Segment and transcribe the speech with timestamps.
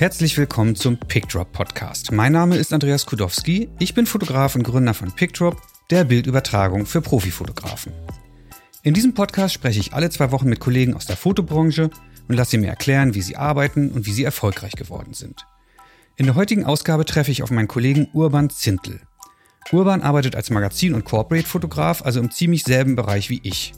[0.00, 2.10] Herzlich willkommen zum PickDrop Podcast.
[2.10, 3.68] Mein Name ist Andreas Kudowski.
[3.78, 7.92] Ich bin Fotograf und Gründer von PickDrop, der Bildübertragung für Profifotografen.
[8.82, 11.90] In diesem Podcast spreche ich alle zwei Wochen mit Kollegen aus der Fotobranche
[12.28, 15.44] und lasse sie mir erklären, wie sie arbeiten und wie sie erfolgreich geworden sind.
[16.16, 19.02] In der heutigen Ausgabe treffe ich auf meinen Kollegen Urban Zintel.
[19.70, 23.74] Urban arbeitet als Magazin- und Corporate-Fotograf, also im ziemlich selben Bereich wie ich.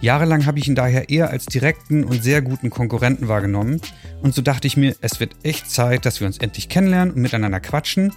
[0.00, 3.80] Jahrelang habe ich ihn daher eher als direkten und sehr guten Konkurrenten wahrgenommen
[4.22, 7.22] und so dachte ich mir, es wird echt Zeit, dass wir uns endlich kennenlernen und
[7.22, 8.12] miteinander quatschen.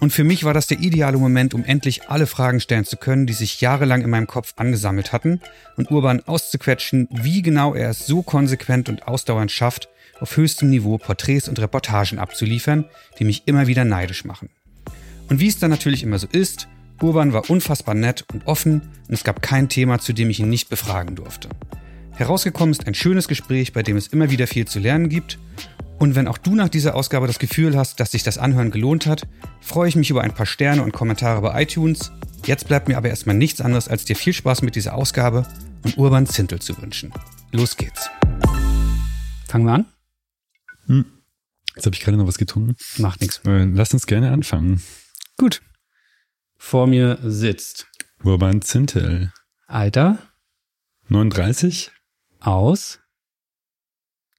[0.00, 3.26] Und für mich war das der ideale Moment, um endlich alle Fragen stellen zu können,
[3.26, 5.40] die sich jahrelang in meinem Kopf angesammelt hatten
[5.76, 9.88] und Urban auszuquetschen, wie genau er es so konsequent und ausdauernd schafft,
[10.20, 12.84] auf höchstem Niveau Porträts und Reportagen abzuliefern,
[13.18, 14.50] die mich immer wieder neidisch machen.
[15.28, 16.68] Und wie es dann natürlich immer so ist,
[17.02, 20.48] Urban war unfassbar nett und offen und es gab kein Thema, zu dem ich ihn
[20.48, 21.48] nicht befragen durfte.
[22.14, 25.38] Herausgekommen ist ein schönes Gespräch, bei dem es immer wieder viel zu lernen gibt.
[25.98, 29.06] Und wenn auch du nach dieser Ausgabe das Gefühl hast, dass sich das Anhören gelohnt
[29.06, 29.26] hat,
[29.60, 32.12] freue ich mich über ein paar Sterne und Kommentare bei iTunes.
[32.44, 35.46] Jetzt bleibt mir aber erstmal nichts anderes, als dir viel Spaß mit dieser Ausgabe
[35.84, 37.12] und Urban Zintel zu wünschen.
[37.50, 38.10] Los geht's.
[39.48, 39.86] Fangen wir an?
[40.86, 41.04] Hm.
[41.74, 42.76] Jetzt habe ich gerade noch was getrunken.
[42.98, 43.40] Macht nichts.
[43.46, 44.82] Äh, lass uns gerne anfangen.
[45.38, 45.62] Gut.
[46.64, 47.86] Vor mir sitzt
[48.22, 49.30] Urban Zintel.
[49.66, 50.16] Alter
[51.08, 51.90] 39?
[52.40, 53.00] aus.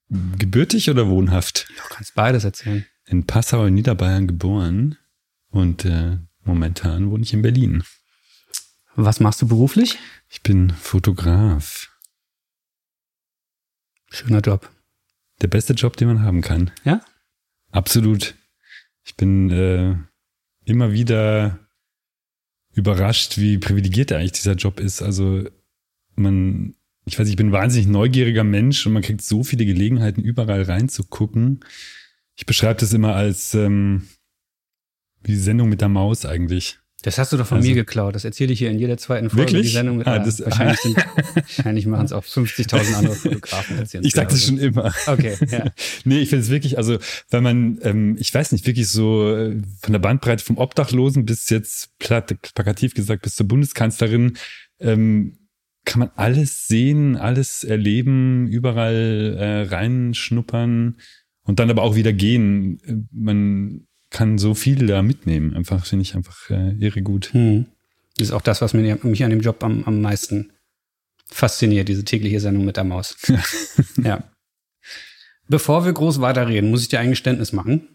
[0.09, 1.67] Gebürtig oder wohnhaft?
[1.69, 2.87] Du kannst beides erzählen.
[3.05, 4.97] In Passau in Niederbayern geboren
[5.49, 7.83] und äh, momentan wohne ich in Berlin.
[8.95, 9.99] Was machst du beruflich?
[10.29, 11.91] Ich bin Fotograf.
[14.09, 14.71] Schöner Job.
[15.41, 16.71] Der beste Job, den man haben kann.
[16.83, 17.05] Ja?
[17.69, 18.33] Absolut.
[19.03, 19.97] Ich bin äh,
[20.65, 21.59] immer wieder
[22.73, 25.01] überrascht, wie privilegiert eigentlich dieser Job ist.
[25.01, 25.43] Also
[26.15, 30.21] man, ich weiß, ich bin ein wahnsinnig neugieriger Mensch und man kriegt so viele Gelegenheiten,
[30.21, 31.61] überall reinzugucken.
[32.35, 34.07] Ich beschreibe das immer als ähm,
[35.23, 36.79] wie die Sendung mit der Maus eigentlich.
[37.03, 38.15] Das hast du doch von Also- mir geklaut.
[38.15, 39.51] Das erzähle ich hier in jeder zweiten Folge.
[39.51, 39.67] Wirklich?
[39.67, 40.97] Die Sendung Ah, ja, das- wahrscheinlich, sind,
[41.57, 43.77] wahrscheinlich machen es auch 50.000 andere Fotografen.
[43.77, 44.93] erzählen Ich sag das schon immer.
[45.05, 45.71] Okay, ja.
[46.05, 46.97] Nee, ich finde es wirklich, also
[47.29, 51.49] wenn man, ähm, ich weiß nicht, wirklich so äh, von der Bandbreite vom Obdachlosen bis
[51.49, 54.37] jetzt, platt, plakativ gesagt, bis zur Bundeskanzlerin,
[54.79, 55.37] ähm,
[55.85, 60.95] kann man alles sehen, alles erleben, überall äh, reinschnuppern
[61.43, 62.79] und dann aber auch wieder gehen.
[62.85, 65.53] Äh, Man kann so viel da mitnehmen.
[65.53, 67.33] Einfach finde ich einfach äh, irre gut.
[67.33, 67.65] Hm.
[68.17, 70.53] Das ist auch das, was mir, mich an dem Job am, am meisten
[71.25, 73.17] fasziniert, diese tägliche Sendung mit der Maus.
[74.03, 74.23] ja.
[75.49, 77.89] Bevor wir groß weiterreden, muss ich dir ein Geständnis machen.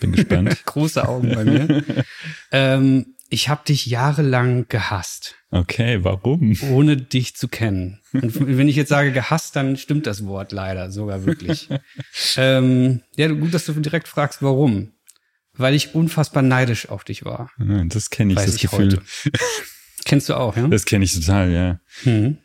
[0.00, 0.62] Bin gespannt.
[0.66, 1.84] Große Augen bei mir.
[2.52, 6.56] ähm, ich habe dich jahrelang gehasst, Okay, warum?
[6.70, 8.00] ohne dich zu kennen.
[8.12, 11.68] Und wenn ich jetzt sage gehasst, dann stimmt das Wort leider sogar wirklich.
[12.36, 14.92] ähm, ja, gut, dass du direkt fragst, warum.
[15.54, 17.50] Weil ich unfassbar neidisch auf dich war.
[17.58, 18.98] Das kenne ich, Weiß das ich Gefühl.
[18.98, 19.02] heute.
[20.04, 20.68] Kennst du auch, ja?
[20.68, 21.80] Das kenne ich total, ja.
[22.04, 22.38] Mhm.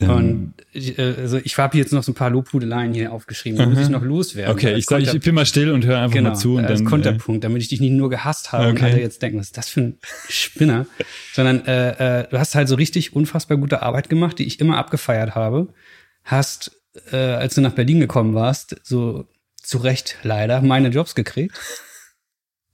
[0.00, 3.58] Ähm, Und ich, äh, also ich habe jetzt noch so ein paar Lobhudeleien hier aufgeschrieben,
[3.58, 4.54] die muss ich noch loswerden.
[4.54, 6.78] Okay, ich sag, ich bin mal still und höre einfach genau, mal zu und als
[6.78, 6.86] dann.
[6.86, 8.92] Äh, Konterpunkt, damit ich dich nicht nur gehasst habe und Okay.
[8.92, 9.98] alle jetzt denken, was ist das für ein
[10.28, 10.86] Spinner,
[11.32, 14.76] sondern äh, äh, du hast halt so richtig unfassbar gute Arbeit gemacht, die ich immer
[14.78, 15.74] abgefeiert habe.
[16.22, 16.70] Hast,
[17.10, 19.26] äh, als du nach Berlin gekommen warst, so
[19.60, 21.58] zu Recht leider meine Jobs gekriegt.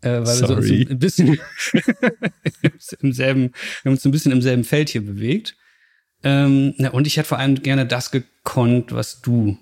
[0.02, 0.86] Äh, weil wir so, so Sorry.
[0.90, 1.38] ein bisschen
[3.00, 3.50] im selben, wir
[3.86, 5.56] haben uns ein bisschen im selben Feld hier bewegt.
[6.24, 9.58] Ähm, na, und ich hätte vor allem gerne das gekonnt, was du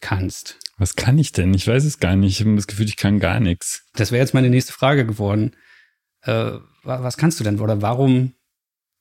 [0.00, 0.58] kannst.
[0.76, 1.54] was kann ich denn?
[1.54, 2.38] Ich weiß es gar nicht.
[2.40, 3.84] Ich habe das Gefühl, ich kann gar nichts.
[3.94, 5.56] Das wäre jetzt meine nächste Frage geworden.
[6.22, 6.32] Äh,
[6.82, 8.34] wa- was kannst du denn oder warum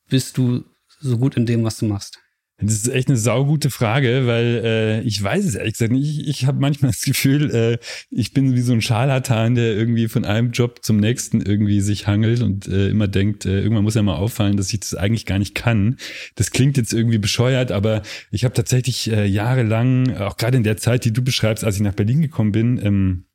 [0.10, 0.64] bist du
[1.00, 2.20] so gut in dem, was du machst?
[2.64, 6.20] Das ist echt eine saugute Frage, weil äh, ich weiß es ehrlich gesagt nicht.
[6.20, 7.78] Ich, ich habe manchmal das Gefühl, äh,
[8.10, 12.08] ich bin wie so ein Scharlatan, der irgendwie von einem Job zum nächsten irgendwie sich
[12.08, 15.26] hangelt und äh, immer denkt, äh, irgendwann muss ja mal auffallen, dass ich das eigentlich
[15.26, 15.98] gar nicht kann.
[16.36, 18.02] Das klingt jetzt irgendwie bescheuert, aber
[18.32, 21.82] ich habe tatsächlich äh, jahrelang, auch gerade in der Zeit, die du beschreibst, als ich
[21.82, 23.26] nach Berlin gekommen bin, ähm,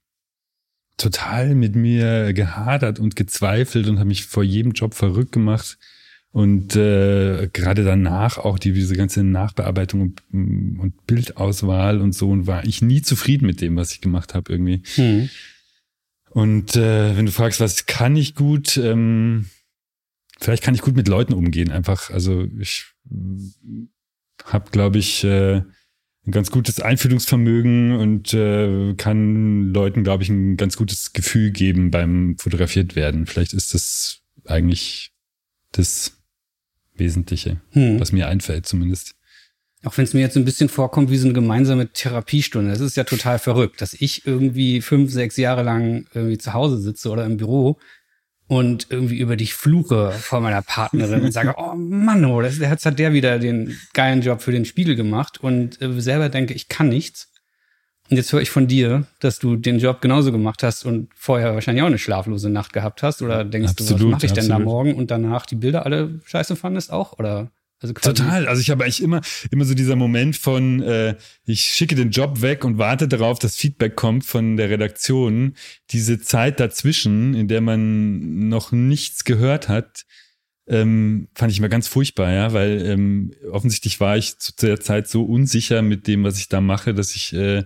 [0.98, 5.78] total mit mir gehadert und gezweifelt und habe mich vor jedem Job verrückt gemacht.
[6.38, 10.22] Und äh, gerade danach auch die, diese ganze Nachbearbeitung und,
[10.78, 14.52] und Bildauswahl und so und war ich nie zufrieden mit dem, was ich gemacht habe
[14.52, 14.84] irgendwie.
[14.94, 15.28] Hm.
[16.30, 19.46] Und äh, wenn du fragst, was kann ich gut, ähm,
[20.38, 21.72] vielleicht kann ich gut mit Leuten umgehen.
[21.72, 22.86] Einfach, also ich
[24.44, 30.56] habe, glaube ich, äh, ein ganz gutes Einfühlungsvermögen und äh, kann Leuten, glaube ich, ein
[30.56, 33.26] ganz gutes Gefühl geben beim fotografiert werden.
[33.26, 35.10] Vielleicht ist das eigentlich
[35.72, 36.17] das
[36.98, 38.00] Wesentliche, Hm.
[38.00, 39.14] was mir einfällt zumindest.
[39.84, 42.70] Auch wenn es mir jetzt ein bisschen vorkommt wie so eine gemeinsame Therapiestunde.
[42.70, 46.78] Das ist ja total verrückt, dass ich irgendwie fünf, sechs Jahre lang irgendwie zu Hause
[46.78, 47.78] sitze oder im Büro
[48.48, 52.86] und irgendwie über dich fluche vor meiner Partnerin und sage, oh Mann, oh, das, jetzt
[52.86, 56.68] hat der wieder den geilen Job für den Spiegel gemacht und äh, selber denke, ich
[56.68, 57.30] kann nichts.
[58.10, 61.54] Und jetzt höre ich von dir, dass du den Job genauso gemacht hast und vorher
[61.54, 63.20] wahrscheinlich auch eine schlaflose Nacht gehabt hast.
[63.20, 64.50] Oder denkst absolut, du, was mache ich absolut.
[64.50, 64.94] denn da morgen?
[64.94, 67.18] Und danach die Bilder alle scheiße fandest auch?
[67.18, 67.50] Oder?
[67.80, 68.48] Also Total.
[68.48, 69.20] Also ich habe eigentlich immer,
[69.50, 71.14] immer so dieser Moment von, äh,
[71.44, 75.54] ich schicke den Job weg und warte darauf, dass Feedback kommt von der Redaktion.
[75.90, 80.06] Diese Zeit dazwischen, in der man noch nichts gehört hat,
[80.66, 85.08] ähm, fand ich immer ganz furchtbar, ja, weil ähm, offensichtlich war ich zu der Zeit
[85.08, 87.64] so unsicher mit dem, was ich da mache, dass ich äh,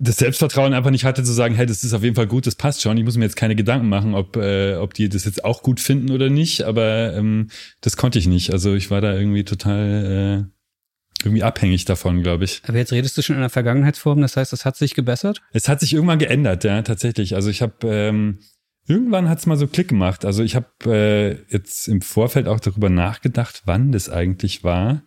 [0.00, 2.54] das Selbstvertrauen einfach nicht hatte zu sagen, hey, das ist auf jeden Fall gut, das
[2.54, 2.96] passt schon.
[2.96, 5.78] Ich muss mir jetzt keine Gedanken machen, ob, äh, ob die das jetzt auch gut
[5.78, 7.48] finden oder nicht, aber ähm,
[7.82, 8.52] das konnte ich nicht.
[8.52, 12.62] Also ich war da irgendwie total äh, irgendwie abhängig davon, glaube ich.
[12.66, 15.42] Aber jetzt redest du schon in der Vergangenheitsform, das heißt, es hat sich gebessert?
[15.52, 17.34] Es hat sich irgendwann geändert, ja, tatsächlich.
[17.34, 18.38] Also ich habe ähm,
[18.86, 20.24] irgendwann hat's mal so Klick gemacht.
[20.24, 25.02] Also ich habe äh, jetzt im Vorfeld auch darüber nachgedacht, wann das eigentlich war.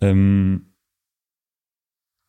[0.00, 0.69] Ähm,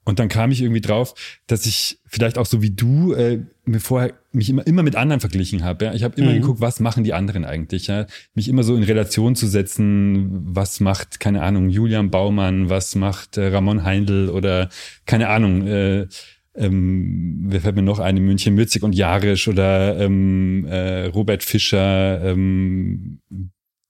[0.03, 1.13] und dann kam ich irgendwie drauf,
[1.45, 5.19] dass ich vielleicht auch so wie du äh, mir vorher mich immer immer mit anderen
[5.19, 5.85] verglichen habe.
[5.85, 5.93] Ja?
[5.93, 6.41] Ich habe immer mhm.
[6.41, 7.87] geguckt, was machen die anderen eigentlich.
[7.87, 8.07] Ja?
[8.33, 13.37] Mich immer so in Relation zu setzen, was macht keine Ahnung Julian Baumann, was macht
[13.37, 14.69] äh, Ramon Heindl oder
[15.05, 15.67] keine Ahnung.
[15.67, 16.07] Äh,
[16.55, 21.43] ähm, wer fällt mir noch ein in München, Mützig und Jarisch oder ähm, äh, Robert
[21.43, 23.19] Fischer, ähm,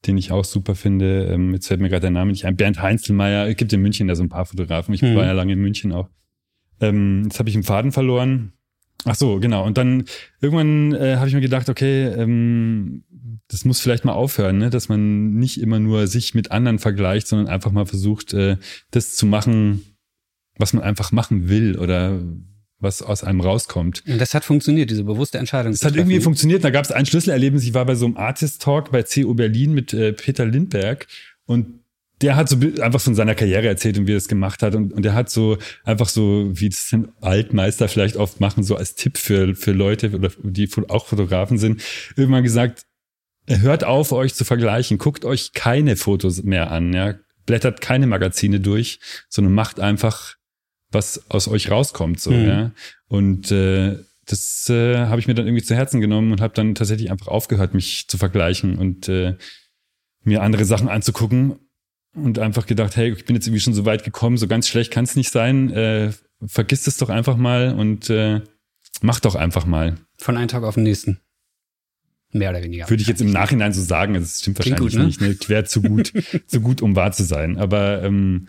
[0.08, 1.26] den ich auch super finde.
[1.32, 2.56] Ähm, jetzt fällt mir gerade der Name nicht ein.
[2.56, 3.48] Bernd Heinzelmeier.
[3.48, 4.94] Es gibt in München da so ein paar Fotografen.
[4.94, 5.16] Ich mhm.
[5.16, 6.10] war ja lange in München auch.
[6.80, 8.54] Ähm, jetzt habe ich einen Faden verloren.
[9.06, 9.66] Ach so, genau.
[9.66, 10.06] Und dann
[10.42, 13.04] irgendwann äh, habe ich mir gedacht, okay, ähm,
[13.48, 14.70] das muss vielleicht mal aufhören, ne?
[14.70, 18.58] dass man nicht immer nur sich mit anderen vergleicht, sondern einfach mal versucht, äh,
[18.92, 19.82] das zu machen,
[20.58, 22.20] was man einfach machen will oder
[22.82, 24.04] was aus einem rauskommt.
[24.08, 25.72] Und das hat funktioniert, diese bewusste Entscheidung.
[25.72, 26.64] Das hat irgendwie funktioniert.
[26.64, 27.64] Da gab es ein Schlüsselerlebnis.
[27.64, 31.08] Ich war bei so einem Artist Talk bei CO Berlin mit äh, Peter Lindberg
[31.46, 31.82] und
[32.22, 34.76] der hat so einfach von seiner Karriere erzählt und wie er es gemacht hat.
[34.76, 38.76] Und, und der hat so einfach so, wie das den Altmeister vielleicht oft machen, so
[38.76, 41.82] als Tipp für, für Leute, oder die auch Fotografen sind,
[42.16, 42.86] irgendwann gesagt,
[43.48, 44.98] hört auf, euch zu vergleichen.
[44.98, 47.16] Guckt euch keine Fotos mehr an, ja.
[47.48, 50.36] Blättert keine Magazine durch, sondern macht einfach
[50.92, 52.48] was aus euch rauskommt, so, mhm.
[52.48, 52.72] ja.
[53.08, 56.76] Und äh, das äh, habe ich mir dann irgendwie zu Herzen genommen und habe dann
[56.76, 59.36] tatsächlich einfach aufgehört, mich zu vergleichen und äh,
[60.24, 61.56] mir andere Sachen anzugucken
[62.14, 64.92] und einfach gedacht, hey, ich bin jetzt irgendwie schon so weit gekommen, so ganz schlecht
[64.92, 65.72] kann es nicht sein.
[65.72, 66.12] Äh,
[66.46, 68.42] vergiss es doch einfach mal und äh,
[69.02, 69.96] mach doch einfach mal.
[70.18, 71.20] Von einem Tag auf den nächsten.
[72.34, 72.90] Mehr oder weniger.
[72.90, 75.30] Würde ich jetzt im Nachhinein so sagen, das stimmt Klingt wahrscheinlich gut, ne?
[75.30, 75.46] nicht, ne?
[75.46, 76.14] Quer zu gut,
[76.48, 77.58] zu gut, um wahr zu sein.
[77.58, 78.48] Aber ähm,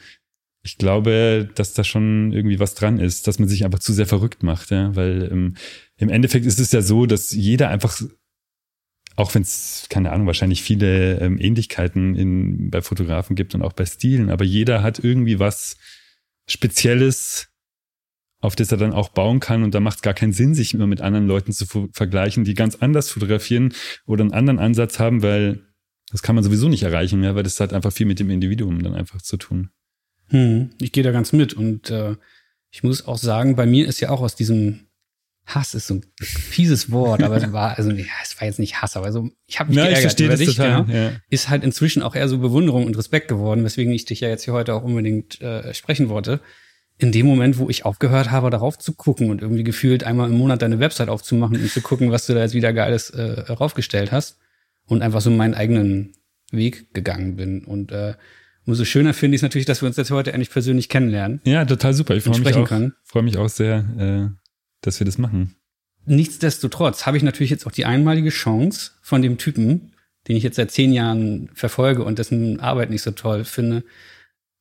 [0.64, 4.06] ich glaube, dass da schon irgendwie was dran ist, dass man sich einfach zu sehr
[4.06, 5.54] verrückt macht, ja, weil ähm,
[5.96, 8.00] im Endeffekt ist es ja so, dass jeder einfach,
[9.16, 13.72] auch wenn es, keine Ahnung, wahrscheinlich viele ähm, Ähnlichkeiten in, bei Fotografen gibt und auch
[13.72, 15.78] bei Stilen, aber jeder hat irgendwie was
[16.48, 17.48] Spezielles,
[18.40, 20.74] auf das er dann auch bauen kann und da macht es gar keinen Sinn, sich
[20.74, 23.74] immer mit anderen Leuten zu vergleichen, die ganz anders fotografieren
[24.06, 25.66] oder einen anderen Ansatz haben, weil
[26.12, 28.82] das kann man sowieso nicht erreichen, ja, weil das hat einfach viel mit dem Individuum
[28.82, 29.70] dann einfach zu tun.
[30.32, 32.16] Hm, ich gehe da ganz mit und äh,
[32.70, 34.86] ich muss auch sagen, bei mir ist ja auch aus diesem
[35.44, 38.80] Hass ist so ein fieses Wort, aber es war also nee, es war jetzt nicht
[38.80, 41.12] Hass, aber so ich habe mich ja, geärgert ich über dich, total, genau, ja.
[41.28, 44.44] ist halt inzwischen auch eher so Bewunderung und Respekt geworden, weswegen ich dich ja jetzt
[44.44, 46.40] hier heute auch unbedingt äh, sprechen wollte.
[46.96, 50.38] In dem Moment, wo ich aufgehört habe, darauf zu gucken und irgendwie gefühlt einmal im
[50.38, 54.12] Monat deine Website aufzumachen und zu gucken, was du da jetzt wieder geiles äh, raufgestellt
[54.12, 54.38] hast
[54.86, 56.12] und einfach so meinen eigenen
[56.52, 58.14] Weg gegangen bin und äh,
[58.64, 61.40] Umso schöner finde ich es natürlich, dass wir uns jetzt heute endlich persönlich kennenlernen.
[61.44, 62.14] Ja, total super.
[62.14, 62.70] Ich freue mich, auch,
[63.02, 64.36] freu mich auch sehr, äh,
[64.82, 65.56] dass wir das machen.
[66.04, 69.92] Nichtsdestotrotz habe ich natürlich jetzt auch die einmalige Chance von dem Typen,
[70.28, 73.84] den ich jetzt seit zehn Jahren verfolge und dessen Arbeit nicht so toll finde,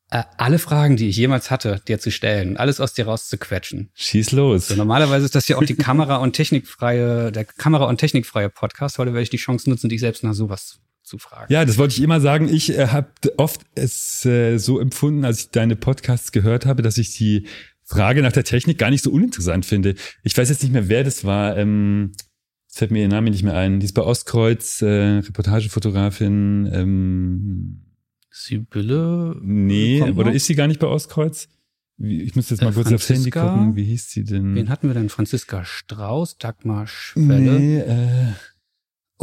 [0.09, 3.91] äh, alle Fragen, die ich jemals hatte, dir zu stellen, alles aus dir rauszuquetschen.
[3.93, 4.67] Schieß los.
[4.67, 8.97] So, normalerweise ist das ja auch die Kamera- und technikfreie, der Kamera- und technikfreie Podcast.
[8.97, 11.51] Heute werde ich die Chance nutzen, dich selbst nach sowas zu fragen.
[11.51, 12.47] Ja, das wollte ich immer sagen.
[12.47, 16.97] Ich äh, habe oft es äh, so empfunden, als ich deine Podcasts gehört habe, dass
[16.97, 17.47] ich die
[17.83, 19.95] Frage nach der Technik gar nicht so uninteressant finde.
[20.23, 21.57] Ich weiß jetzt nicht mehr, wer das war.
[21.57, 22.11] Ähm,
[22.67, 23.79] jetzt fällt mir ihr Name nicht mehr ein.
[23.79, 26.69] Die ist bei Ostkreuz, äh, Reportagefotografin.
[26.71, 27.81] Ähm,
[28.29, 29.35] Sibylle?
[29.41, 31.49] Nee, oder ist sie gar nicht bei Ostkreuz?
[31.97, 33.75] Ich muss jetzt mal äh, kurz aufs Handy gucken.
[33.75, 34.55] Wie hieß sie denn?
[34.55, 35.09] Wen hatten wir denn?
[35.09, 37.59] Franziska Strauß, Dagmar Schwelle?
[37.59, 38.33] Nee, äh,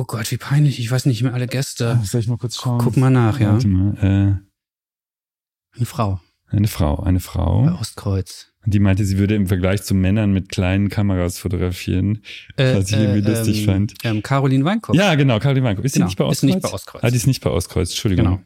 [0.00, 0.78] Oh Gott, wie peinlich.
[0.78, 1.98] Ich weiß nicht mehr alle Gäste.
[2.04, 2.78] Soll ich mal kurz schauen?
[2.78, 3.54] Guck mal nach, ja.
[3.54, 3.94] Warte mal.
[3.96, 6.20] Äh, Eine Frau.
[6.46, 7.64] Eine Frau, eine Frau.
[7.64, 8.52] Bei Ostkreuz.
[8.64, 12.22] Die meinte, sie würde im Vergleich zu Männern mit kleinen Kameras fotografieren,
[12.56, 13.94] Äh, was ich irgendwie äh, lustig ähm, fand.
[14.04, 14.94] Ähm, Caroline Weinkopf.
[14.96, 15.84] Ja, genau, Caroline Weinkow.
[15.84, 16.54] Ist Genau, sie nicht bei ist Ostkreuz?
[16.54, 17.02] nicht bei Ostkreuz.
[17.04, 18.24] Ah, die ist nicht bei Ostkreuz, Entschuldigung.
[18.24, 18.40] Genau.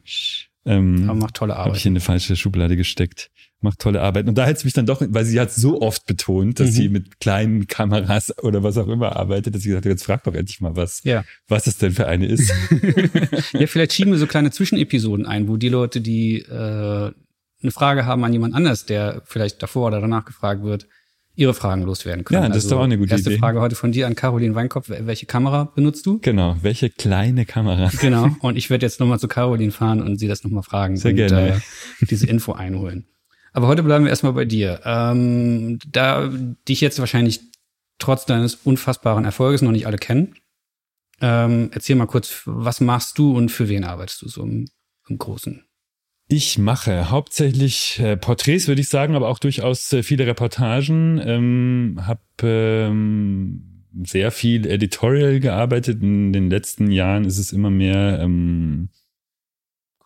[0.65, 1.77] Ähm, Aber macht tolle Habe Arbeit.
[1.77, 3.29] ich in eine falsche Schublade gesteckt.
[3.63, 4.27] Macht tolle Arbeit.
[4.27, 6.73] Und da hätte es mich dann doch, weil sie hat so oft betont, dass Mhm.
[6.73, 10.23] sie mit kleinen Kameras oder was auch immer arbeitet, dass sie gesagt hat, jetzt frag
[10.25, 11.23] doch endlich mal was, Ja.
[11.47, 12.51] was es denn für eine ist.
[13.53, 17.11] ja, vielleicht schieben wir so kleine Zwischenepisoden ein, wo die Leute, die äh,
[17.61, 20.87] eine Frage haben an jemand anders, der vielleicht davor oder danach gefragt wird,
[21.35, 22.37] ihre Fragen loswerden können.
[22.41, 23.39] Also Ja, das ist doch auch eine gute erste Idee.
[23.39, 24.89] Frage heute von dir an Caroline Weinkopf.
[24.89, 26.19] Welche Kamera benutzt du?
[26.19, 26.57] genau.
[26.61, 27.89] Welche kleine Kamera?
[28.01, 28.35] Genau.
[28.41, 31.15] Und ich werde jetzt nochmal zu Caroline fahren und sie das nochmal fragen Sehr und
[31.17, 31.55] gerne.
[32.01, 33.05] Äh, diese Info einholen.
[33.53, 34.81] Aber heute bleiben wir erstmal bei dir.
[34.83, 36.29] Ähm, da
[36.67, 37.41] dich jetzt wahrscheinlich
[37.99, 40.35] trotz deines unfassbaren Erfolges noch nicht alle kennen,
[41.21, 44.67] ähm, erzähl mal kurz, was machst du und für wen arbeitest du so im,
[45.07, 45.63] im Großen?
[46.27, 51.21] Ich mache hauptsächlich äh, Porträts, würde ich sagen, aber auch durchaus äh, viele Reportagen.
[51.23, 56.01] Ähm, hab ähm, sehr viel Editorial gearbeitet.
[56.01, 58.89] In den letzten Jahren ist es immer mehr ähm,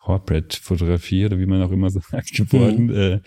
[0.08, 2.90] Corporate-Fotografie oder wie man auch immer sagt geworden.
[2.90, 3.20] Äh,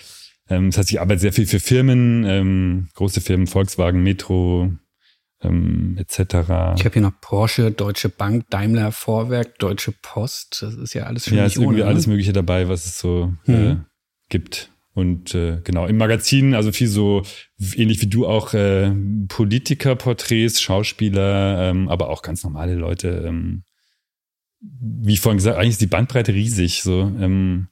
[0.50, 4.72] ähm, das heißt, ich arbeite sehr viel für Firmen, ähm, große Firmen, Volkswagen, Metro,
[5.44, 6.20] ähm, etc.
[6.76, 10.62] Ich habe hier noch Porsche, Deutsche Bank, Daimler, Vorwerk, Deutsche Post.
[10.64, 11.86] Das ist ja alles schon Ja, ist irgendwie ohne.
[11.90, 12.12] alles ne?
[12.14, 13.86] Mögliche dabei, was es so äh, Mhm.
[14.30, 14.72] gibt.
[14.94, 17.24] Und äh, genau, im Magazin, also viel so,
[17.76, 18.92] ähnlich wie du auch, äh,
[19.30, 23.24] Politikerporträts, Schauspieler, ähm, aber auch ganz normale Leute.
[23.26, 23.64] Ähm,
[24.62, 26.84] wie vorhin gesagt, eigentlich ist die Bandbreite riesig.
[26.84, 27.68] So, ähm,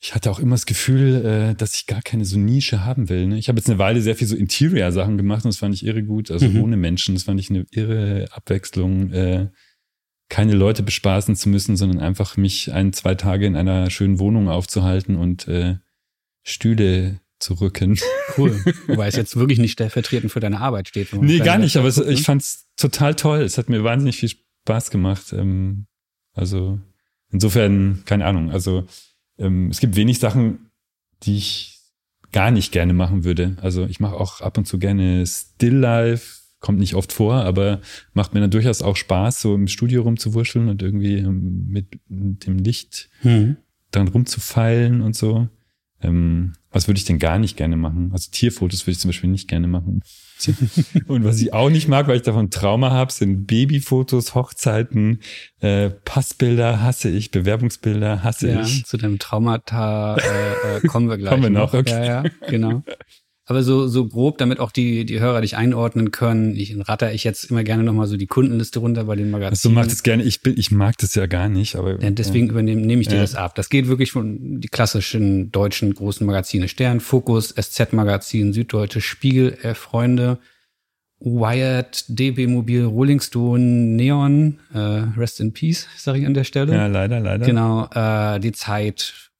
[0.00, 3.28] ich hatte auch immer das Gefühl, äh, dass ich gar keine so Nische haben will.
[3.28, 3.38] Ne?
[3.38, 6.02] Ich habe jetzt eine Weile sehr viel so Interior-Sachen gemacht und das fand ich irre
[6.02, 6.30] gut.
[6.32, 6.60] Also Mhm.
[6.62, 9.12] ohne Menschen, das fand ich eine irre Abwechslung.
[9.12, 9.50] Äh,
[10.28, 14.48] keine Leute bespaßen zu müssen, sondern einfach mich ein, zwei Tage in einer schönen Wohnung
[14.48, 15.76] aufzuhalten und äh,
[16.42, 17.98] Stühle zu rücken.
[18.38, 18.64] Cool.
[18.86, 21.12] Wobei es jetzt wirklich nicht stellvertretend für deine Arbeit steht.
[21.12, 23.42] nee, gar nicht, aber es, Website guckt, ich fand's total toll.
[23.42, 24.30] Es hat mir wahnsinnig viel
[24.64, 25.32] Spaß gemacht.
[25.32, 25.86] Ähm,
[26.34, 26.78] also
[27.30, 28.50] insofern, keine Ahnung.
[28.50, 28.86] Also
[29.38, 30.70] ähm, es gibt wenig Sachen,
[31.22, 31.80] die ich
[32.32, 33.56] gar nicht gerne machen würde.
[33.60, 37.80] Also ich mache auch ab und zu gerne Still Life, kommt nicht oft vor, aber
[38.14, 42.58] macht mir dann durchaus auch Spaß, so im Studio rumzuwurscheln und irgendwie ähm, mit, dem
[42.58, 43.10] Licht?
[43.20, 43.56] Hm.
[43.90, 45.48] dran rumzufeilen und so.
[46.00, 48.10] Ähm, was würde ich denn gar nicht gerne machen?
[48.12, 50.02] Also Tierfotos würde ich zum Beispiel nicht gerne machen.
[51.06, 55.20] und was ich auch nicht mag, weil ich davon Trauma habe, sind Babyfotos, Hochzeiten,
[55.60, 58.84] äh, Passbilder hasse ich, Bewerbungsbilder hasse Ja, ich.
[58.86, 61.30] zu deinem Traumata äh, äh, kommen wir gleich.
[61.30, 61.90] Kommen wir noch, okay.
[62.06, 62.82] Ja, ja, genau.
[63.52, 67.22] Aber so, so grob, damit auch die, die Hörer dich einordnen können, ich ratter ich
[67.22, 69.74] jetzt immer gerne nochmal so die Kundenliste runter bei den So Magazinen.
[69.74, 70.22] macht es gerne.
[70.22, 73.16] Ich bin, ich mag das ja gar nicht, aber Ja, deswegen übernehme nehme ich dir
[73.16, 73.20] Ja.
[73.20, 73.54] das ab.
[73.54, 76.66] Das geht wirklich von die klassischen deutschen großen Magazine.
[76.68, 80.38] Stern, Fokus, SZ-Magazin, Süddeutsche, Spiegel, äh, Freunde,
[81.20, 84.78] Wired, DB Mobil, Rolling Stone, Neon, äh,
[85.18, 86.72] Rest in Peace, sage ich an der Stelle.
[86.72, 87.44] ja, leider, leider.
[87.46, 89.30] Genau, äh, die Zeit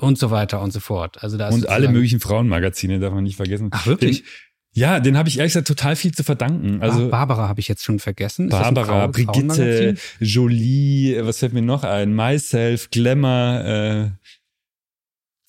[0.00, 1.22] und so weiter und so fort.
[1.22, 3.68] Also da ist Und alle möglichen Frauenmagazine darf man nicht vergessen.
[3.70, 4.22] Ach, wirklich?
[4.22, 4.28] Den,
[4.72, 6.82] ja, den habe ich ehrlich gesagt total viel zu verdanken.
[6.82, 8.48] Also Ach, Barbara habe ich jetzt schon vergessen.
[8.48, 9.96] Ist Barbara, Brigitte?
[10.20, 12.14] Jolie, was fällt mir noch ein?
[12.14, 14.10] Myself, Glamour, äh,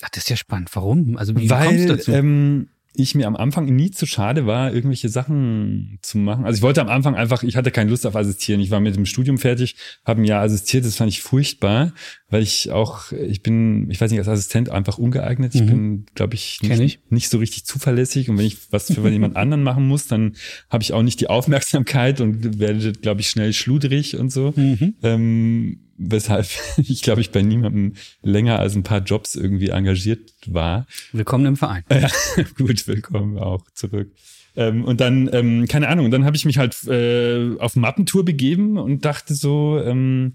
[0.01, 0.69] Ach, das ist ja spannend.
[0.73, 1.17] Warum?
[1.17, 2.11] Also wie kommst du weil dazu?
[2.11, 6.45] ähm, ich mir am Anfang nie zu schade war, irgendwelche Sachen zu machen.
[6.45, 8.59] Also ich wollte am Anfang einfach, ich hatte keine Lust auf Assistieren.
[8.59, 11.93] Ich war mit dem Studium fertig, habe ein Jahr assistiert, das fand ich furchtbar,
[12.29, 15.55] weil ich auch, ich bin, ich weiß nicht, als Assistent einfach ungeeignet.
[15.55, 15.67] Ich Mhm.
[15.67, 16.99] bin, glaube ich, nicht, ich.
[17.09, 18.29] nicht so richtig zuverlässig.
[18.29, 20.35] Und wenn ich was für jemand anderen machen muss, dann
[20.69, 24.53] habe ich auch nicht die Aufmerksamkeit und werde, glaube ich, schnell schludrig und so.
[24.57, 24.95] Mhm.
[25.03, 30.85] Ähm, weshalb ich, glaube ich, bei niemandem länger als ein paar Jobs irgendwie engagiert war.
[31.13, 31.83] Willkommen im Verein.
[31.91, 32.09] Ja,
[32.57, 34.11] gut, willkommen auch zurück.
[34.57, 38.77] Ähm, und dann, ähm, keine Ahnung, dann habe ich mich halt äh, auf Mappentour begeben
[38.77, 40.33] und dachte so, ähm,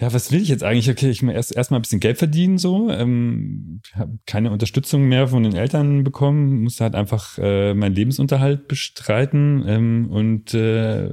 [0.00, 0.88] ja, was will ich jetzt eigentlich?
[0.88, 2.90] Okay, ich muss erst erstmal ein bisschen Geld verdienen, so.
[2.90, 8.66] Ähm, habe keine Unterstützung mehr von den Eltern bekommen, musste halt einfach äh, meinen Lebensunterhalt
[8.66, 11.10] bestreiten ähm, und äh,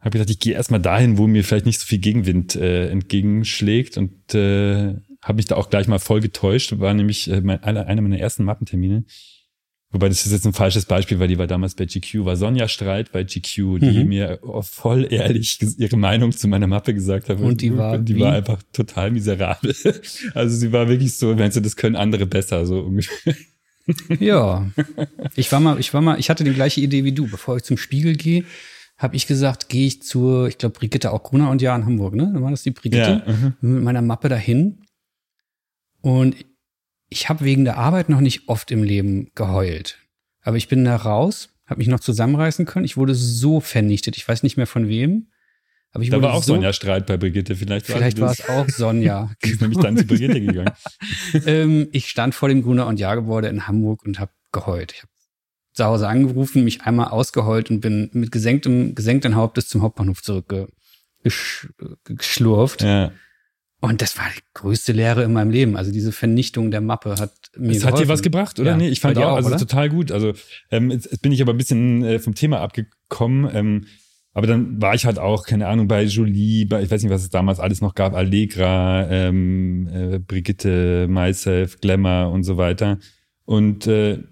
[0.00, 3.96] habe gedacht, ich gehe erstmal dahin, wo mir vielleicht nicht so viel Gegenwind äh, entgegenschlägt
[3.96, 6.78] und äh, habe mich da auch gleich mal voll getäuscht.
[6.80, 9.04] War nämlich äh, mein, einer meiner ersten Mappentermine.
[9.92, 12.68] Wobei das ist jetzt ein falsches Beispiel, weil die war damals bei GQ, war Sonja
[12.68, 14.08] Streit bei GQ, die Mhm.
[14.08, 17.40] mir voll ehrlich ihre Meinung zu meiner Mappe gesagt hat.
[17.40, 18.20] Und die war die wie?
[18.20, 19.74] war einfach total miserabel.
[20.34, 23.34] Also sie war wirklich so, meinst du, das können andere besser, so ungefähr.
[24.20, 24.70] Ja.
[25.34, 27.26] Ich war mal, ich war mal, ich hatte die gleiche Idee wie du.
[27.28, 28.44] Bevor ich zum Spiegel gehe,
[28.98, 32.14] habe ich gesagt, gehe ich zur, ich glaube, Brigitte auch Gruner und ja in Hamburg,
[32.14, 32.30] ne?
[32.32, 33.24] Dann war das die Brigitte.
[33.26, 34.82] Ja, uh mit meiner Mappe dahin.
[36.02, 36.36] Und
[37.10, 39.98] ich habe wegen der Arbeit noch nicht oft im Leben geheult.
[40.42, 42.84] Aber ich bin da raus, habe mich noch zusammenreißen können.
[42.84, 44.16] Ich wurde so vernichtet.
[44.16, 45.28] Ich weiß nicht mehr von wem.
[45.92, 47.56] Aber ich da war auch so, Sonja Streit bei Brigitte.
[47.56, 49.32] Vielleicht, vielleicht war es auch Sonja.
[49.44, 50.70] Die ist nämlich dann zu Brigitte gegangen.
[51.46, 54.92] ähm, ich stand vor dem Gruner und Jahrgebäude in Hamburg und habe geheult.
[54.92, 55.10] Ich habe
[55.72, 62.82] zu Hause angerufen, mich einmal ausgeheult und bin mit gesenktem, gesenktem Hauptes zum Hauptbahnhof zurückgeschlurft.
[62.82, 63.10] Ja.
[63.80, 65.76] Und das war die größte Lehre in meinem Leben.
[65.76, 67.72] Also diese Vernichtung der Mappe hat mir.
[67.72, 68.72] Es hat dir was gebracht, oder?
[68.72, 69.58] Ja, nee, ich fand auch, auch, also oder?
[69.58, 70.12] total gut.
[70.12, 70.34] Also
[70.70, 73.50] ähm, jetzt, jetzt bin ich aber ein bisschen äh, vom Thema abgekommen.
[73.52, 73.86] Ähm,
[74.32, 77.22] aber dann war ich halt auch, keine Ahnung, bei Jolie, bei, ich weiß nicht, was
[77.22, 82.98] es damals alles noch gab, Allegra, ähm, äh, Brigitte, Myself, Glamour und so weiter.
[83.44, 84.22] Und äh,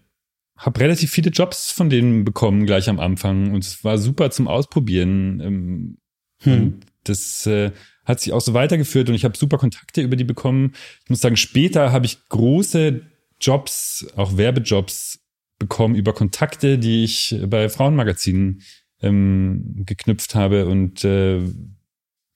[0.56, 4.46] habe relativ viele Jobs von denen bekommen gleich am Anfang und es war super zum
[4.46, 5.40] Ausprobieren.
[5.40, 5.98] Ähm,
[6.42, 6.80] hm.
[7.02, 7.72] das äh,
[8.08, 10.72] hat sich auch so weitergeführt und ich habe super Kontakte über die bekommen.
[11.04, 13.02] Ich muss sagen, später habe ich große
[13.40, 15.20] Jobs, auch Werbejobs
[15.58, 18.62] bekommen über Kontakte, die ich bei Frauenmagazinen
[19.02, 21.40] ähm, geknüpft habe und äh,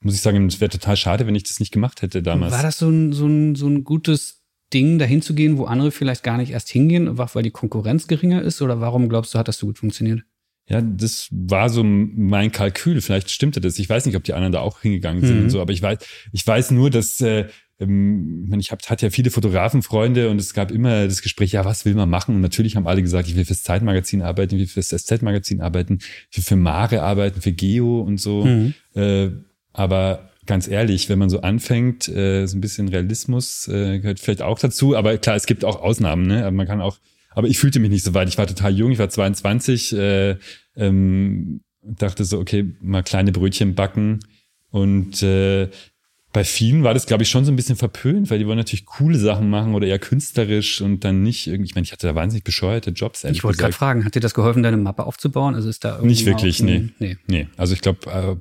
[0.00, 2.52] muss ich sagen, es wäre total schade, wenn ich das nicht gemacht hätte damals.
[2.52, 5.90] War das so ein, so ein, so ein gutes Ding, dahin zu gehen, wo andere
[5.90, 8.62] vielleicht gar nicht erst hingehen, weil die Konkurrenz geringer ist?
[8.62, 10.24] Oder warum glaubst du, hat das so gut funktioniert?
[10.68, 13.00] Ja, das war so mein Kalkül.
[13.00, 13.78] Vielleicht stimmte das.
[13.78, 15.42] Ich weiß nicht, ob die anderen da auch hingegangen sind mhm.
[15.44, 15.98] und so, aber ich weiß,
[16.32, 17.46] ich weiß nur, dass äh,
[17.82, 21.84] ähm, ich hab, hatte ja viele Fotografenfreunde und es gab immer das Gespräch, ja, was
[21.84, 22.34] will man machen?
[22.36, 25.98] Und natürlich haben alle gesagt, ich will fürs Zeitmagazin arbeiten, ich will fürs SZ-Magazin arbeiten,
[26.30, 28.44] ich will für Mare arbeiten, für Geo und so.
[28.44, 28.74] Mhm.
[28.94, 29.30] Äh,
[29.72, 34.42] aber ganz ehrlich, wenn man so anfängt, äh, so ein bisschen Realismus äh, gehört vielleicht
[34.42, 34.96] auch dazu.
[34.96, 36.42] Aber klar, es gibt auch Ausnahmen, ne?
[36.42, 36.98] Aber man kann auch
[37.34, 38.28] aber ich fühlte mich nicht so weit.
[38.28, 40.36] Ich war total jung, ich war 22, äh,
[40.76, 44.20] ähm, dachte so, okay, mal kleine Brötchen backen.
[44.70, 45.68] Und äh,
[46.32, 48.86] bei vielen war das, glaube ich, schon so ein bisschen verpönt, weil die wollen natürlich
[48.86, 52.14] coole Sachen machen oder eher künstlerisch und dann nicht irgendwie, ich meine, ich hatte da
[52.14, 53.24] wahnsinnig bescheuerte Jobs.
[53.24, 55.54] Ich wollte gerade fragen, hat dir das geholfen, deine Mappe aufzubauen?
[55.54, 56.88] Also ist da irgendwie Nicht wirklich, nee.
[56.98, 57.18] nee.
[57.26, 58.36] Nee, also ich glaube, äh,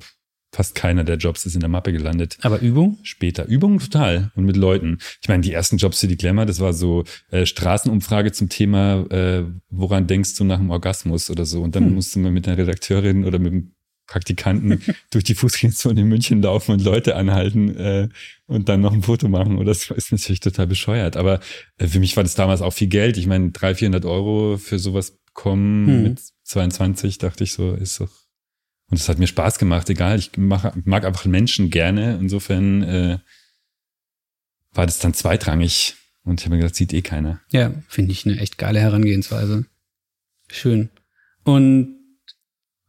[0.52, 2.36] fast keiner der Jobs ist in der Mappe gelandet.
[2.42, 2.98] Aber Übung?
[3.02, 3.46] Später.
[3.46, 4.30] Übung total.
[4.34, 4.98] Und mit Leuten.
[5.22, 9.06] Ich meine, die ersten Jobs für die Glamour, das war so äh, Straßenumfrage zum Thema,
[9.10, 11.62] äh, woran denkst du nach dem Orgasmus oder so.
[11.62, 11.94] Und dann hm.
[11.94, 13.72] musste man mit einer Redakteurin oder mit dem
[14.06, 18.08] Praktikanten durch die Fußgängerzone in München laufen und Leute anhalten äh,
[18.46, 19.56] und dann noch ein Foto machen.
[19.56, 21.16] Oder das ist natürlich total bescheuert.
[21.16, 21.40] Aber
[21.78, 23.16] äh, für mich war das damals auch viel Geld.
[23.16, 26.02] Ich meine, 300, 400 Euro für sowas bekommen hm.
[26.02, 28.21] mit 22, dachte ich so, ist doch
[28.92, 30.18] und es hat mir Spaß gemacht, egal.
[30.18, 32.18] Ich mach, mag einfach Menschen gerne.
[32.20, 33.18] Insofern äh,
[34.74, 35.94] war das dann zweitrangig.
[36.24, 37.40] Und ich habe mir gedacht, sieht eh keiner.
[37.50, 39.64] Ja, finde ich eine echt geile Herangehensweise.
[40.50, 40.90] Schön.
[41.42, 41.96] Und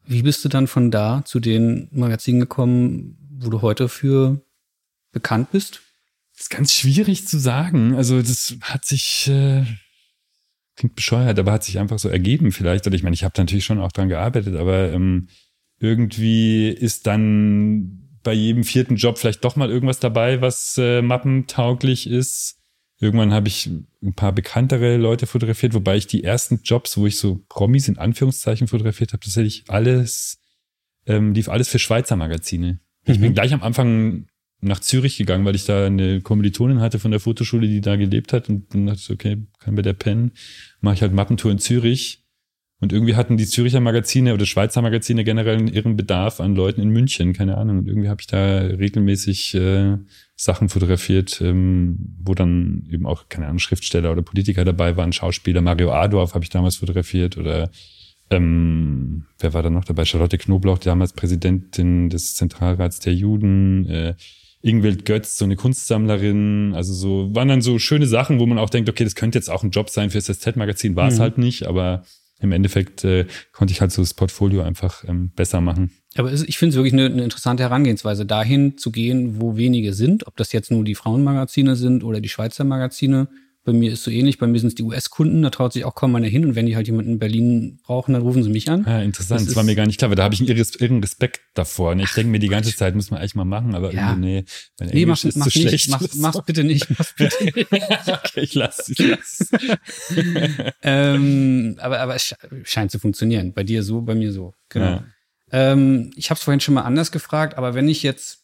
[0.05, 4.41] wie bist du dann von da zu den Magazinen gekommen, wo du heute für
[5.13, 5.83] bekannt bist?
[6.33, 7.95] Das ist ganz schwierig zu sagen.
[7.95, 9.63] Also das hat sich, äh,
[10.75, 12.85] klingt bescheuert, aber hat sich einfach so ergeben vielleicht.
[12.87, 15.29] Oder ich meine, ich habe natürlich schon auch dran gearbeitet, aber ähm,
[15.83, 22.09] irgendwie ist dann bei jedem vierten Job vielleicht doch mal irgendwas dabei, was äh, mappentauglich
[22.09, 22.57] ist.
[23.01, 23.69] Irgendwann habe ich
[24.01, 27.97] ein paar bekanntere Leute fotografiert, wobei ich die ersten Jobs, wo ich so Promis in
[27.97, 30.39] Anführungszeichen fotografiert habe, tatsächlich alles,
[31.05, 32.79] ähm, lief alles für Schweizer Magazine.
[33.05, 33.13] Mhm.
[33.13, 33.35] Ich bin mhm.
[33.35, 34.27] gleich am Anfang
[34.61, 38.31] nach Zürich gegangen, weil ich da eine Kommilitonin hatte von der Fotoschule, die da gelebt
[38.31, 40.31] hat und dann dachte ich, okay, kann bei der pennen,
[40.79, 42.22] mache ich halt Mappentour in Zürich
[42.83, 46.89] und irgendwie hatten die Züricher Magazine oder Schweizer Magazine generell ihren Bedarf an Leuten in
[46.89, 47.79] München, keine Ahnung.
[47.79, 49.97] Und irgendwie habe ich da regelmäßig äh,
[50.35, 55.61] Sachen fotografiert, ähm, wo dann eben auch, keine Ahnung, Schriftsteller oder Politiker dabei waren, Schauspieler.
[55.61, 57.71] Mario Adorf habe ich damals fotografiert oder
[58.29, 60.03] ähm, wer war da noch dabei?
[60.03, 63.85] Charlotte Knoblauch, damals Präsidentin des Zentralrats der Juden.
[63.85, 64.15] Äh,
[64.61, 68.69] Ingwild Götz, so eine Kunstsammlerin, also so, waren dann so schöne Sachen, wo man auch
[68.69, 71.21] denkt, okay, das könnte jetzt auch ein Job sein fürs SZ-Magazin, war es mhm.
[71.21, 72.03] halt nicht, aber
[72.43, 75.91] im Endeffekt äh, konnte ich halt so das Portfolio einfach ähm, besser machen.
[76.15, 80.27] Aber ich finde es wirklich eine, eine, interessante Herangehensweise, dahin zu gehen, wo wenige sind,
[80.27, 83.27] ob das jetzt nur die Frauenmagazine sind oder die Schweizer Magazine.
[83.65, 85.95] Bei mir ist so ähnlich, bei mir sind es die US-Kunden, da traut sich auch
[85.95, 88.69] kaum einer hin und wenn die halt jemanden in Berlin brauchen, dann rufen sie mich
[88.69, 88.83] an.
[88.85, 91.39] Ja, interessant, das, das war mir gar nicht klar, weil da habe ich einen Respekt
[91.53, 91.95] davor.
[91.95, 92.03] Ne?
[92.03, 94.17] Ich denke mir die ganze Zeit, muss man eigentlich mal machen, aber ja.
[94.17, 94.43] nee,
[94.79, 95.89] mein nee, Englisch mach, ist mach zu nicht, schlecht.
[95.89, 97.71] Mach, mach's bitte nicht, mach's bitte nicht.
[97.71, 99.49] okay, ich lass, ich lass.
[100.81, 103.53] ähm, aber, aber es scheint zu funktionieren.
[103.53, 104.53] Bei dir so, bei mir so.
[104.67, 104.85] Genau.
[104.85, 105.03] Ja.
[105.53, 108.42] Ähm, ich habe es vorhin schon mal anders gefragt, aber wenn ich jetzt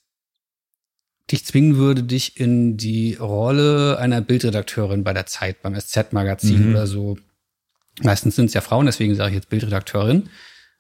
[1.32, 6.72] dich zwingen würde, dich in die Rolle einer Bildredakteurin bei der Zeit, beim SZ-Magazin mhm.
[6.72, 7.18] oder so.
[8.02, 10.30] Meistens sind es ja Frauen, deswegen sage ich jetzt Bildredakteurin.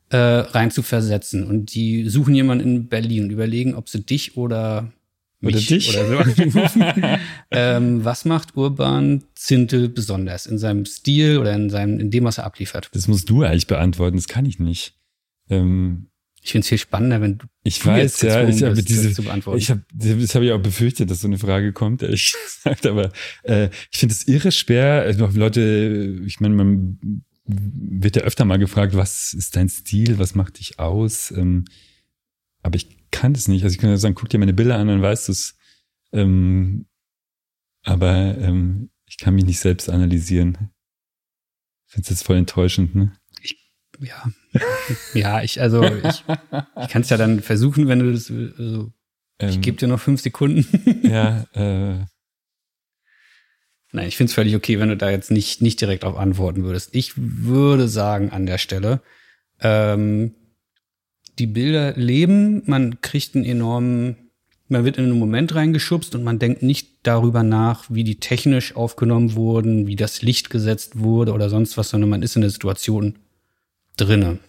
[0.09, 1.45] äh, rein zu versetzen.
[1.45, 4.91] Und die suchen jemanden in Berlin und überlegen, ob sie dich oder
[5.41, 6.59] oder dich oder so
[7.51, 12.39] ähm, was macht Urban Zintel besonders in seinem Stil oder in seinem, in dem, was
[12.39, 12.89] er abliefert?
[12.91, 14.95] Das musst du eigentlich beantworten, das kann ich nicht.
[15.49, 16.07] Ähm,
[16.41, 19.60] ich finde es viel spannender, wenn du ich weiß ja, ich habe diese, zu beantworten.
[19.60, 22.86] ich habe, das habe ich auch befürchtet, dass so eine Frage kommt, ehrlich gesagt.
[22.86, 23.12] Aber
[23.43, 25.02] äh, ich finde es irre schwer.
[25.02, 30.36] Also Leute, ich meine, man wird ja öfter mal gefragt, was ist dein Stil, was
[30.36, 31.32] macht dich aus?
[31.32, 31.65] Ähm,
[32.62, 33.63] aber ich kann das nicht.
[33.63, 35.58] Also ich kann ja sagen, guck dir meine Bilder an, dann weißt du es.
[36.12, 36.86] Ähm,
[37.84, 40.69] aber ähm, ich kann mich nicht selbst analysieren.
[41.88, 43.13] Ich finde es jetzt voll enttäuschend, ne?
[43.99, 44.31] Ich, ja.
[45.13, 46.23] ja, ich, also ich,
[46.81, 48.31] ich kann es ja dann versuchen, wenn du das.
[48.31, 48.91] Also,
[49.41, 50.65] ich ähm, gebe dir noch fünf Sekunden.
[51.03, 52.05] ja, äh.
[53.91, 56.63] Nein, ich finde es völlig okay, wenn du da jetzt nicht, nicht direkt auf antworten
[56.63, 56.93] würdest.
[56.93, 59.01] Ich würde sagen an der Stelle,
[59.62, 60.35] ähm,
[61.39, 64.29] die Bilder leben, man kriegt einen enormen,
[64.67, 68.75] man wird in einen Moment reingeschubst und man denkt nicht darüber nach, wie die technisch
[68.75, 72.51] aufgenommen wurden, wie das Licht gesetzt wurde oder sonst was, sondern man ist in der
[72.51, 73.17] Situation
[73.99, 74.39] drinne.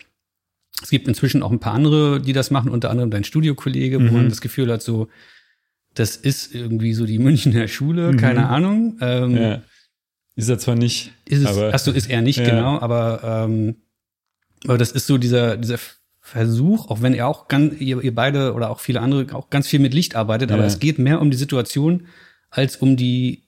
[0.82, 4.04] Es gibt inzwischen auch ein paar andere, die das machen, unter anderem dein Studiokollege, wo
[4.04, 4.12] mhm.
[4.12, 5.08] man das Gefühl hat, so,
[5.94, 8.16] das ist irgendwie so die Münchner Schule, mhm.
[8.16, 8.98] keine Ahnung.
[9.00, 9.62] Ähm, ja.
[10.36, 11.12] Ist er zwar nicht.
[11.26, 12.44] Ist es, aber, achso, ist er nicht, ja.
[12.44, 13.76] genau, aber, ähm,
[14.64, 15.78] aber das ist so dieser, dieser
[16.20, 19.66] Versuch, auch wenn ihr auch ganz, ihr, ihr beide oder auch viele andere auch ganz
[19.66, 20.56] viel mit Licht arbeitet, ja.
[20.56, 22.06] aber es geht mehr um die Situation
[22.50, 23.42] als um die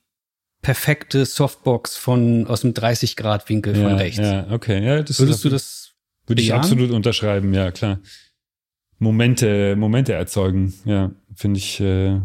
[0.62, 4.18] perfekte Softbox von aus dem 30 Grad Winkel ja, von rechts.
[4.18, 4.84] Ja, okay.
[4.84, 5.81] Ja, das Würdest du das
[6.26, 8.00] würde ich absolut unterschreiben, ja, klar.
[8.98, 12.20] Momente, Momente erzeugen, ja, finde ich, äh,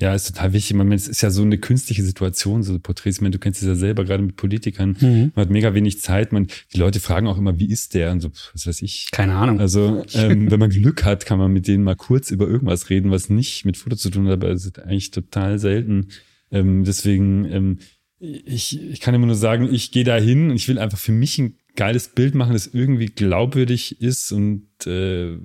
[0.00, 0.76] ja, ist total wichtig.
[0.76, 3.16] Man, es ist ja so eine künstliche Situation, so Porträts.
[3.16, 4.96] Ich meine, du kennst es ja selber, gerade mit Politikern.
[5.00, 5.32] Mhm.
[5.34, 6.32] Man hat mega wenig Zeit.
[6.32, 8.12] Man, die Leute fragen auch immer, wie ist der?
[8.12, 9.08] Und so, was weiß ich.
[9.10, 9.58] Keine Ahnung.
[9.58, 13.10] Also, ähm, wenn man Glück hat, kann man mit denen mal kurz über irgendwas reden,
[13.10, 16.08] was nicht mit Foto zu tun hat, aber es ist eigentlich total selten.
[16.52, 17.78] Ähm, deswegen, ähm,
[18.20, 21.12] ich, ich kann immer nur sagen, ich gehe da hin und ich will einfach für
[21.12, 25.38] mich ein geiles Bild machen, das irgendwie glaubwürdig ist und äh,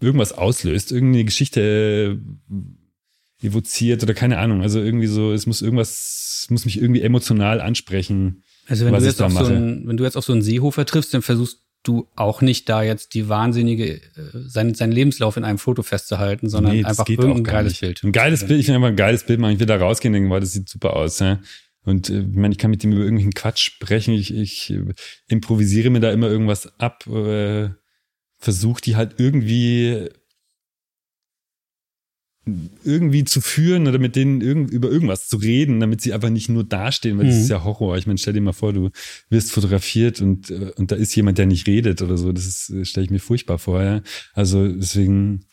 [0.00, 2.20] irgendwas auslöst, irgendeine Geschichte
[3.40, 4.60] evoziert oder keine Ahnung.
[4.60, 8.42] Also irgendwie so, es muss irgendwas, muss mich irgendwie emotional ansprechen.
[8.66, 11.14] Also wenn du jetzt auf so einen, wenn du jetzt auf so einen Seehofer triffst,
[11.14, 14.00] dann versuchst du auch nicht da jetzt die wahnsinnige, äh,
[14.46, 18.02] sein, seinen Lebenslauf in einem Foto festzuhalten, sondern nee, einfach irgendein geiles Bild.
[18.02, 19.52] Ein geiles Bild, ich will einfach ein geiles Bild machen.
[19.52, 21.20] Ich will da rausgehen und denken, wow, das sieht super aus.
[21.20, 21.40] Ja?
[21.84, 24.14] Und äh, ich meine, ich kann mit dem über irgendwelchen Quatsch sprechen.
[24.14, 24.94] Ich, ich äh,
[25.28, 27.70] improvisiere mir da immer irgendwas ab, äh,
[28.38, 30.08] versuche die halt irgendwie
[32.44, 36.48] irgendwie zu führen oder mit denen irgend, über irgendwas zu reden, damit sie einfach nicht
[36.48, 37.30] nur dastehen, weil mhm.
[37.30, 37.96] das ist ja Horror.
[37.98, 38.90] Ich meine, stell dir mal vor, du
[39.28, 42.32] wirst fotografiert und, äh, und da ist jemand, der nicht redet oder so.
[42.32, 43.80] Das äh, stelle ich mir furchtbar vor.
[43.82, 44.02] Ja?
[44.34, 45.44] Also deswegen,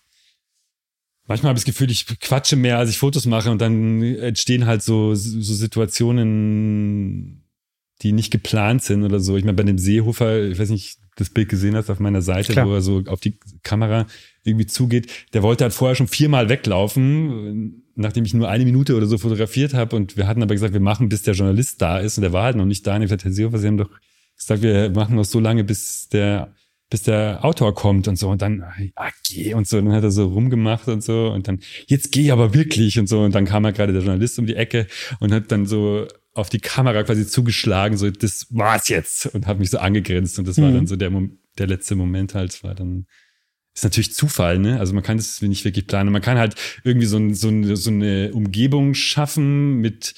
[1.29, 4.65] manchmal habe ich das Gefühl, ich quatsche mehr, als ich Fotos mache und dann entstehen
[4.65, 7.45] halt so, so Situationen,
[8.01, 9.37] die nicht geplant sind oder so.
[9.37, 12.53] Ich meine, bei dem Seehofer, ich weiß nicht, das Bild gesehen hast auf meiner Seite,
[12.53, 12.67] Klar.
[12.67, 14.07] wo er so auf die Kamera
[14.43, 15.11] irgendwie zugeht.
[15.33, 19.73] Der wollte halt vorher schon viermal weglaufen, nachdem ich nur eine Minute oder so fotografiert
[19.73, 19.95] habe.
[19.95, 22.17] Und wir hatten aber gesagt, wir machen, bis der Journalist da ist.
[22.17, 22.95] Und der war halt noch nicht da.
[22.95, 23.89] Und ich gesagt, Herr Seehofer, Sie haben doch
[24.37, 26.55] gesagt, wir machen noch so lange, bis der,
[26.89, 28.30] bis der Autor kommt und so.
[28.30, 29.78] Und dann, ja, geh und so.
[29.78, 31.30] Und dann hat er so rumgemacht und so.
[31.30, 33.21] Und dann, jetzt geh aber wirklich und so.
[33.21, 34.88] Und dann kam halt gerade der Journalist um die Ecke
[35.19, 39.28] und hat dann so auf die Kamera quasi zugeschlagen, so, das war's jetzt.
[39.28, 40.39] Und hat mich so angegrinst.
[40.39, 40.63] Und das mhm.
[40.63, 41.12] war dann so der,
[41.58, 43.06] der letzte Moment halt, war dann,
[43.75, 44.80] ist natürlich Zufall, ne?
[44.80, 46.12] Also man kann das nicht wirklich planen.
[46.12, 50.15] Man kann halt irgendwie so, ein, so, eine, so eine Umgebung schaffen mit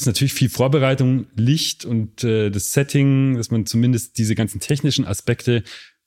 [0.00, 5.04] ist natürlich viel Vorbereitung, Licht und äh, das Setting, dass man zumindest diese ganzen technischen
[5.04, 5.62] Aspekte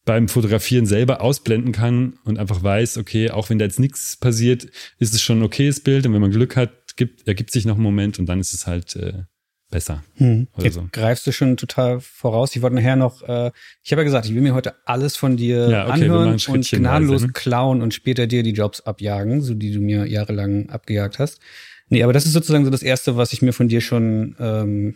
[0.06, 4.68] beim Fotografieren selber ausblenden kann und einfach weiß, okay, auch wenn da jetzt nichts passiert,
[4.98, 7.78] ist es schon ein okayes Bild und wenn man Glück hat, gibt, ergibt sich noch
[7.78, 9.24] ein Moment und dann ist es halt äh,
[9.70, 10.04] besser.
[10.16, 10.48] Hm.
[10.58, 10.88] Jetzt so.
[10.92, 12.56] greifst du schon total voraus.
[12.56, 13.52] Ich wollte nachher noch, äh,
[13.84, 16.70] ich habe ja gesagt, ich will mir heute alles von dir ja, okay, anhören und
[16.70, 17.30] gnadenlos ne?
[17.30, 21.40] klauen und später dir die Jobs abjagen, so die du mir jahrelang abgejagt hast.
[21.92, 24.96] Nee, aber das ist sozusagen so das Erste, was ich mir von dir schon ähm,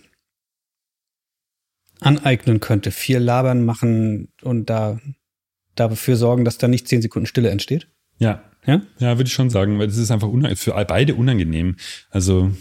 [1.99, 2.91] aneignen könnte.
[2.91, 5.01] Viel labern, machen und da
[5.75, 7.89] dafür sorgen, dass da nicht zehn Sekunden Stille entsteht.
[8.17, 8.49] Ja.
[8.65, 8.81] Ja?
[8.97, 11.75] Ja, würde ich schon sagen, weil das ist einfach für beide unangenehm.
[12.11, 12.51] Also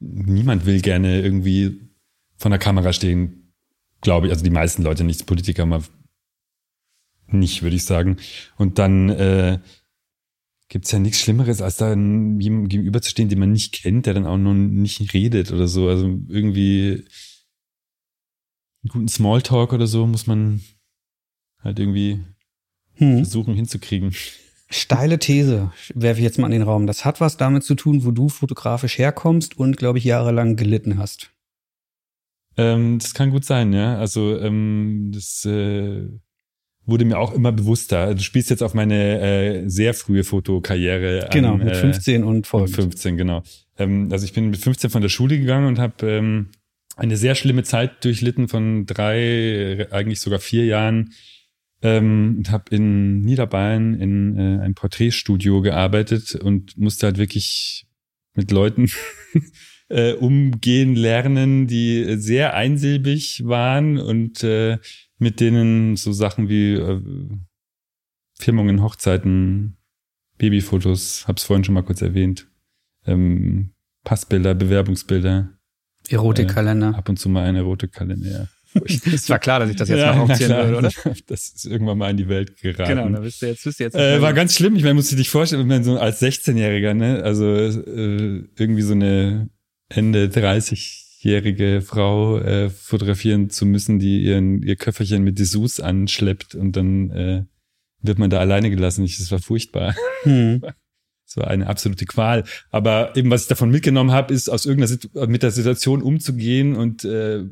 [0.00, 1.90] niemand will gerne irgendwie
[2.38, 3.52] von der Kamera stehen,
[4.00, 4.32] glaube ich.
[4.32, 5.82] Also die meisten Leute nicht, Politiker mal
[7.26, 8.16] nicht, würde ich sagen.
[8.56, 9.58] Und dann äh,
[10.68, 14.36] gibt ja nichts Schlimmeres, als da jemandem gegenüberzustehen, den man nicht kennt, der dann auch
[14.36, 15.88] noch nicht redet oder so.
[15.88, 17.04] Also irgendwie
[18.86, 20.60] guten Smalltalk oder so muss man
[21.60, 22.20] halt irgendwie
[22.94, 23.16] hm.
[23.16, 24.14] versuchen hinzukriegen.
[24.70, 26.86] Steile These werfe ich jetzt mal in den Raum.
[26.86, 30.98] Das hat was damit zu tun, wo du fotografisch herkommst und, glaube ich, jahrelang gelitten
[30.98, 31.30] hast.
[32.58, 33.96] Ähm, das kann gut sein, ja.
[33.96, 36.06] Also ähm, das äh,
[36.88, 38.14] wurde mir auch immer bewusster.
[38.14, 41.28] Du spielst jetzt auf meine äh, sehr frühe Fotokarriere.
[41.30, 42.74] Genau, an, mit 15 äh, und folgend.
[42.74, 43.42] 15, genau.
[43.78, 46.48] Ähm, also ich bin mit 15 von der Schule gegangen und habe ähm,
[46.96, 51.12] eine sehr schlimme Zeit durchlitten von drei, eigentlich sogar vier Jahren
[51.82, 57.86] ähm, und habe in Niederbayern in äh, ein Porträtstudio gearbeitet und musste halt wirklich
[58.34, 58.88] mit Leuten
[59.90, 64.78] äh, umgehen lernen, die sehr einsilbig waren und äh,
[65.18, 67.00] mit denen so Sachen wie äh,
[68.38, 69.76] Firmungen, Hochzeiten,
[70.38, 72.48] Babyfotos, hab's vorhin schon mal kurz erwähnt,
[73.06, 73.72] ähm,
[74.04, 75.50] Passbilder, Bewerbungsbilder.
[76.08, 76.92] Erotikkalender.
[76.92, 78.48] Äh, ab und zu mal ein Erotikkalender, ja.
[79.12, 80.90] Es war klar, dass ich das jetzt ja, mal aufziehen würde, oder?
[81.26, 82.88] Das ist irgendwann mal in die Welt geraten.
[82.88, 83.96] Genau, da bist du jetzt, bist du jetzt.
[83.96, 84.76] Äh, war ganz schlimm.
[84.76, 88.92] Ich meine, musst du dich vorstellen, meine, so als 16-Jähriger, ne, also äh, irgendwie so
[88.92, 89.50] eine
[89.88, 90.28] Ende
[91.18, 97.10] 30-jährige Frau äh, fotografieren zu müssen, die ihren ihr Köfferchen mit Dessous anschleppt und dann
[97.10, 97.44] äh,
[98.00, 99.04] wird man da alleine gelassen.
[99.04, 99.94] Ich, das war furchtbar.
[100.22, 100.62] Hm.
[101.26, 102.44] Das war eine absolute Qual.
[102.70, 107.04] Aber eben, was ich davon mitgenommen habe, ist, aus irgendeiner mit der Situation umzugehen und
[107.04, 107.44] äh,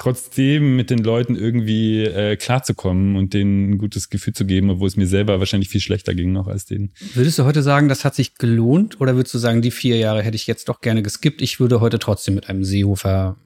[0.00, 4.88] trotzdem mit den Leuten irgendwie äh, klarzukommen und denen ein gutes Gefühl zu geben, obwohl
[4.88, 6.92] es mir selber wahrscheinlich viel schlechter ging noch als denen.
[7.14, 10.22] Würdest du heute sagen, das hat sich gelohnt oder würdest du sagen, die vier Jahre
[10.22, 13.36] hätte ich jetzt doch gerne geskippt, ich würde heute trotzdem mit einem Seehofer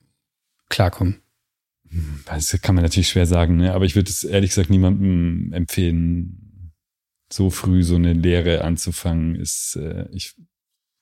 [0.69, 1.17] klarkommen?
[2.27, 3.75] Das kann man natürlich schwer sagen, ne?
[3.75, 6.73] aber ich würde es ehrlich gesagt niemandem empfehlen,
[7.33, 9.35] so früh so eine Lehre anzufangen.
[9.35, 10.35] Ist, äh, ich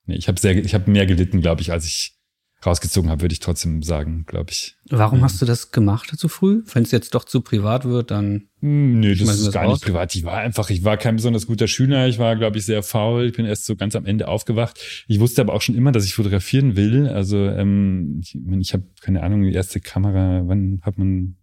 [0.07, 2.22] nee, ich habe sehr, ich habe mehr gelitten, glaube ich, als ich
[2.65, 4.77] rausgezogen habe, würde ich trotzdem sagen, glaube ich.
[4.89, 5.25] Warum mhm.
[5.25, 6.63] hast du das gemacht so früh?
[6.73, 8.49] Wenn es jetzt doch zu privat wird, dann.
[8.61, 9.75] Hm, nö, das ist gar raus?
[9.75, 10.15] nicht privat.
[10.15, 12.07] Ich war einfach, ich war kein besonders guter Schüler.
[12.09, 13.27] Ich war, glaube ich, sehr faul.
[13.27, 14.81] Ich bin erst so ganz am Ende aufgewacht.
[15.09, 17.09] Ich wusste aber auch schon immer, dass ich fotografieren will.
[17.09, 20.43] Also ähm, ich, ich habe keine Ahnung, die erste Kamera.
[20.47, 21.37] Wann hat man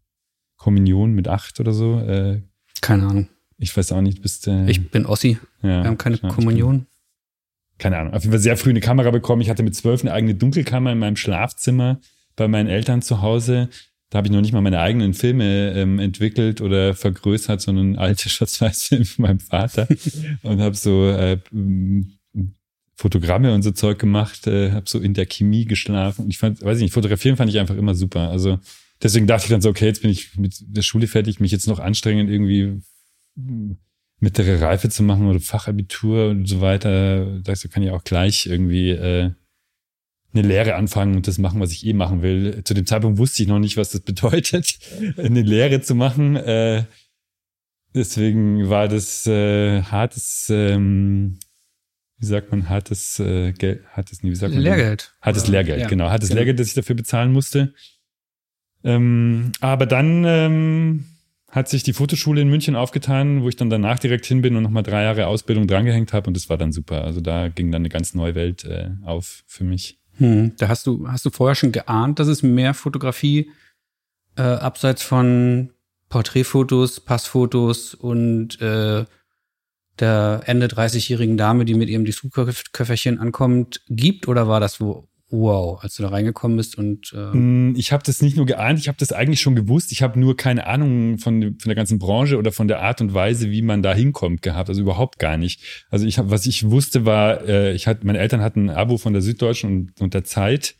[0.55, 1.99] Kommunion mit acht oder so?
[1.99, 2.43] Äh,
[2.81, 3.29] keine Ahnung.
[3.57, 4.21] Ich weiß auch nicht.
[4.21, 5.37] Bist äh, Ich bin Ossi.
[5.61, 6.85] Ja, Wir haben keine Kommunion
[7.79, 9.41] keine Ahnung, auf jeden Fall sehr früh eine Kamera bekommen.
[9.41, 11.99] Ich hatte mit zwölf eine eigene Dunkelkammer in meinem Schlafzimmer
[12.35, 13.69] bei meinen Eltern zu Hause.
[14.09, 18.29] Da habe ich noch nicht mal meine eigenen Filme ähm, entwickelt oder vergrößert, sondern alte
[18.29, 19.87] Schatzweißfilme von meinem Vater
[20.43, 21.39] und habe so äh,
[22.95, 26.25] Fotogramme und so Zeug gemacht, äh, habe so in der Chemie geschlafen.
[26.25, 28.29] Und ich fand, weiß ich nicht, fotografieren fand ich einfach immer super.
[28.29, 28.59] Also
[29.01, 31.67] deswegen dachte ich dann so, okay, jetzt bin ich mit der Schule fertig, mich jetzt
[31.67, 32.81] noch anstrengen, irgendwie
[34.19, 38.91] mittlere Reife zu machen oder Fachabitur und so weiter, da kann ich auch gleich irgendwie
[38.91, 39.31] äh,
[40.33, 42.63] eine Lehre anfangen und das machen, was ich eh machen will.
[42.63, 44.77] Zu dem Zeitpunkt wusste ich noch nicht, was das bedeutet,
[45.17, 46.35] eine Lehre zu machen.
[46.35, 46.85] Äh,
[47.95, 51.39] deswegen war das äh, hartes, ähm,
[52.17, 54.61] wie sagt man, hartes äh, Geld, hartes, wie sagt man?
[54.61, 55.15] Lehrgeld.
[55.21, 55.87] Hartes Lehrgeld, ja.
[55.87, 56.09] genau.
[56.09, 56.39] Hartes genau.
[56.39, 57.73] Lehrgeld, das ich dafür bezahlen musste.
[58.83, 61.05] Ähm, aber dann ähm,
[61.51, 64.63] hat sich die Fotoschule in München aufgetan, wo ich dann danach direkt hin bin und
[64.63, 67.03] nochmal drei Jahre Ausbildung drangehängt habe und das war dann super.
[67.03, 69.99] Also da ging dann eine ganz neue Welt äh, auf für mich.
[70.17, 70.53] Hm.
[70.57, 73.51] Da hast du, hast du vorher schon geahnt, dass es mehr Fotografie
[74.37, 75.71] äh, abseits von
[76.09, 79.05] Porträtfotos, Passfotos und äh,
[79.99, 85.81] der Ende 30-jährigen Dame, die mit ihrem Dessous-Köfferchen ankommt, gibt oder war das wo wow,
[85.81, 88.87] als du da reingekommen bist und äh mm, ich habe das nicht nur geahnt, ich
[88.87, 89.91] habe das eigentlich schon gewusst.
[89.91, 93.13] Ich habe nur keine Ahnung von, von der ganzen Branche oder von der Art und
[93.13, 94.69] Weise, wie man da hinkommt gehabt.
[94.69, 95.61] Also überhaupt gar nicht.
[95.89, 98.97] Also ich habe, was ich wusste, war, äh, ich hatte, meine Eltern hatten ein Abo
[98.97, 100.75] von der Süddeutschen und, und der Zeit.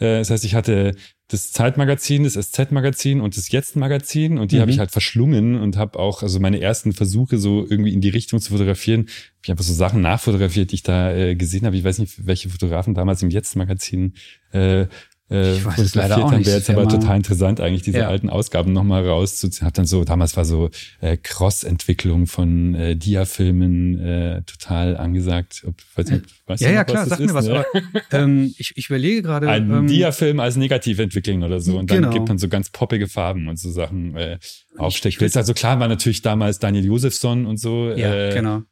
[0.00, 0.96] Äh, das heißt, ich hatte
[1.28, 4.60] das Zeitmagazin, das SZ-Magazin und das Jetzt-Magazin und die mhm.
[4.62, 8.08] habe ich halt verschlungen und habe auch, also meine ersten Versuche so irgendwie in die
[8.08, 11.76] Richtung zu fotografieren, habe ich einfach so Sachen nachfotografiert, die ich da äh, gesehen habe.
[11.76, 14.14] Ich weiß nicht, welche Fotografen damals im Jetzt-Magazin
[14.50, 14.86] äh,
[15.30, 16.46] äh, ich weiß es leider auch nicht.
[16.46, 18.08] Wäre jetzt aber total interessant, eigentlich diese ja.
[18.08, 19.66] alten Ausgaben nochmal rauszuziehen.
[19.66, 25.62] Hab dann so, damals war so äh, Cross-Entwicklung von äh, Dia-Filmen äh, total angesagt.
[25.66, 27.46] Ob, weiß nicht, weißt ja, du, ja, klar, sag ist, mir was.
[27.46, 27.52] Ne?
[27.52, 27.66] Aber,
[28.12, 29.48] ähm, ich, ich überlege gerade.
[29.48, 31.78] Ein ähm, Dia-Film als negativ entwickeln oder so.
[31.78, 32.12] Und dann genau.
[32.12, 34.38] gibt man so ganz poppige Farben und so Sachen äh,
[34.76, 35.20] aufsteckt.
[35.36, 37.90] Also klar war natürlich damals Daniel Josefsson und so.
[37.90, 38.62] Ja, äh, genau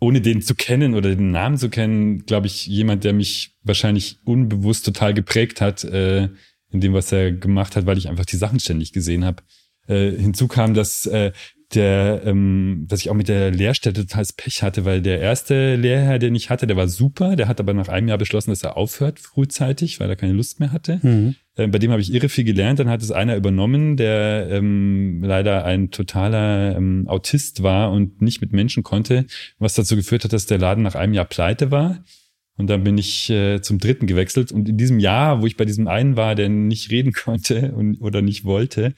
[0.00, 4.18] ohne den zu kennen oder den Namen zu kennen, glaube ich, jemand, der mich wahrscheinlich
[4.24, 6.28] unbewusst total geprägt hat äh,
[6.70, 9.42] in dem, was er gemacht hat, weil ich einfach die Sachen ständig gesehen habe.
[9.86, 11.32] Äh, hinzu kam, dass äh,
[11.74, 16.18] der, ähm, dass ich auch mit der Lehrstätte total Pech hatte, weil der erste Lehrherr,
[16.18, 18.76] den ich hatte, der war super, der hat aber nach einem Jahr beschlossen, dass er
[18.76, 20.98] aufhört frühzeitig, weil er keine Lust mehr hatte.
[21.02, 21.34] Mhm.
[21.56, 22.78] Äh, bei dem habe ich irre viel gelernt.
[22.78, 28.40] Dann hat es einer übernommen, der ähm, leider ein totaler ähm, Autist war und nicht
[28.40, 29.26] mit Menschen konnte,
[29.58, 32.02] was dazu geführt hat, dass der Laden nach einem Jahr pleite war.
[32.56, 34.52] Und dann bin ich äh, zum dritten gewechselt.
[34.52, 38.00] Und in diesem Jahr, wo ich bei diesem einen war, der nicht reden konnte und,
[38.00, 38.94] oder nicht wollte,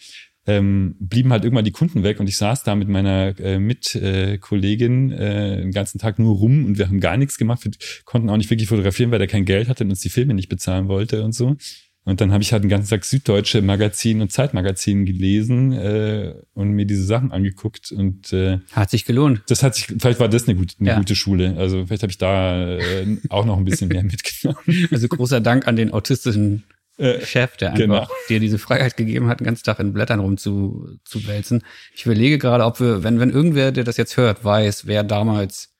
[0.50, 5.12] ähm, blieben halt irgendwann die Kunden weg und ich saß da mit meiner äh, Mitkollegin
[5.12, 7.64] äh, den ganzen Tag nur rum und wir haben gar nichts gemacht.
[7.64, 7.72] Wir
[8.04, 10.48] konnten auch nicht wirklich fotografieren, weil der kein Geld hatte und uns die Filme nicht
[10.48, 11.56] bezahlen wollte und so.
[12.04, 16.70] Und dann habe ich halt den ganzen Tag Süddeutsche Magazin und Zeitmagazin gelesen äh, und
[16.72, 19.42] mir diese Sachen angeguckt und äh, hat sich gelohnt.
[19.48, 20.98] Das hat sich, vielleicht war das eine gute, eine ja.
[20.98, 21.56] gute Schule.
[21.58, 24.88] Also vielleicht habe ich da äh, auch noch ein bisschen mehr mitgenommen.
[24.90, 26.64] Also großer Dank an den autistischen
[27.00, 28.08] äh, Chef, der einfach genau.
[28.28, 31.00] dir diese Freiheit gegeben hat, den ganzen Tag in Blättern rumzuwälzen.
[31.04, 31.62] zu wälzen.
[31.94, 35.70] Ich überlege gerade, ob wir, wenn, wenn irgendwer, der das jetzt hört, weiß, wer damals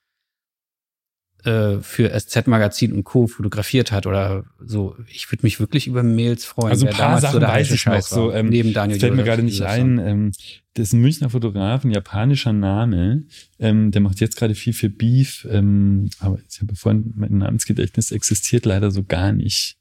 [1.45, 3.27] äh, für SZ-Magazin und Co.
[3.27, 4.97] fotografiert hat oder so.
[5.09, 6.71] Ich würde mich wirklich über Mails freuen.
[6.71, 8.33] Also ein paar Sachen so weiß ich noch so.
[8.33, 9.99] Ähm, neben Daniel fällt mir gerade nicht ein.
[9.99, 10.33] Ähm,
[10.75, 13.25] das ist ein Münchner Fotograf, ein japanischer Name.
[13.59, 15.47] Ähm, der macht jetzt gerade viel für Beef.
[15.51, 19.80] Ähm, aber ich habe vorhin, mein Namensgedächtnis existiert leider so gar nicht.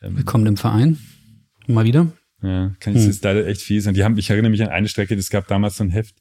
[0.00, 0.98] Ähm, Willkommen im Verein.
[1.66, 2.12] Mal wieder.
[2.40, 3.08] Ja, kann ich hm.
[3.08, 3.86] jetzt leider echt fies.
[3.86, 6.14] Und die haben, ich erinnere mich an eine Strecke, es gab damals so ein Heft,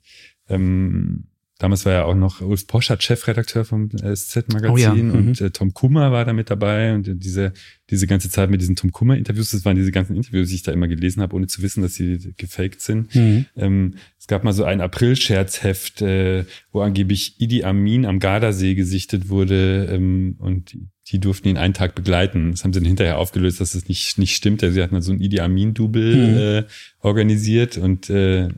[0.49, 1.27] ähm,
[1.59, 5.45] Damals war ja auch noch Ulf Poschert Chefredakteur vom SZ-Magazin oh ja, und mhm.
[5.45, 7.51] äh, Tom Kummer war da mit dabei und diese,
[7.89, 10.71] diese ganze Zeit mit diesen Tom Kummer-Interviews, das waren diese ganzen Interviews, die ich da
[10.71, 13.15] immer gelesen habe, ohne zu wissen, dass sie gefaked sind.
[13.15, 13.45] Mhm.
[13.55, 19.29] Ähm, es gab mal so ein April-Scherzheft, äh, wo angeblich Idi Amin am Gardasee gesichtet
[19.29, 22.51] wurde ähm, und die durften ihn einen Tag begleiten.
[22.51, 24.61] Das haben sie dann hinterher aufgelöst, dass das nicht, nicht stimmt.
[24.61, 26.37] Also sie hatten dann so ein Idi Amin-Double mhm.
[26.37, 26.63] äh,
[26.99, 28.49] organisiert und äh,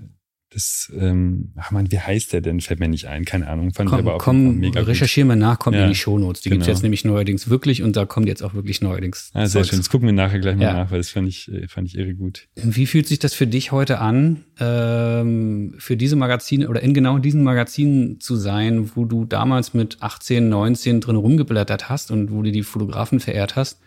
[0.52, 2.60] das, ähm, ach man, wie heißt der denn?
[2.60, 3.72] Fällt mir nicht ein, keine Ahnung.
[3.72, 6.42] Fand komm, ich aber auch komm, mega recherchieren wir nach, kommt ja, in die Shownotes.
[6.42, 6.60] Die genau.
[6.60, 9.30] gibt's jetzt nämlich neuerdings wirklich und da kommt jetzt auch wirklich neuerdings.
[9.34, 9.70] Ah, sehr Zeugs.
[9.70, 9.80] schön.
[9.80, 10.74] Das gucken wir nachher gleich mal ja.
[10.74, 12.48] nach, weil das fand ich, äh, fand ich irre gut.
[12.56, 17.20] Wie fühlt sich das für dich heute an, ähm, für diese Magazine oder in genau
[17.20, 22.42] diesen Magazinen zu sein, wo du damals mit 18, 19 drin rumgeblättert hast und wo
[22.42, 23.82] du die Fotografen verehrt hast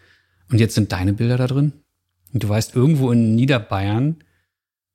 [0.49, 1.73] und jetzt sind deine Bilder da drin?
[2.33, 4.23] Und du weißt, irgendwo in Niederbayern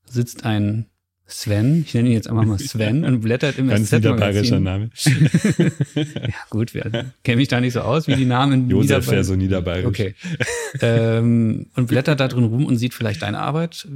[0.05, 0.85] sitzt ein
[1.29, 4.89] Sven, ich nenne ihn jetzt einfach mal Sven und blättert im Ganz niederbayerischer Name.
[5.95, 8.69] ja gut, wir kenne mich da nicht so aus wie die Namen.
[8.69, 9.85] Josef wäre so niederbayerisch.
[9.85, 10.15] Okay.
[10.81, 13.87] ähm, und blättert da drin rum und sieht vielleicht deine Arbeit.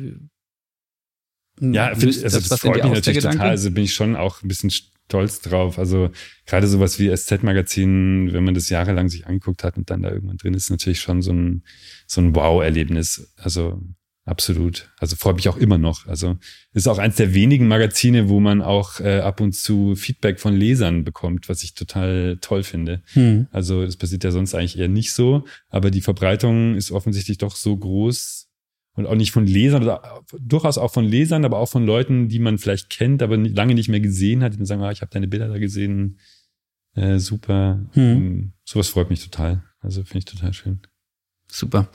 [1.59, 3.49] Ja, find, also das, das freut mich natürlich total.
[3.49, 4.71] Also bin ich schon auch ein bisschen
[5.11, 5.77] stolz drauf.
[5.77, 6.09] Also
[6.45, 10.37] gerade sowas wie SZ-Magazin, wenn man das jahrelang sich angeguckt hat und dann da irgendwann
[10.37, 11.63] drin ist, natürlich schon so ein,
[12.07, 13.33] so ein Wow-Erlebnis.
[13.37, 13.81] Also
[14.25, 14.91] Absolut.
[14.99, 16.05] Also freue mich auch immer noch.
[16.05, 16.37] Also
[16.73, 20.55] ist auch eins der wenigen Magazine, wo man auch äh, ab und zu Feedback von
[20.55, 23.01] Lesern bekommt, was ich total toll finde.
[23.13, 23.47] Hm.
[23.51, 27.55] Also das passiert ja sonst eigentlich eher nicht so, aber die Verbreitung ist offensichtlich doch
[27.55, 28.47] so groß
[28.93, 32.39] und auch nicht von Lesern, oder durchaus auch von Lesern, aber auch von Leuten, die
[32.39, 35.01] man vielleicht kennt, aber nicht, lange nicht mehr gesehen hat, die dann sagen, ah, ich
[35.01, 36.19] habe deine Bilder da gesehen,
[36.93, 37.83] äh, super.
[37.93, 38.03] Hm.
[38.03, 39.63] Ähm, sowas freut mich total.
[39.79, 40.81] Also finde ich total schön.
[41.47, 41.89] Super.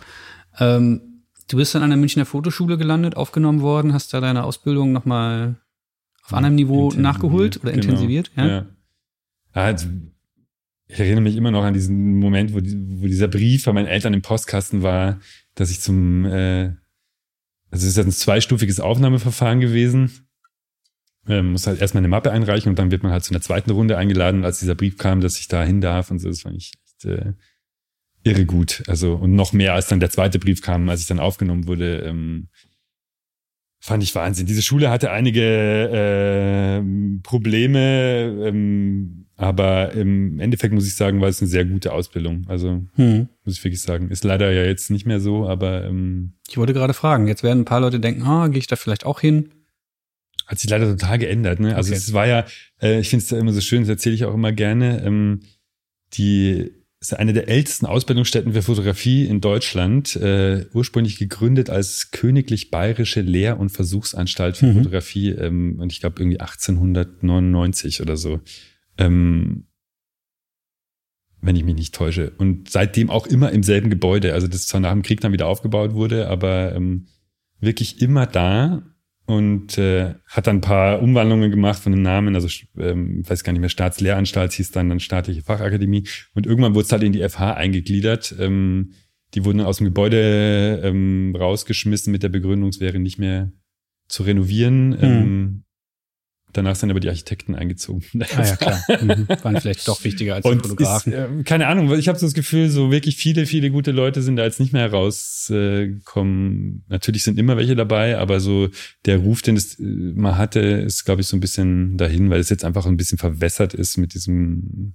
[0.58, 1.15] Ähm
[1.48, 5.56] Du bist dann an der Münchner Fotoschule gelandet, aufgenommen worden, hast da deine Ausbildung nochmal
[6.24, 7.84] auf anderem Niveau nachgeholt oder genau.
[7.84, 8.32] intensiviert?
[8.36, 8.46] Ja.
[8.46, 8.66] ja.
[9.52, 9.88] Also,
[10.88, 14.14] ich erinnere mich immer noch an diesen Moment, wo, wo dieser Brief von meinen Eltern
[14.14, 15.20] im Postkasten war,
[15.54, 16.74] dass ich zum, äh,
[17.70, 20.28] also es ist ein zweistufiges Aufnahmeverfahren gewesen.
[21.28, 23.70] Ähm, muss halt erstmal eine Mappe einreichen und dann wird man halt zu einer zweiten
[23.70, 24.40] Runde eingeladen.
[24.40, 26.72] Und als dieser Brief kam, dass ich da hin darf und so, das fand ich
[26.74, 27.32] echt, äh,
[28.26, 28.82] irre gut.
[28.86, 32.00] Also, und noch mehr als dann der zweite Brief kam, als ich dann aufgenommen wurde,
[32.00, 32.48] ähm,
[33.80, 34.46] fand ich Wahnsinn.
[34.46, 36.82] Diese Schule hatte einige äh,
[37.22, 42.44] Probleme, ähm, aber im Endeffekt muss ich sagen, war es eine sehr gute Ausbildung.
[42.48, 43.28] Also hm.
[43.44, 44.10] muss ich wirklich sagen.
[44.10, 47.28] Ist leider ja jetzt nicht mehr so, aber ähm, ich wollte gerade fragen.
[47.28, 49.50] Jetzt werden ein paar Leute denken, ah, gehe ich da vielleicht auch hin?
[50.46, 51.60] Hat sich leider total geändert.
[51.60, 51.76] Ne?
[51.76, 51.98] Also okay.
[51.98, 52.44] es war ja,
[52.80, 55.04] äh, ich finde es immer so schön, das erzähle ich auch immer gerne.
[55.04, 55.40] Ähm,
[56.14, 56.72] die
[57.12, 63.20] ist eine der ältesten Ausbildungsstätten für Fotografie in Deutschland, äh, ursprünglich gegründet als Königlich Bayerische
[63.20, 64.78] Lehr- und Versuchsanstalt für mhm.
[64.78, 68.40] Fotografie ähm, und ich glaube irgendwie 1899 oder so.
[68.98, 69.66] Ähm,
[71.40, 72.32] wenn ich mich nicht täusche.
[72.38, 74.34] Und seitdem auch immer im selben Gebäude.
[74.34, 77.06] Also das zwar nach dem Krieg dann wieder aufgebaut wurde, aber ähm,
[77.60, 78.82] wirklich immer da
[79.26, 82.48] und äh, hat dann ein paar Umwandlungen gemacht von den Namen, also
[82.78, 86.92] ähm, weiß gar nicht mehr, Staatslehranstalt hieß dann dann staatliche Fachakademie und irgendwann wurde es
[86.92, 88.34] halt in die FH eingegliedert.
[88.38, 88.92] Ähm,
[89.34, 93.52] die wurden aus dem Gebäude ähm, rausgeschmissen mit der Begründung, es wäre nicht mehr
[94.08, 94.90] zu renovieren.
[94.90, 94.98] Mhm.
[95.00, 95.64] Ähm,
[96.56, 98.02] danach sind aber die Architekten eingezogen.
[98.36, 98.82] Ah ja, klar.
[99.00, 99.28] Mhm.
[99.42, 101.12] Waren vielleicht doch wichtiger als die Fotografen.
[101.12, 104.22] Ist, äh, keine Ahnung, ich habe so das Gefühl, so wirklich viele, viele gute Leute
[104.22, 106.84] sind da jetzt nicht mehr herausgekommen.
[106.88, 108.68] Äh, Natürlich sind immer welche dabei, aber so
[109.04, 112.40] der Ruf, den es äh, mal hatte, ist, glaube ich, so ein bisschen dahin, weil
[112.40, 114.94] es jetzt einfach ein bisschen verwässert ist mit diesem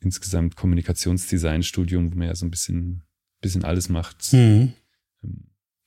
[0.00, 3.02] insgesamt Kommunikationsdesign-Studium, wo man ja so ein bisschen,
[3.40, 4.32] bisschen alles macht.
[4.32, 4.72] Mhm.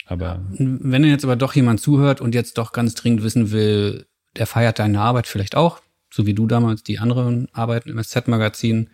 [0.05, 0.45] Aber.
[0.57, 4.05] Wenn jetzt aber doch jemand zuhört und jetzt doch ganz dringend wissen will,
[4.37, 5.81] der feiert deine Arbeit vielleicht auch,
[6.11, 8.89] so wie du damals die anderen Arbeiten im SZ-Magazin.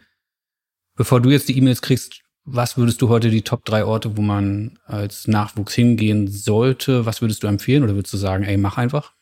[0.96, 4.22] Bevor du jetzt die E-Mails kriegst, was würdest du heute die Top drei Orte, wo
[4.22, 7.06] man als Nachwuchs hingehen sollte?
[7.06, 7.84] Was würdest du empfehlen?
[7.84, 9.14] Oder würdest du sagen, ey, mach einfach?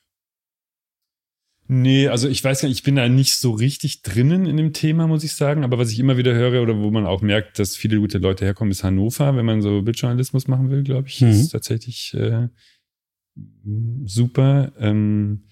[1.70, 4.72] Nee, also ich weiß gar nicht, ich bin da nicht so richtig drinnen in dem
[4.72, 5.66] Thema, muss ich sagen.
[5.66, 8.46] Aber was ich immer wieder höre oder wo man auch merkt, dass viele gute Leute
[8.46, 11.20] herkommen, ist Hannover, wenn man so Bildjournalismus machen will, glaube ich.
[11.20, 11.30] Mhm.
[11.30, 12.48] ist tatsächlich äh,
[14.06, 14.72] super.
[14.80, 15.47] Ähm,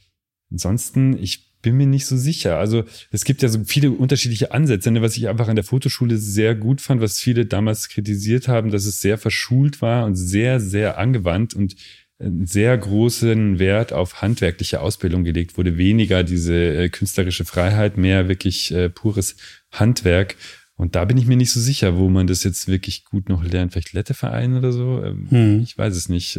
[0.56, 2.58] ansonsten, ich bin mir nicht so sicher.
[2.58, 6.18] Also es gibt ja so viele unterschiedliche Ansätze, ne, was ich einfach an der Fotoschule
[6.18, 10.60] sehr gut fand, was viele damals kritisiert haben, dass es sehr verschult war und sehr,
[10.60, 11.76] sehr angewandt und
[12.20, 18.30] einen sehr großen Wert auf handwerkliche Ausbildung gelegt wurde, weniger diese äh, künstlerische Freiheit, mehr
[18.30, 19.36] wirklich äh, pures
[19.72, 20.38] Handwerk.
[20.78, 23.44] Und da bin ich mir nicht so sicher, wo man das jetzt wirklich gut noch
[23.44, 23.74] lernt.
[23.74, 25.04] Vielleicht Letteverein oder so?
[25.04, 25.60] Ähm, hm.
[25.62, 26.38] Ich weiß es nicht.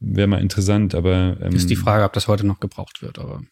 [0.00, 1.36] Wäre mal interessant, aber.
[1.42, 3.42] Ähm, ist die Frage, ob das heute noch gebraucht wird, aber.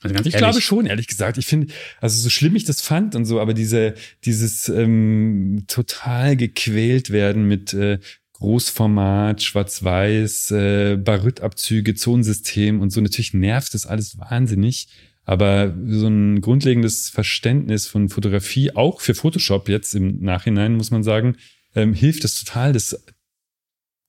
[0.00, 0.36] Also ich ehrlich.
[0.36, 1.38] glaube schon, ehrlich gesagt.
[1.38, 3.94] Ich finde, also so schlimm ich das fand und so, aber diese,
[4.24, 7.98] dieses ähm, total gequält werden mit äh,
[8.34, 13.00] Großformat, Schwarz-Weiß, äh, Baryt-Abzüge, Zonensystem und so.
[13.00, 14.88] Natürlich nervt das alles wahnsinnig.
[15.24, 21.02] Aber so ein grundlegendes Verständnis von Fotografie, auch für Photoshop jetzt im Nachhinein, muss man
[21.02, 21.36] sagen,
[21.74, 23.04] ähm, hilft es total, das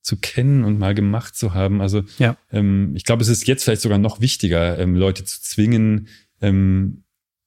[0.02, 1.82] zu kennen und mal gemacht zu haben.
[1.82, 2.38] Also ja.
[2.52, 6.08] ähm, ich glaube, es ist jetzt vielleicht sogar noch wichtiger, ähm, Leute zu zwingen,
[6.42, 7.04] ähm,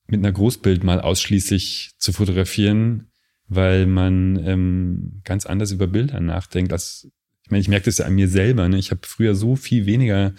[0.07, 3.07] mit einer Großbild mal ausschließlich zu fotografieren,
[3.47, 6.71] weil man ähm, ganz anders über Bilder nachdenkt.
[6.71, 7.09] Als,
[7.43, 8.67] ich meine, ich merke das ja an mir selber.
[8.69, 8.77] Ne?
[8.77, 10.33] Ich habe früher so viel weniger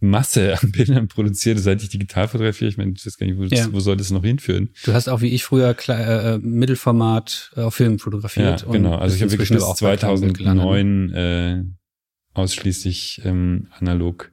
[0.00, 2.68] Masse an Bildern produziert, seit ich digital fotografiere.
[2.68, 3.72] Ich meine, ich weiß gar nicht, wo, ja.
[3.72, 4.70] wo soll das noch hinführen?
[4.84, 8.62] Du hast auch wie ich früher äh, Mittelformat äh, auf Film fotografiert.
[8.62, 8.96] Ja, genau.
[8.96, 11.64] Also ich habe wirklich bis 2009 äh,
[12.34, 14.32] ausschließlich ähm, analog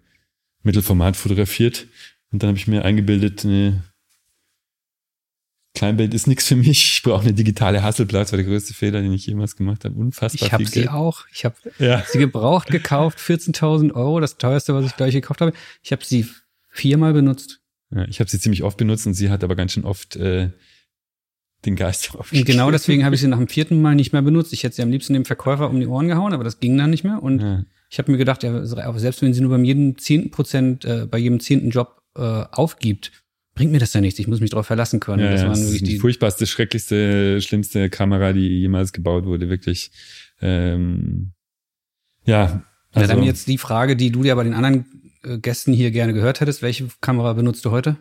[0.64, 1.88] Mittelformat fotografiert.
[2.32, 3.84] Und dann habe ich mir eingebildet, ne,
[5.78, 6.96] Kleinbild ist nichts für mich.
[6.96, 8.24] Ich brauche eine digitale Hasselblatt.
[8.24, 9.94] Das war der größte Fehler, den ich jemals gemacht habe.
[9.94, 10.48] Unfassbar.
[10.48, 11.26] Ich habe sie auch.
[11.32, 12.04] Ich habe ja.
[12.08, 15.54] sie gebraucht gekauft, 14.000 Euro, das teuerste, was ich gleich gekauft habe.
[15.84, 16.26] Ich habe sie
[16.70, 17.62] viermal benutzt.
[17.92, 20.50] Ja, ich habe sie ziemlich oft benutzt und sie hat aber ganz schön oft äh,
[21.68, 22.48] den Geist aufgegeben.
[22.48, 24.54] Genau deswegen habe ich sie nach dem vierten Mal nicht mehr benutzt.
[24.54, 26.90] Ich hätte sie am liebsten dem Verkäufer um die Ohren gehauen, aber das ging dann
[26.90, 27.22] nicht mehr.
[27.22, 27.64] Und ja.
[27.92, 31.20] ich habe mir gedacht, ja, selbst wenn sie nur beim jedem zehnten Prozent, äh, bei
[31.20, 33.12] jedem zehnten Job äh, aufgibt,
[33.58, 34.20] bringt mir das ja nichts.
[34.20, 35.24] Ich muss mich darauf verlassen können.
[35.24, 39.92] Ja, das, ja, das ist die furchtbarste, schrecklichste, schlimmste Kamera, die jemals gebaut wurde, wirklich.
[40.42, 41.34] Ähm,
[42.24, 42.64] ja.
[42.94, 43.10] Also.
[43.10, 44.86] Ja, dann jetzt die Frage, die du ja bei den anderen
[45.24, 46.62] äh, Gästen hier gerne gehört hättest.
[46.62, 47.98] Welche Kamera benutzt du heute?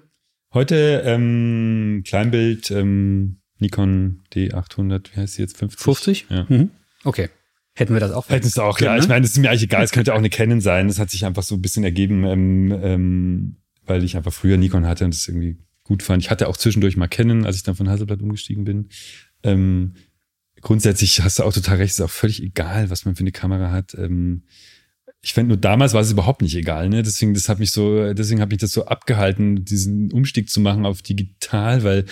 [0.52, 5.56] Heute ähm, Kleinbild ähm, Nikon D800, wie heißt sie jetzt?
[5.56, 5.82] 50?
[5.82, 6.26] 50?
[6.28, 6.46] Ja.
[6.48, 6.70] Mhm.
[7.04, 7.30] Okay.
[7.74, 8.28] Hätten wir das auch.
[8.28, 8.94] Hätten es auch, ja.
[8.94, 9.00] Ne?
[9.00, 9.84] Ich meine, das ist mir eigentlich egal.
[9.84, 10.88] Es könnte auch eine Canon sein.
[10.88, 12.24] Das hat sich einfach so ein bisschen ergeben.
[12.24, 13.56] Ähm, ähm,
[13.86, 16.22] weil ich einfach früher Nikon hatte und das irgendwie gut fand.
[16.22, 18.88] Ich hatte auch zwischendurch mal Canon, als ich dann von Hasselblad umgestiegen bin.
[19.42, 19.94] Ähm,
[20.60, 23.70] grundsätzlich hast du auch total recht, ist auch völlig egal, was man für eine Kamera
[23.70, 23.94] hat.
[23.94, 24.42] Ähm,
[25.22, 27.02] ich fand nur damals war es überhaupt nicht egal, ne?
[27.02, 30.86] Deswegen, das hat mich so, deswegen habe ich das so abgehalten, diesen Umstieg zu machen
[30.86, 32.04] auf digital, weil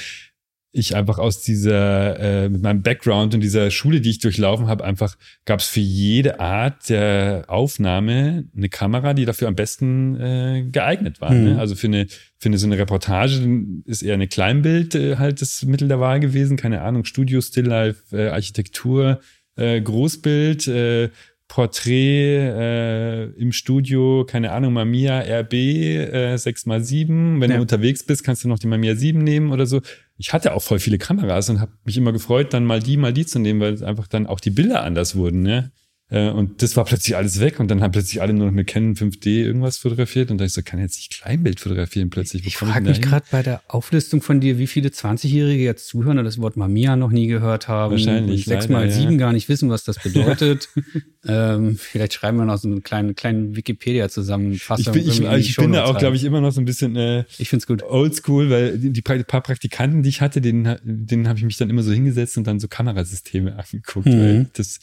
[0.77, 4.83] ich einfach aus dieser, äh, mit meinem Background und dieser Schule, die ich durchlaufen habe,
[4.85, 10.65] einfach gab es für jede Art der Aufnahme eine Kamera, die dafür am besten äh,
[10.71, 11.31] geeignet war.
[11.31, 11.45] Mhm.
[11.45, 11.59] Ne?
[11.61, 12.07] Also für eine,
[12.39, 13.41] für eine so eine Reportage
[13.87, 16.57] ist eher eine Kleinbild äh, halt das Mittel der Wahl gewesen.
[16.57, 19.21] Keine Ahnung, Studio, Stilllife, äh, Architektur,
[19.55, 21.11] äh, Großbild, äh,
[21.47, 27.41] Porträt äh, im Studio, keine Ahnung, Mamiya RB äh, 6x7.
[27.41, 27.57] Wenn ja.
[27.57, 29.81] du unterwegs bist, kannst du noch die Mamiya 7 nehmen oder so.
[30.17, 33.13] Ich hatte auch voll viele Kameras und habe mich immer gefreut, dann mal die, mal
[33.13, 35.43] die zu nehmen, weil einfach dann auch die Bilder anders wurden.
[35.43, 35.73] Ne?
[36.15, 38.69] Äh, und das war plötzlich alles weg und dann haben plötzlich alle nur noch mit
[38.69, 42.47] Canon 5D irgendwas fotografiert und da ich so, kann jetzt nicht Kleinbild fotografieren plötzlich.
[42.47, 46.25] Ich frage mich gerade bei der Auflistung von dir, wie viele 20-Jährige jetzt zuhören und
[46.25, 47.91] das Wort Mamiya noch nie gehört haben.
[47.91, 48.45] Wahrscheinlich.
[48.45, 49.19] Sechs mal sieben ja.
[49.19, 50.69] gar nicht wissen, was das bedeutet.
[51.27, 54.95] ähm, vielleicht schreiben wir noch so einen kleinen, kleinen Wikipedia-Zusammenfassung.
[54.95, 57.25] Ich bin, ich, ich bin da auch, glaube ich, immer noch so ein bisschen äh,
[57.39, 57.83] ich find's gut.
[57.83, 61.71] oldschool, weil die, die paar Praktikanten, die ich hatte, denen, denen habe ich mich dann
[61.71, 64.07] immer so hingesetzt und dann so Kamerasysteme angeguckt.
[64.07, 64.21] Mhm.
[64.21, 64.79] Weil das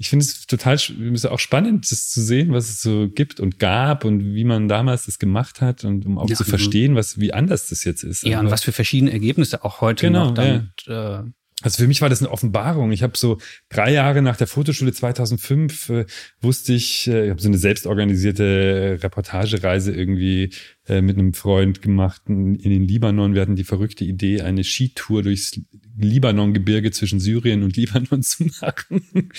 [0.00, 3.58] ich finde es total ist auch spannend, das zu sehen, was es so gibt und
[3.58, 7.18] gab und wie man damals das gemacht hat und um auch ja, zu verstehen, was
[7.18, 8.22] wie anders das jetzt ist.
[8.22, 11.20] Ja, Aber und was für verschiedene Ergebnisse auch heute genau, noch damit ja.
[11.20, 11.24] äh,
[11.60, 12.92] also für mich war das eine Offenbarung.
[12.92, 13.38] Ich habe so
[13.68, 16.06] drei Jahre nach der Fotoschule 2005 äh,
[16.40, 20.52] wusste ich, äh, ich habe so eine selbstorganisierte Reportagereise irgendwie
[20.88, 23.34] äh, mit einem Freund gemacht in, in den Libanon.
[23.34, 25.60] Wir hatten die verrückte Idee, eine Skitour durchs
[25.98, 29.30] Libanon-Gebirge zwischen Syrien und Libanon zu machen.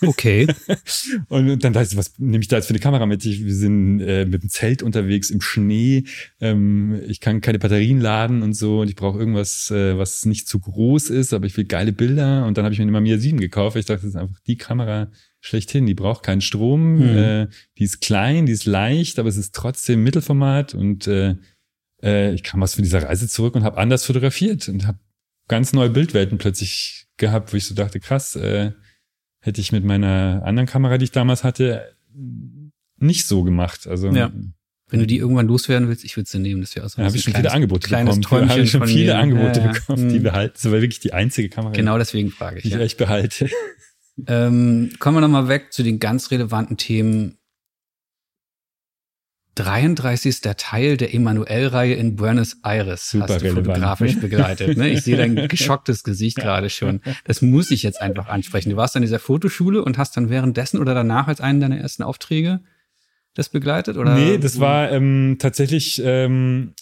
[0.00, 0.48] Okay.
[1.28, 3.24] und dann dachte ich, was nehme ich da jetzt für eine Kamera mit?
[3.24, 6.04] Ich, wir sind äh, mit dem Zelt unterwegs im Schnee.
[6.40, 8.80] Ähm, ich kann keine Batterien laden und so.
[8.80, 12.46] Und ich brauche irgendwas, äh, was nicht zu groß ist, aber ich will geile Bilder.
[12.46, 13.76] Und dann habe ich mir eine Mamiya 7 gekauft.
[13.76, 15.10] Ich dachte, das ist einfach die Kamera
[15.42, 15.84] schlechthin.
[15.86, 16.98] Die braucht keinen Strom.
[16.98, 17.18] Hm.
[17.18, 21.36] Äh, die ist klein, die ist leicht, aber es ist trotzdem Mittelformat und äh,
[22.02, 24.98] äh, ich kam was von dieser Reise zurück und habe anders fotografiert und habe
[25.48, 28.72] ganz neue Bildwelten plötzlich gehabt, wo ich so dachte, krass, äh,
[29.40, 31.94] hätte ich mit meiner anderen Kamera, die ich damals hatte,
[32.96, 33.86] nicht so gemacht.
[33.86, 34.32] Also ja.
[34.88, 36.60] Wenn du die irgendwann loswerden willst, ich würde sie nehmen.
[36.60, 37.00] Das wäre so.
[37.00, 38.50] Ja, habe ich schon viele Angebote kleines bekommen.
[38.50, 39.18] Habe ich schon viele mir.
[39.18, 39.72] Angebote ja, ja.
[39.72, 40.52] bekommen, die behalten.
[40.54, 41.72] Das war wirklich die einzige Kamera.
[41.72, 42.64] Genau deswegen frage ich.
[42.64, 43.48] Die ich echt behalte.
[44.26, 47.38] Ähm, kommen wir nochmal weg zu den ganz relevanten Themen
[49.54, 50.40] 33.
[50.56, 53.66] Teil der Emanuel-Reihe in Buenos Aires Super hast du relevant.
[53.66, 54.78] fotografisch begleitet.
[54.78, 54.88] Ne?
[54.88, 57.00] Ich sehe dein geschocktes Gesicht gerade schon.
[57.24, 58.70] Das muss ich jetzt einfach ansprechen.
[58.70, 62.02] Du warst an dieser Fotoschule und hast dann währenddessen oder danach als einen deiner ersten
[62.02, 62.60] Aufträge
[63.34, 63.96] das begleitet?
[63.96, 64.14] Oder?
[64.14, 66.74] Nee, das war ähm, tatsächlich, ähm,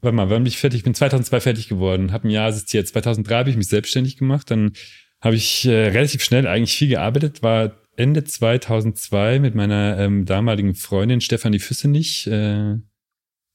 [0.00, 0.78] warte mal, wann bin ich fertig?
[0.78, 2.88] Ich bin 2002 fertig geworden, habe ein Jahr assistiert.
[2.88, 4.72] 2003 habe ich mich selbstständig gemacht, dann
[5.20, 10.74] habe ich äh, relativ schnell eigentlich viel gearbeitet, war Ende 2002 mit meiner ähm, damaligen
[10.74, 12.26] Freundin Stefanie Füssenich.
[12.28, 12.76] Äh,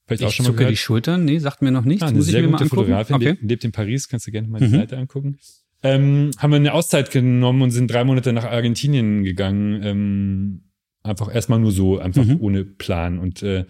[0.06, 0.72] vielleicht ich auch schon mal gehört.
[0.72, 2.02] die Schultern, nee, sagt mir noch nichts.
[2.02, 3.24] Ah, eine Muss sehr gute Fotografin, okay.
[3.30, 4.76] lebt, lebt in Paris, kannst du gerne mal die mhm.
[4.76, 5.38] Seite angucken.
[5.82, 9.82] Ähm, haben wir eine Auszeit genommen und sind drei Monate nach Argentinien gegangen.
[9.82, 10.62] Ähm,
[11.02, 12.40] einfach erstmal nur so, einfach mhm.
[12.40, 13.18] ohne Plan.
[13.18, 13.64] Und äh,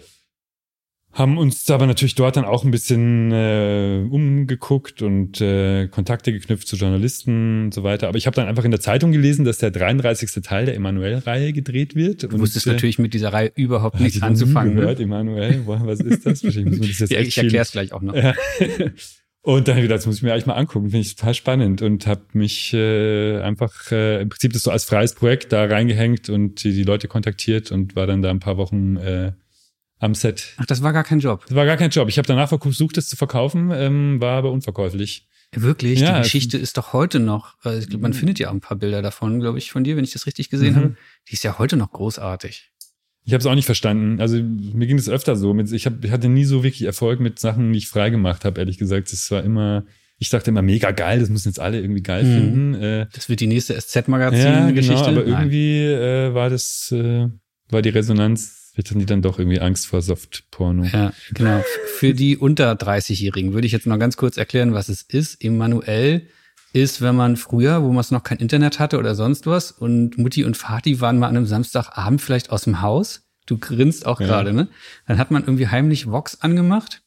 [1.14, 6.66] haben uns aber natürlich dort dann auch ein bisschen äh, umgeguckt und äh, Kontakte geknüpft
[6.66, 8.08] zu Journalisten und so weiter.
[8.08, 10.42] Aber ich habe dann einfach in der Zeitung gelesen, dass der 33.
[10.42, 12.24] Teil der Emanuel-Reihe gedreht wird.
[12.24, 14.74] Du wusstest äh, natürlich mit dieser Reihe überhaupt nichts anzufangen.
[14.74, 15.04] Gehört, ne?
[15.04, 16.42] Emanuel, was ist das?
[16.42, 18.14] Muss man das jetzt ja, ich erkläre es gleich auch noch.
[19.42, 22.06] Und dann gedacht, das muss ich mir eigentlich mal angucken, finde ich total spannend und
[22.06, 26.64] habe mich äh, einfach äh, im Prinzip das so als freies Projekt da reingehängt und
[26.64, 29.32] die, die Leute kontaktiert und war dann da ein paar Wochen äh,
[29.98, 30.54] am Set.
[30.56, 31.44] Ach, das war gar kein Job.
[31.46, 32.08] Das war gar kein Job.
[32.08, 35.26] Ich habe danach versucht, das zu verkaufen, ähm, war aber unverkäuflich.
[35.52, 36.00] Wirklich?
[36.00, 38.16] Ja, die Geschichte ist doch heute noch, also glaub, man mhm.
[38.16, 40.50] findet ja auch ein paar Bilder davon, glaube ich, von dir, wenn ich das richtig
[40.50, 40.78] gesehen mhm.
[40.78, 40.96] habe.
[41.28, 42.70] Die ist ja heute noch großartig.
[43.26, 44.20] Ich habe es auch nicht verstanden.
[44.20, 45.56] Also mir ging es öfter so.
[45.58, 48.78] Ich, hab, ich hatte nie so wirklich Erfolg mit Sachen, die ich freigemacht habe, ehrlich
[48.78, 49.12] gesagt.
[49.12, 49.84] Es war immer,
[50.18, 52.34] ich dachte immer mega geil, das müssen jetzt alle irgendwie geil mhm.
[52.34, 52.74] finden.
[52.74, 54.92] Äh, das wird die nächste SZ-Magazin-Geschichte.
[54.92, 57.28] Ja, genau, aber irgendwie äh, war das, äh,
[57.70, 60.84] war die Resonanz Vielleicht haben die dann doch irgendwie Angst vor Softporno.
[60.84, 61.62] Ja, genau.
[61.96, 65.44] Für die unter 30-Jährigen würde ich jetzt noch ganz kurz erklären, was es ist.
[65.44, 66.26] Emanuel
[66.72, 70.18] ist, wenn man früher, wo man es noch kein Internet hatte oder sonst was, und
[70.18, 73.28] Mutti und Vati waren mal an einem Samstagabend vielleicht aus dem Haus.
[73.46, 74.26] Du grinst auch ja.
[74.26, 74.66] gerade, ne?
[75.06, 77.02] Dann hat man irgendwie heimlich Vox angemacht.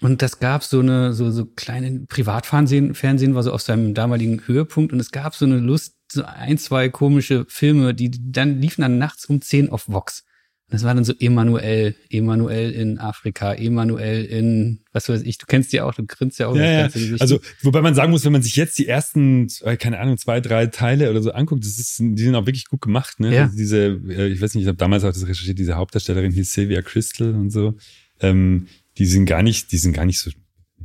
[0.00, 4.46] Und das gab so eine, so, so kleine Privatfernsehen, Fernsehen war so auf seinem damaligen
[4.46, 8.82] Höhepunkt und es gab so eine Lust, so ein, zwei komische Filme, die dann liefen
[8.82, 10.24] dann nachts um zehn auf Vox.
[10.70, 15.72] Das war dann so Emanuel, Emanuel in Afrika, Emanuel in, was weiß ich, du kennst
[15.72, 16.56] die auch, du grinst ja auch.
[16.56, 16.88] Ja, ja.
[17.20, 19.48] Also, wobei man sagen muss, wenn man sich jetzt die ersten,
[19.78, 22.82] keine Ahnung, zwei, drei Teile oder so anguckt, das ist, die sind auch wirklich gut
[22.82, 23.34] gemacht, ne?
[23.34, 23.42] Ja.
[23.44, 26.52] Also diese, äh, ich weiß nicht, ich habe damals auch das recherchiert, diese Hauptdarstellerin hieß
[26.52, 27.74] Sylvia Crystal und so.
[28.20, 28.66] Ähm,
[28.98, 30.30] die sind gar nicht, die sind gar nicht so,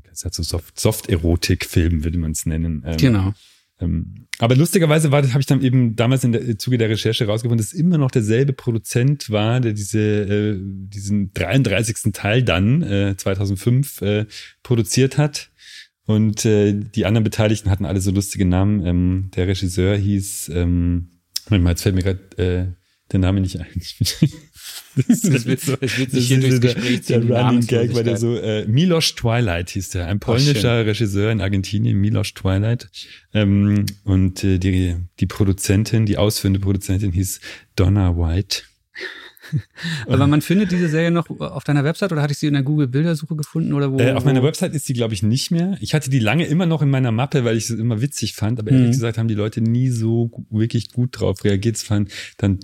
[0.09, 2.83] das halt so Soft, Soft-Erotik-Film, würde man es nennen.
[2.85, 3.33] Ähm, genau.
[3.83, 7.63] Ähm, aber lustigerweise war, habe ich dann eben damals in der Zuge der Recherche rausgefunden,
[7.63, 12.13] dass immer noch derselbe Produzent war, der diese äh, diesen 33.
[12.13, 14.25] Teil dann äh, 2005 äh,
[14.63, 15.51] produziert hat.
[16.05, 18.85] Und äh, die anderen Beteiligten hatten alle so lustige Namen.
[18.85, 21.09] Ähm, der Regisseur hieß, ähm,
[21.49, 22.67] Moment jetzt fällt mir gerade äh,
[23.11, 23.67] der Name nicht ein.
[25.07, 27.01] Das, das, wird, so, das wird sich hier durchs Gespräch.
[27.07, 31.31] Der Running Gag war der so, äh, Milos Twilight hieß der, ein polnischer Ach, Regisseur
[31.31, 32.89] in Argentinien, Milos Twilight.
[33.33, 37.39] Ähm, und äh, die, die Produzentin, die ausführende Produzentin hieß
[37.75, 38.61] Donna White.
[40.07, 42.63] Aber man findet diese Serie noch auf deiner Website oder hatte ich sie in der
[42.63, 43.99] Google-Bildersuche gefunden oder wo?
[43.99, 45.77] Äh, auf meiner Website ist sie, glaube ich, nicht mehr.
[45.81, 48.59] Ich hatte die lange immer noch in meiner Mappe, weil ich es immer witzig fand.
[48.59, 48.91] Aber ehrlich mhm.
[48.91, 51.75] gesagt haben die Leute nie so wirklich gut drauf reagiert.
[51.75, 52.59] Es fand dann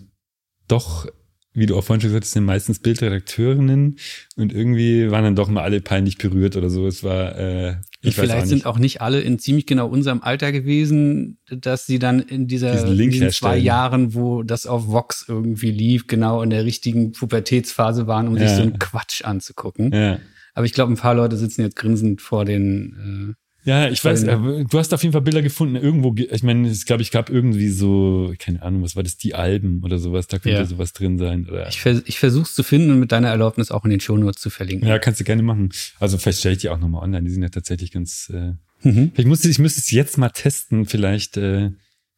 [0.68, 1.08] doch
[1.54, 3.98] wie du auch vorhin schon gesagt hast, sind meistens Bildredakteurinnen
[4.36, 6.86] und irgendwie waren dann doch mal alle peinlich berührt oder so.
[6.88, 10.22] Es war, äh, ich Vielleicht weiß auch sind auch nicht alle in ziemlich genau unserem
[10.22, 15.26] Alter gewesen, dass sie dann in dieser in diesen zwei Jahren, wo das auf Vox
[15.28, 18.48] irgendwie lief, genau in der richtigen Pubertätsphase waren, um ja.
[18.48, 19.92] sich so einen Quatsch anzugucken.
[19.92, 20.20] Ja.
[20.54, 24.24] Aber ich glaube, ein paar Leute sitzen jetzt grinsend vor den äh, ja, ich weiß,
[24.24, 25.76] du hast auf jeden Fall Bilder gefunden.
[25.76, 29.36] Irgendwo, ich meine, ich glaube, ich gab irgendwie so, keine Ahnung, was war das, die
[29.36, 30.66] Alben oder sowas, da könnte ja.
[30.66, 31.48] sowas drin sein.
[31.48, 31.68] Oder?
[31.68, 34.50] Ich, vers ich versuche zu finden und mit deiner Erlaubnis auch in den Shownotes zu
[34.50, 34.88] verlinken.
[34.88, 35.72] Ja, kannst du gerne machen.
[36.00, 38.54] Also vielleicht stelle ich die auch nochmal online, die sind ja tatsächlich ganz, äh,
[38.88, 39.12] mhm.
[39.14, 41.72] vielleicht musste ich müsste es jetzt mal testen, vielleicht äh,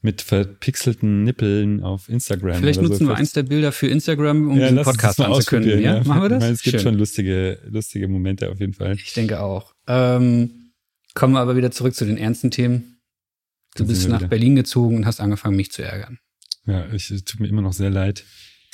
[0.04, 2.60] mit verpixelten Nippeln auf Instagram.
[2.60, 3.08] Vielleicht nutzen so.
[3.08, 5.82] wir eins der Bilder für Instagram, um ja, diesen Podcast anzukündigen.
[5.82, 5.98] Ja?
[5.98, 6.04] ja?
[6.04, 6.38] Machen wir das?
[6.38, 6.82] Ich meine, es gibt Schön.
[6.82, 8.96] schon lustige, lustige Momente auf jeden Fall.
[8.96, 9.74] Ich denke auch.
[9.88, 10.61] Ähm,
[11.14, 13.02] Kommen wir aber wieder zurück zu den ernsten Themen.
[13.76, 14.28] Du bist nach wieder.
[14.28, 16.20] Berlin gezogen und hast angefangen, mich zu ärgern.
[16.66, 18.24] Ja, ich, es tut mir immer noch sehr leid.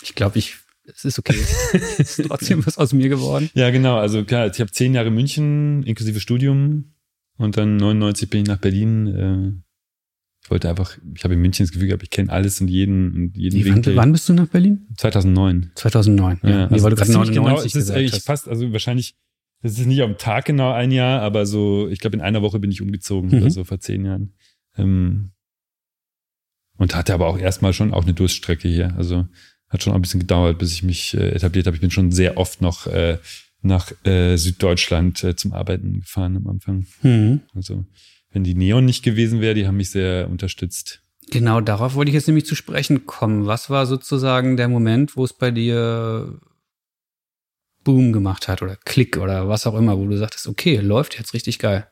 [0.03, 1.35] Ich glaube, ich, es ist okay.
[1.97, 3.49] es ist trotzdem was aus mir geworden.
[3.53, 3.97] Ja, genau.
[3.97, 6.95] Also klar, ich habe zehn Jahre München inklusive Studium
[7.37, 9.07] und dann 99 bin ich nach Berlin.
[9.07, 9.63] Äh,
[10.43, 13.13] ich wollte einfach, ich habe in München das Gefühl gehabt, ich kenne alles und jeden
[13.13, 13.69] und jeden Wie.
[13.69, 14.87] Wann, wann bist du nach Berlin?
[14.97, 15.71] 2009.
[15.75, 16.49] 2009, ja.
[16.49, 19.15] ja also weil du gerade 99 genau, es ist eigentlich fast, also wahrscheinlich
[19.61, 22.59] das ist nicht am Tag genau ein Jahr, aber so, ich glaube, in einer Woche
[22.59, 23.41] bin ich umgezogen mhm.
[23.41, 24.33] oder so vor zehn Jahren.
[24.77, 25.31] Ähm,
[26.77, 28.95] und hatte aber auch erstmal schon auch eine Durststrecke hier.
[28.97, 29.25] Also
[29.67, 31.75] hat schon ein bisschen gedauert, bis ich mich äh, etabliert habe.
[31.75, 33.17] Ich bin schon sehr oft noch äh,
[33.61, 36.85] nach äh, Süddeutschland äh, zum Arbeiten gefahren am Anfang.
[37.01, 37.41] Mhm.
[37.53, 37.85] Also
[38.31, 41.01] wenn die Neon nicht gewesen wäre, die haben mich sehr unterstützt.
[41.29, 43.47] Genau, darauf wollte ich jetzt nämlich zu sprechen kommen.
[43.47, 46.39] Was war sozusagen der Moment, wo es bei dir
[47.87, 51.33] Boom gemacht hat oder Klick oder was auch immer, wo du sagtest, okay, läuft jetzt
[51.33, 51.87] richtig geil?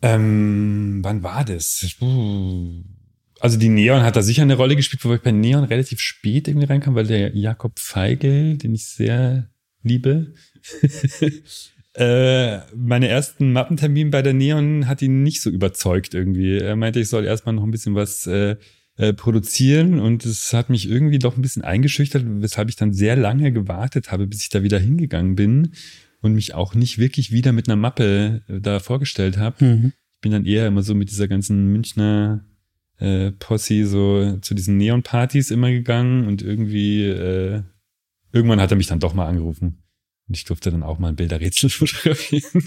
[0.00, 1.84] Ähm, wann war das?
[3.40, 6.46] Also die Neon hat da sicher eine Rolle gespielt, wobei ich bei Neon relativ spät
[6.46, 9.50] irgendwie reinkam, weil der Jakob Feigl, den ich sehr
[9.82, 10.34] liebe,
[11.94, 16.58] äh, meine ersten Mappentermin bei der Neon hat ihn nicht so überzeugt irgendwie.
[16.58, 18.54] Er meinte, ich soll erstmal noch ein bisschen was äh,
[18.96, 23.16] äh, produzieren und es hat mich irgendwie doch ein bisschen eingeschüchtert, weshalb ich dann sehr
[23.16, 25.72] lange gewartet habe, bis ich da wieder hingegangen bin
[26.20, 29.64] und mich auch nicht wirklich wieder mit einer Mappe äh, da vorgestellt habe.
[29.64, 29.92] Mhm.
[30.16, 32.44] Ich bin dann eher immer so mit dieser ganzen Münchner
[32.98, 37.62] äh, Posse so zu diesen Neon-Partys immer gegangen und irgendwie äh,
[38.32, 39.83] irgendwann hat er mich dann doch mal angerufen.
[40.26, 42.64] Und ich durfte dann auch mal ein Bilderrätsel fotografieren.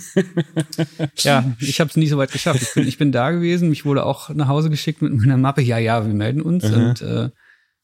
[1.18, 2.62] ja, ich habe es nie so weit geschafft.
[2.62, 5.62] Ich bin, ich bin da gewesen, mich wurde auch nach Hause geschickt mit meiner Mappe.
[5.62, 6.64] Ja, ja, wir melden uns.
[6.70, 6.74] Mhm.
[6.74, 7.30] Und äh,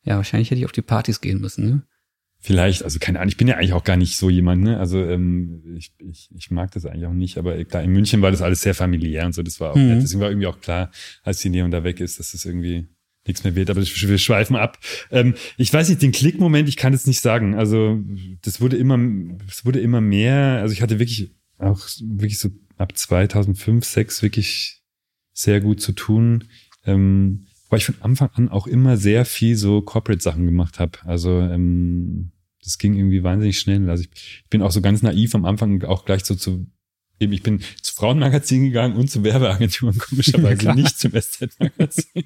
[0.03, 1.65] ja, wahrscheinlich hätte ich auf die Partys gehen müssen.
[1.65, 1.83] Ne?
[2.39, 4.77] Vielleicht, also keine Ahnung, ich bin ja eigentlich auch gar nicht so jemand, ne?
[4.77, 8.31] Also ähm, ich, ich, ich mag das eigentlich auch nicht, aber klar, in München war
[8.31, 10.01] das alles sehr familiär und so, das war auch, mhm.
[10.01, 10.91] deswegen war irgendwie auch klar,
[11.23, 12.89] als die Neon da weg ist, dass das irgendwie
[13.25, 14.79] nichts mehr wird, aber wir schweifen ab.
[15.11, 17.55] Ähm, ich weiß nicht, den Klickmoment, ich kann es nicht sagen.
[17.55, 17.99] Also
[18.41, 18.99] das wurde immer,
[19.47, 20.59] es wurde immer mehr.
[20.61, 24.81] Also ich hatte wirklich auch wirklich so ab 2005, 6 wirklich
[25.33, 26.45] sehr gut zu tun.
[26.85, 30.99] Ähm, weil ich von Anfang an auch immer sehr viel so Corporate-Sachen gemacht habe.
[31.05, 32.31] Also ähm,
[32.63, 33.89] das ging irgendwie wahnsinnig schnell.
[33.89, 36.67] Also ich, ich bin auch so ganz naiv am Anfang auch gleich so zu
[37.23, 42.23] eben, ich bin zu Frauenmagazin gegangen und zu Werbeagenturen, komischerweise ja, nicht zum SZ-Magazin.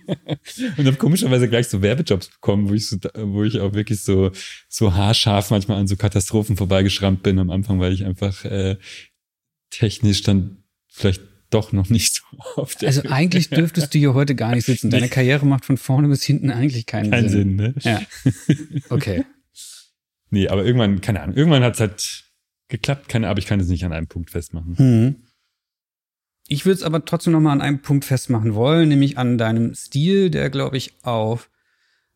[0.78, 4.32] und habe komischerweise gleich so Werbejobs bekommen, wo ich so, wo ich auch wirklich so,
[4.68, 8.78] so haarscharf manchmal an so Katastrophen vorbeigeschrammt bin am Anfang, weil ich einfach äh,
[9.70, 12.24] technisch dann vielleicht doch noch nicht so
[12.56, 14.90] auf der Also eigentlich dürftest du hier heute gar nicht sitzen.
[14.90, 17.58] Deine Karriere macht von vorne bis hinten eigentlich keinen Kein Sinn.
[17.58, 17.76] Sinn, ne?
[17.82, 18.02] Ja.
[18.90, 19.24] Okay.
[20.30, 22.27] nee, aber irgendwann, keine Ahnung, irgendwann hat's halt
[22.68, 24.78] geklappt, keine, aber ich kann es nicht an einem Punkt festmachen.
[24.78, 25.16] Hm.
[26.48, 29.76] Ich würde es aber trotzdem noch mal an einem Punkt festmachen wollen, nämlich an deinem
[29.76, 31.50] Stil, der, glaube ich, auf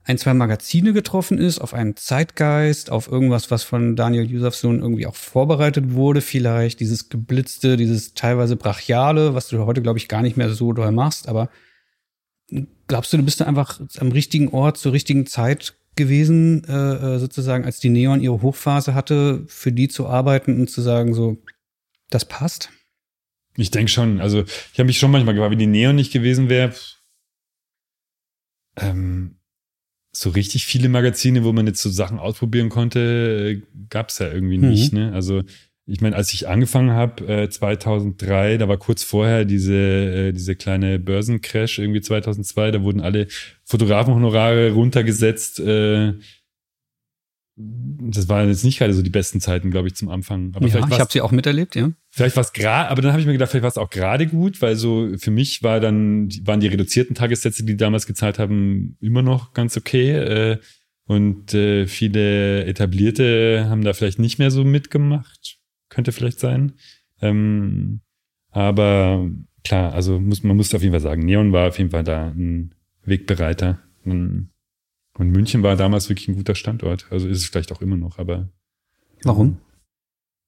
[0.04, 5.06] ein, zwei Magazine getroffen ist, auf einen Zeitgeist, auf irgendwas, was von Daniel Yusufson irgendwie
[5.06, 10.22] auch vorbereitet wurde, vielleicht dieses geblitzte, dieses teilweise brachiale, was du heute, glaube ich, gar
[10.22, 11.50] nicht mehr so doll machst, aber
[12.88, 17.20] glaubst du, du bist da einfach am richtigen Ort zur richtigen Zeit gewesen, äh, äh,
[17.20, 21.38] sozusagen, als die Neon ihre Hochphase hatte, für die zu arbeiten und zu sagen, so,
[22.10, 22.70] das passt?
[23.58, 24.22] Ich denke schon.
[24.22, 26.74] Also ich habe mich schon manchmal gefragt, wenn die Neon nicht gewesen wäre,
[28.78, 29.38] ähm,
[30.14, 34.32] so richtig viele Magazine, wo man jetzt so Sachen ausprobieren konnte, äh, gab es ja
[34.32, 34.94] irgendwie nicht.
[34.94, 35.00] Mhm.
[35.00, 35.14] Ne?
[35.14, 35.44] Also
[35.86, 40.56] ich meine, als ich angefangen habe, äh, 2003, da war kurz vorher diese, äh, diese
[40.56, 43.28] kleine Börsencrash, irgendwie 2002, da wurden alle
[43.66, 45.60] Fotografenhonorare runtergesetzt.
[45.60, 46.14] Äh,
[47.56, 50.54] das waren jetzt nicht gerade so die besten Zeiten, glaube ich, zum Anfang.
[50.56, 51.92] Aber ja, ich habe sie auch miterlebt, ja.
[52.10, 54.26] Vielleicht war es gerade, aber dann habe ich mir gedacht, vielleicht war es auch gerade
[54.28, 58.98] gut, weil so für mich war dann waren die reduzierten Tagessätze, die damals gezahlt haben,
[59.02, 60.12] immer noch ganz okay.
[60.12, 60.58] Äh,
[61.06, 65.58] Und äh, viele Etablierte haben da vielleicht nicht mehr so mitgemacht.
[65.92, 66.74] Könnte vielleicht sein.
[67.22, 68.00] Ähm,
[68.50, 69.30] aber
[69.64, 72.30] klar, also muss, man muss auf jeden Fall sagen, Neon war auf jeden Fall da
[72.30, 72.74] ein
[73.04, 73.80] Wegbereiter.
[74.06, 74.50] Und
[75.20, 77.08] München war damals wirklich ein guter Standort.
[77.12, 78.50] Also ist es vielleicht auch immer noch, aber.
[79.24, 79.58] Warum?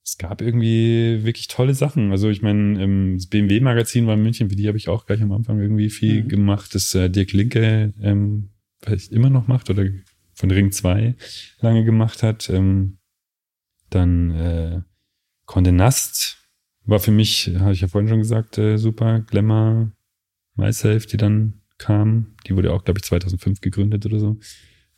[0.05, 2.11] Es gab irgendwie wirklich tolle Sachen.
[2.11, 5.31] Also ich meine, das BMW-Magazin war in München, für die habe ich auch gleich am
[5.33, 6.29] Anfang irgendwie viel mhm.
[6.29, 8.49] gemacht, das äh, Dirk Linke ähm,
[8.81, 9.85] vielleicht immer noch macht oder
[10.33, 11.15] von Ring 2
[11.59, 12.49] lange gemacht hat.
[12.49, 12.97] Ähm,
[13.89, 14.81] dann äh,
[15.45, 16.37] Conde Nast
[16.85, 19.21] war für mich, habe ich ja vorhin schon gesagt, äh, super.
[19.21, 19.91] Glamour,
[20.55, 22.35] Myself, die dann kam.
[22.47, 24.37] Die wurde auch, glaube ich, 2005 gegründet oder so.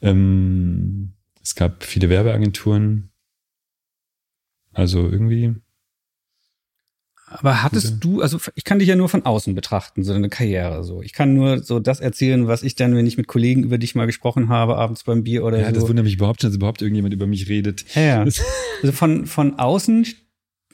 [0.01, 3.11] Ähm, es gab viele Werbeagenturen.
[4.73, 5.55] Also irgendwie.
[7.27, 10.83] Aber hattest du, also ich kann dich ja nur von außen betrachten, so deine Karriere
[10.83, 11.01] so.
[11.01, 13.95] Ich kann nur so das erzählen, was ich dann, wenn ich mit Kollegen über dich
[13.95, 15.69] mal gesprochen habe, abends beim Bier oder ja, so.
[15.69, 17.85] Ja, das wundert mich überhaupt schon, dass überhaupt irgendjemand über mich redet.
[17.95, 18.19] Ja, ja.
[18.21, 20.05] Also von, von außen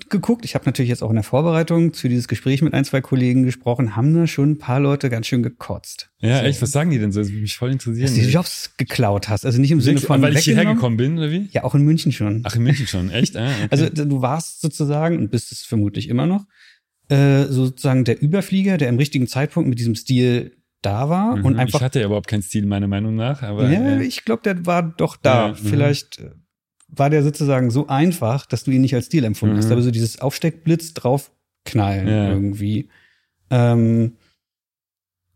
[0.09, 0.45] geguckt.
[0.45, 3.43] Ich habe natürlich jetzt auch in der Vorbereitung zu dieses Gespräch mit ein, zwei Kollegen
[3.43, 6.09] gesprochen, haben da schon ein paar Leute ganz schön gekotzt.
[6.19, 6.45] Ja, so.
[6.45, 7.19] echt, was sagen die denn so?
[7.19, 8.05] Das würde mich voll interessieren.
[8.05, 9.45] Dass du die Jobs geklaut hast.
[9.45, 10.21] Also nicht im Sinne von.
[10.21, 11.49] Weil ich hierher gekommen bin, oder wie?
[11.51, 12.41] Ja, auch in München schon.
[12.43, 13.37] Ach, in München schon, echt?
[13.37, 13.67] Ah, okay.
[13.69, 16.45] Also du warst sozusagen und bist es vermutlich immer noch,
[17.09, 21.59] äh, sozusagen der Überflieger, der im richtigen Zeitpunkt mit diesem Stil da war mhm, und
[21.59, 21.79] einfach.
[21.79, 23.69] Ich hatte ja überhaupt keinen Stil, meiner Meinung nach, aber.
[23.69, 25.47] Ja, äh, ich glaube, der war doch da.
[25.47, 25.55] Ja, mhm.
[25.55, 26.31] Vielleicht äh,
[26.91, 29.59] war der sozusagen so einfach, dass du ihn nicht als Stil empfunden mhm.
[29.59, 29.71] hast.
[29.71, 32.29] Aber so dieses Aufsteckblitz draufknallen ja.
[32.29, 32.89] irgendwie.
[33.49, 34.17] Ähm,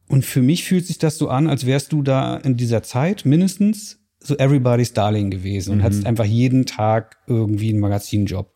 [0.07, 3.25] und für mich fühlt sich das so an, als wärst du da in dieser Zeit
[3.25, 5.79] mindestens so everybody's Darling gewesen mhm.
[5.79, 8.53] und hattest einfach jeden Tag irgendwie einen Magazinjob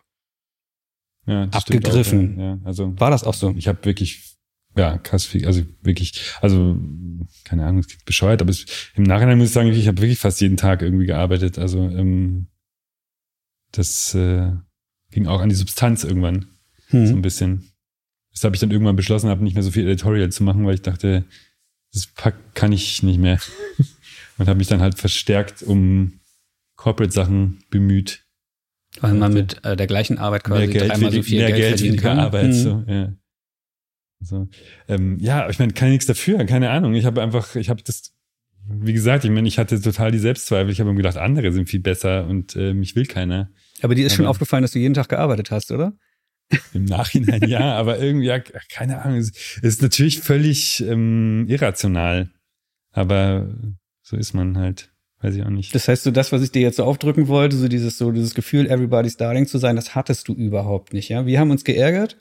[1.25, 2.35] ja, abgegriffen.
[2.35, 2.45] Auch, ja.
[2.55, 2.59] ja.
[2.63, 3.53] Also war das auch so?
[3.57, 4.37] Ich habe wirklich
[4.77, 6.77] ja krass viel, also wirklich, also
[7.43, 10.19] keine Ahnung, es klingt bescheuert, aber es, im Nachhinein muss ich sagen, ich habe wirklich
[10.19, 11.57] fast jeden Tag irgendwie gearbeitet.
[11.57, 12.47] Also ähm,
[13.71, 14.51] das äh,
[15.11, 16.47] ging auch an die Substanz irgendwann.
[16.87, 17.07] Hm.
[17.07, 17.71] So ein bisschen.
[18.31, 20.75] Das habe ich dann irgendwann beschlossen, habe nicht mehr so viel Editorial zu machen, weil
[20.75, 21.25] ich dachte,
[21.93, 23.39] das Pack kann ich nicht mehr.
[24.37, 26.19] Und habe mich dann halt verstärkt um
[26.77, 28.25] Corporate-Sachen bemüht.
[29.01, 31.59] Weil man mit äh, der gleichen Arbeit quasi mehr Geld dreimal so viel mehr Geld,
[31.59, 32.19] Geld verdienen kann.
[32.19, 32.53] Arbeit, hm.
[32.53, 33.13] so, ja.
[34.21, 34.47] So,
[34.87, 36.93] ähm, ja, ich meine, kann nichts dafür, keine Ahnung.
[36.93, 38.13] Ich habe einfach, ich habe das
[38.71, 40.71] wie gesagt, ich meine, ich hatte total die Selbstzweifel.
[40.71, 43.49] Ich habe mir gedacht, andere sind viel besser und äh, mich will keiner.
[43.81, 45.93] Aber dir ist aber schon aufgefallen, dass du jeden Tag gearbeitet hast, oder?
[46.73, 48.39] Im Nachhinein ja, aber irgendwie, ja,
[48.71, 49.19] keine Ahnung.
[49.19, 52.29] Es ist natürlich völlig ähm, irrational.
[52.91, 53.49] Aber
[54.01, 54.91] so ist man halt.
[55.21, 55.75] Weiß ich auch nicht.
[55.75, 58.35] Das heißt, so das, was ich dir jetzt so aufdrücken wollte, so dieses, so dieses
[58.35, 61.25] Gefühl, everybody's darling zu sein, das hattest du überhaupt nicht, ja?
[61.25, 62.15] Wir haben uns geärgert,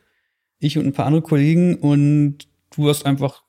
[0.59, 3.45] ich und ein paar andere Kollegen, und du hast einfach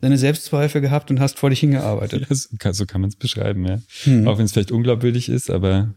[0.00, 2.26] deine Selbstzweifel gehabt und hast vor dich hingearbeitet.
[2.28, 3.80] Ja, so kann man es beschreiben, ja.
[4.04, 4.28] Hm.
[4.28, 5.94] Auch wenn es vielleicht unglaubwürdig ist, aber.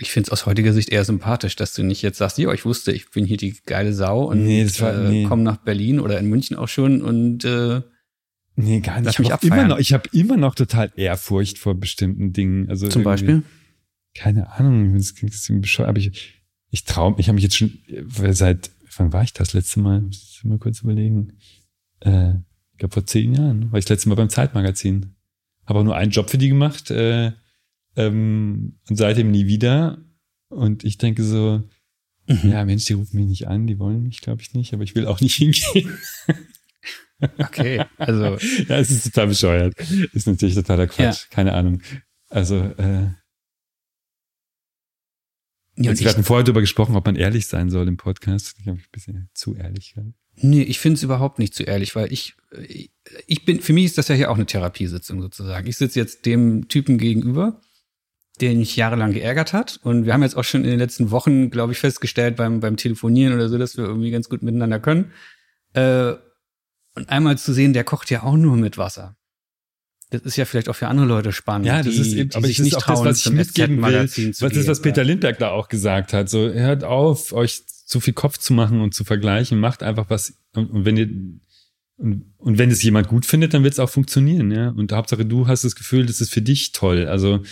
[0.00, 2.64] Ich finde es aus heutiger Sicht eher sympathisch, dass du nicht jetzt sagst, ja, ich
[2.64, 5.24] wusste, ich bin hier die geile Sau und nee, war, äh, nee.
[5.24, 7.80] komm nach Berlin oder in München auch schon und äh,
[8.60, 9.20] Nee, gar nicht.
[9.20, 12.68] Ich habe immer noch, ich habe immer noch total Ehrfurcht vor bestimmten Dingen.
[12.68, 13.44] Also Zum Beispiel?
[14.16, 17.56] Keine Ahnung, das klingt ein bisschen bescheuert, aber ich, ich traue, ich habe mich jetzt
[17.56, 17.78] schon
[18.30, 20.00] seit, wann war ich das letzte Mal?
[20.00, 21.34] Muss ich mal kurz überlegen.
[22.00, 22.34] Äh,
[22.78, 25.16] ich glaube vor zehn Jahren, war ich das letzte Mal beim Zeitmagazin.
[25.66, 27.32] Habe auch nur einen Job für die gemacht äh,
[27.96, 29.98] ähm, und seitdem nie wieder.
[30.48, 31.64] Und ich denke so,
[32.28, 32.38] mhm.
[32.48, 34.94] ja Mensch, die rufen mich nicht an, die wollen mich, glaube ich, nicht, aber ich
[34.94, 35.92] will auch nicht hingehen.
[37.36, 38.38] Okay, also.
[38.68, 39.74] ja, es ist total bescheuert.
[40.12, 41.28] Ist natürlich totaler Quatsch, ja.
[41.30, 41.82] keine Ahnung.
[42.28, 43.08] Also, äh,
[45.74, 48.54] ja, wir hatten vorher darüber gesprochen, ob man ehrlich sein soll im Podcast.
[48.56, 49.94] Ich glaube, ich ein bisschen zu ehrlich.
[49.94, 50.14] Gerade.
[50.40, 52.34] Nee, ich finde es überhaupt nicht zu ehrlich, weil ich,
[53.26, 55.66] ich bin, für mich ist das ja hier auch eine Therapiesitzung sozusagen.
[55.66, 57.60] Ich sitze jetzt dem Typen gegenüber,
[58.40, 59.80] der mich jahrelang geärgert hat.
[59.82, 62.76] Und wir haben jetzt auch schon in den letzten Wochen, glaube ich, festgestellt beim, beim
[62.76, 65.12] Telefonieren oder so, dass wir irgendwie ganz gut miteinander können.
[65.72, 66.14] Äh,
[66.94, 69.16] und einmal zu sehen, der kocht ja auch nur mit Wasser.
[70.10, 71.66] Das ist ja vielleicht auch für andere Leute spannend.
[71.66, 74.04] Ja, das die, ist eben, aber ich ist auch das, was ich mitgeben will.
[74.04, 74.16] Was
[74.56, 76.30] ist, was Peter Lindberg da auch gesagt hat.
[76.30, 79.58] So, hört auf, euch zu viel Kopf zu machen und zu vergleichen.
[79.58, 80.34] Macht einfach was.
[80.54, 81.08] Und, und wenn ihr,
[81.96, 84.68] und, und wenn es jemand gut findet, dann wird es auch funktionieren, ja.
[84.68, 87.06] Und Hauptsache du hast das Gefühl, das ist für dich toll.
[87.06, 87.42] Also,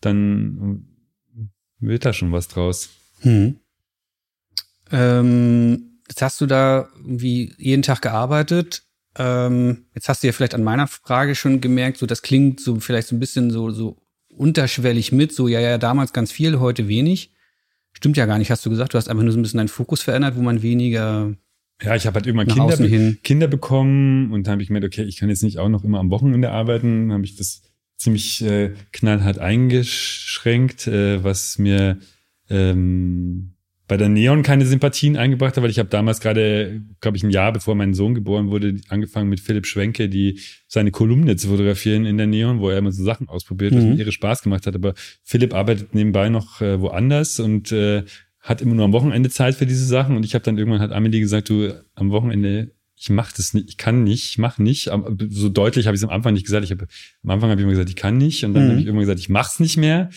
[0.00, 0.86] dann
[1.78, 2.90] wird da schon was draus.
[3.20, 3.56] Hm.
[4.90, 8.84] Ähm, jetzt hast du da irgendwie jeden Tag gearbeitet
[9.18, 12.78] ähm, jetzt hast du ja vielleicht an meiner Frage schon gemerkt, so das klingt so
[12.78, 16.88] vielleicht so ein bisschen so, so unterschwellig mit, so ja, ja, damals ganz viel, heute
[16.88, 17.34] wenig.
[17.92, 18.94] Stimmt ja gar nicht, hast du gesagt.
[18.94, 21.34] Du hast einfach nur so ein bisschen deinen Fokus verändert, wo man weniger.
[21.82, 25.02] Ja, ich habe halt immer Kinder, be Kinder bekommen und dann habe ich gemerkt, okay,
[25.02, 27.08] ich kann jetzt nicht auch noch immer am Wochenende arbeiten.
[27.08, 27.62] Dann habe ich das
[27.96, 31.98] ziemlich äh, knallhart eingeschränkt, äh, was mir
[32.48, 33.54] ähm,
[33.90, 37.30] bei der Neon keine Sympathien eingebracht hat, weil ich habe damals gerade, glaube ich, ein
[37.30, 40.38] Jahr bevor mein Sohn geboren wurde, angefangen mit Philipp Schwenke, die
[40.68, 43.90] seine Kolumne zu fotografieren in der Neon, wo er immer so Sachen ausprobiert, was mhm.
[43.90, 44.76] mir ihre Spaß gemacht hat.
[44.76, 48.04] Aber Philipp arbeitet nebenbei noch äh, woanders und äh,
[48.38, 50.14] hat immer nur am Wochenende Zeit für diese Sachen.
[50.14, 53.70] Und ich habe dann irgendwann hat Amelie gesagt, du am Wochenende ich mache das nicht,
[53.70, 54.90] ich kann nicht, ich mache nicht.
[55.30, 56.64] So deutlich habe ich es am Anfang nicht gesagt.
[56.64, 56.86] Ich habe
[57.24, 58.70] am Anfang habe ich immer gesagt, ich kann nicht, und dann mhm.
[58.70, 60.10] habe ich immer gesagt, ich mach's nicht mehr.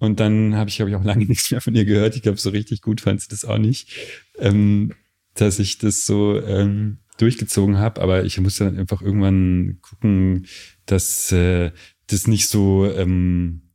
[0.00, 2.16] Und dann habe ich, glaube ich, auch lange nichts mehr von ihr gehört.
[2.16, 3.92] Ich glaube, so richtig gut fand sie das auch nicht,
[4.38, 4.94] ähm,
[5.34, 8.00] dass ich das so ähm, durchgezogen habe.
[8.00, 10.46] Aber ich musste dann einfach irgendwann gucken,
[10.86, 11.70] dass äh,
[12.08, 13.70] das nicht so ähm,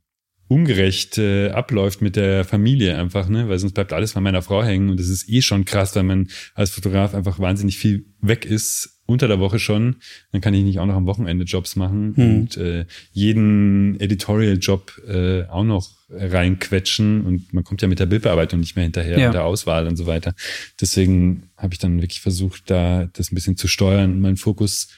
[0.48, 3.48] ungerecht äh, abläuft mit der Familie einfach, ne?
[3.48, 6.04] Weil sonst bleibt alles bei meiner Frau hängen und das ist eh schon krass, weil
[6.04, 9.96] man als Fotograf einfach wahnsinnig viel weg ist unter der Woche schon,
[10.32, 12.36] dann kann ich nicht auch noch am Wochenende Jobs machen hm.
[12.36, 18.60] und äh, jeden Editorial-Job äh, auch noch reinquetschen und man kommt ja mit der Bildbearbeitung
[18.60, 19.26] nicht mehr hinterher ja.
[19.26, 20.34] und der Auswahl und so weiter.
[20.80, 24.88] Deswegen habe ich dann wirklich versucht, da das ein bisschen zu steuern und meinen Fokus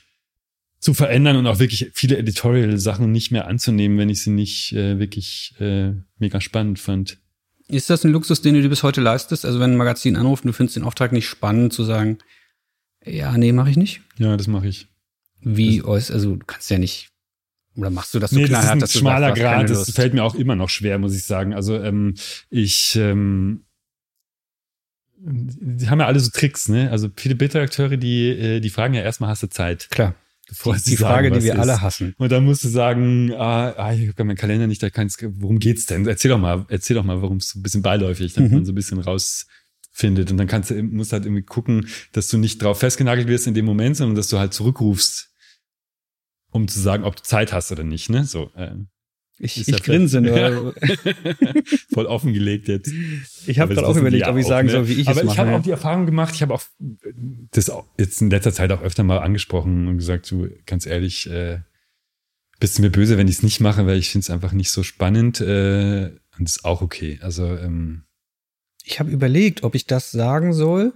[0.81, 4.99] zu verändern und auch wirklich viele Editorial-Sachen nicht mehr anzunehmen, wenn ich sie nicht äh,
[4.99, 7.19] wirklich äh, mega spannend fand.
[7.69, 9.45] Ist das ein Luxus, den du dir bis heute leistest?
[9.45, 12.19] Also wenn ein Magazin anruft und du findest den Auftrag nicht spannend, zu sagen,
[13.05, 14.03] ja, nee, mache ich nicht.
[14.19, 14.87] Ja, das mache ich.
[15.41, 17.08] Wie, das, also du kannst ja nicht,
[17.79, 19.91] oder machst du das so nee, klar, das ist ein dass schmaler sagst, Grad, das
[19.93, 21.55] fällt mir auch immer noch schwer, muss ich sagen.
[21.55, 22.15] Also ähm,
[22.51, 23.65] ich, ähm,
[25.21, 26.91] die haben ja alle so Tricks, ne?
[26.91, 29.89] Also viele Bildredakteure, die, äh, die fragen ja erstmal, hast du Zeit?
[29.91, 30.15] Klar.
[30.49, 31.61] Bevor die, die Frage, sagen, die wir ist.
[31.61, 32.15] alle hassen.
[32.19, 35.59] Und dann musst du sagen, ah, ah ich habe meinen Kalender nicht, da kannst, worum
[35.59, 36.07] geht's denn?
[36.07, 38.59] Erzähl doch mal, erzähl doch mal, warum es so ein bisschen beiläufig, damit mhm.
[38.59, 39.47] man so ein bisschen raus
[39.93, 40.31] findet.
[40.31, 43.55] Und dann kannst du, musst halt irgendwie gucken, dass du nicht drauf festgenagelt wirst in
[43.55, 45.28] dem Moment, sondern dass du halt zurückrufst,
[46.51, 48.25] um zu sagen, ob du Zeit hast oder nicht, ne?
[48.25, 48.51] So.
[48.55, 48.77] Äh,
[49.41, 50.75] ich, ich grinse nur.
[51.93, 52.93] Voll offengelegt jetzt.
[53.47, 54.73] Ich habe gerade auch überlegt, ob ich sagen ne?
[54.73, 55.41] soll, wie ich Aber es mache.
[55.41, 56.63] Aber ich habe auch die Erfahrung gemacht, ich habe auch
[57.53, 61.61] das jetzt in letzter Zeit auch öfter mal angesprochen und gesagt, du, ganz ehrlich, äh,
[62.59, 64.71] bist du mir böse, wenn ich es nicht mache, weil ich finde es einfach nicht
[64.71, 67.21] so spannend äh, und ist auch okay.
[67.23, 68.05] Also ähm,
[68.85, 70.95] ich habe überlegt, ob ich das sagen soll.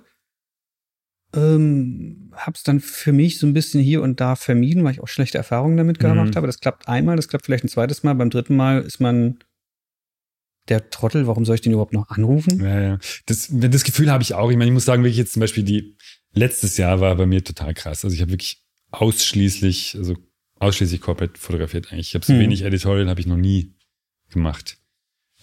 [1.35, 5.09] Ähm, hab's dann für mich so ein bisschen hier und da vermieden, weil ich auch
[5.09, 6.09] schlechte Erfahrungen damit mhm.
[6.09, 6.47] gemacht habe.
[6.47, 8.15] Das klappt einmal, das klappt vielleicht ein zweites Mal.
[8.15, 9.39] Beim dritten Mal ist man
[10.69, 12.63] der Trottel, warum soll ich den überhaupt noch anrufen?
[12.63, 12.99] Ja, ja.
[13.27, 14.51] Das, das Gefühl habe ich auch.
[14.51, 15.97] Ich meine, ich muss sagen, wirklich jetzt zum Beispiel die
[16.33, 18.05] letztes Jahr war bei mir total krass.
[18.05, 20.17] Also ich habe wirklich ausschließlich, also
[20.59, 22.09] ausschließlich Corporate fotografiert eigentlich.
[22.09, 22.41] Ich habe so mhm.
[22.41, 23.75] wenig Editorial habe ich noch nie
[24.31, 24.79] gemacht.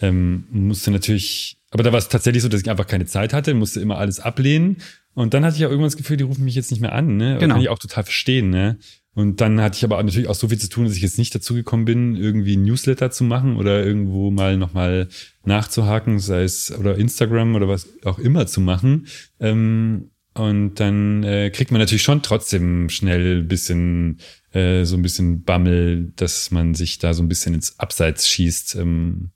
[0.02, 3.54] Ähm, musste natürlich aber da war es tatsächlich so, dass ich einfach keine Zeit hatte,
[3.54, 4.78] musste immer alles ablehnen.
[5.20, 7.17] Und dann hatte ich auch irgendwann das Gefühl, die rufen mich jetzt nicht mehr an.
[7.17, 7.36] Ne?
[7.41, 7.55] Genau.
[7.55, 8.49] Kann ich auch total verstehen.
[8.49, 8.78] Ne?
[9.13, 11.36] Und dann hatte ich aber natürlich auch so viel zu tun, dass ich jetzt nicht
[11.36, 15.09] dazu gekommen bin, irgendwie Newsletter zu machen oder irgendwo mal nochmal
[15.43, 19.07] nachzuhaken, sei es oder Instagram oder was auch immer zu machen.
[19.41, 24.20] Ähm, und dann äh, kriegt man natürlich schon trotzdem schnell ein bisschen
[24.53, 28.76] äh, so ein bisschen Bammel, dass man sich da so ein bisschen ins Abseits schießt.
[28.76, 29.32] Ähm,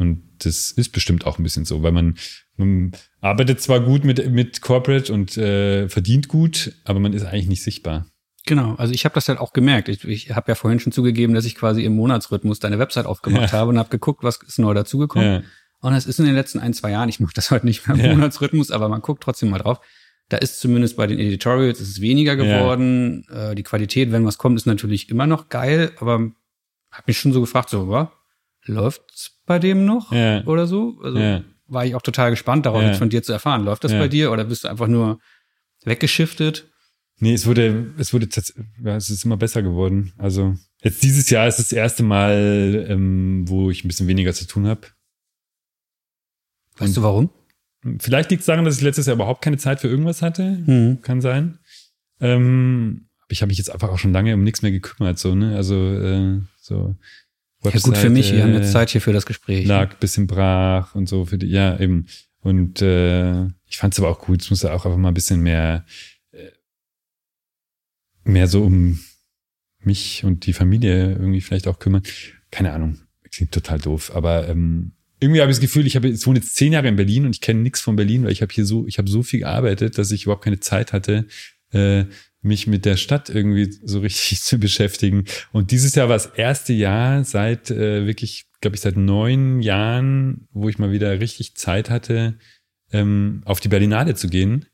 [0.00, 2.16] und das ist bestimmt auch ein bisschen so, weil man,
[2.56, 7.48] man arbeitet zwar gut mit, mit Corporate und äh, verdient gut, aber man ist eigentlich
[7.48, 8.06] nicht sichtbar.
[8.46, 9.90] Genau, also ich habe das halt auch gemerkt.
[9.90, 13.52] Ich, ich habe ja vorhin schon zugegeben, dass ich quasi im Monatsrhythmus deine Website aufgemacht
[13.52, 13.58] ja.
[13.58, 15.42] habe und habe geguckt, was ist neu dazugekommen.
[15.42, 15.42] Ja.
[15.82, 17.96] Und es ist in den letzten ein, zwei Jahren, ich mache das heute nicht mehr
[17.96, 18.14] im ja.
[18.14, 19.80] Monatsrhythmus, aber man guckt trotzdem mal drauf.
[20.30, 23.26] Da ist zumindest bei den Editorials ist es weniger geworden.
[23.28, 26.30] Äh, die Qualität, wenn was kommt, ist natürlich immer noch geil, aber
[26.90, 28.08] habe mich schon so gefragt, so,
[28.64, 30.44] läuft's bei dem noch ja.
[30.44, 31.00] oder so?
[31.02, 31.42] Also ja.
[31.66, 33.64] war ich auch total gespannt darauf, jetzt von dir zu erfahren.
[33.64, 35.18] Läuft das bei dir oder bist du einfach nur
[35.82, 36.68] weggeschiftet?
[37.18, 38.28] Nee, es wurde, es wurde
[38.84, 40.12] ja, es ist immer besser geworden.
[40.18, 44.46] Also jetzt dieses Jahr ist das erste Mal, ähm, wo ich ein bisschen weniger zu
[44.46, 44.82] tun habe.
[46.76, 47.30] Weißt du warum?
[47.98, 50.62] Vielleicht liegt es daran, dass ich letztes Jahr überhaupt keine Zeit für irgendwas hatte.
[50.64, 51.02] Mhm.
[51.02, 51.58] Kann sein.
[52.20, 55.18] Ähm, ich habe mich jetzt einfach auch schon lange um nichts mehr gekümmert.
[55.18, 55.56] So, ne?
[55.56, 56.94] Also äh, so
[57.62, 59.66] Website, ja, gut für mich, wir haben jetzt Zeit hier für das Gespräch.
[59.66, 62.06] Lag bisschen brach und so für die, ja, eben.
[62.40, 65.42] Und äh, ich fand es aber auch gut, es musste auch einfach mal ein bisschen
[65.42, 65.84] mehr,
[66.32, 66.50] äh,
[68.24, 68.98] mehr so um
[69.82, 72.02] mich und die Familie irgendwie vielleicht auch kümmern.
[72.50, 72.98] Keine Ahnung,
[73.30, 76.56] klingt total doof, aber ähm, irgendwie habe ich das Gefühl, ich habe ich wohne jetzt
[76.56, 78.86] zehn Jahre in Berlin und ich kenne nichts von Berlin, weil ich habe hier so,
[78.86, 81.26] ich habe so viel gearbeitet, dass ich überhaupt keine Zeit hatte,
[81.72, 82.06] äh,
[82.42, 85.24] mich mit der Stadt irgendwie so richtig zu beschäftigen.
[85.52, 90.48] Und dieses Jahr war das erste Jahr seit äh, wirklich, glaube ich, seit neun Jahren,
[90.52, 92.38] wo ich mal wieder richtig Zeit hatte,
[92.92, 94.66] ähm, auf die Berlinale zu gehen.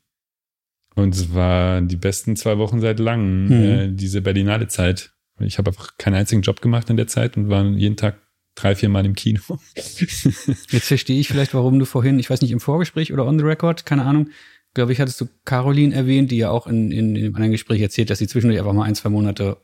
[0.95, 3.63] Und es war die besten zwei Wochen seit langem, hm.
[3.63, 5.11] äh, diese Berlinale Zeit.
[5.39, 8.19] Ich habe einfach keinen einzigen Job gemacht in der Zeit und war jeden Tag
[8.55, 9.41] drei, vier Mal im Kino.
[9.75, 13.45] Jetzt verstehe ich vielleicht, warum du vorhin, ich weiß nicht, im Vorgespräch oder on the
[13.45, 14.29] record, keine Ahnung,
[14.77, 17.81] glaube ich, hattest du Caroline erwähnt, die ja auch in, in, in einem anderen Gespräch
[17.81, 19.57] erzählt, dass sie zwischendurch einfach mal ein, zwei Monate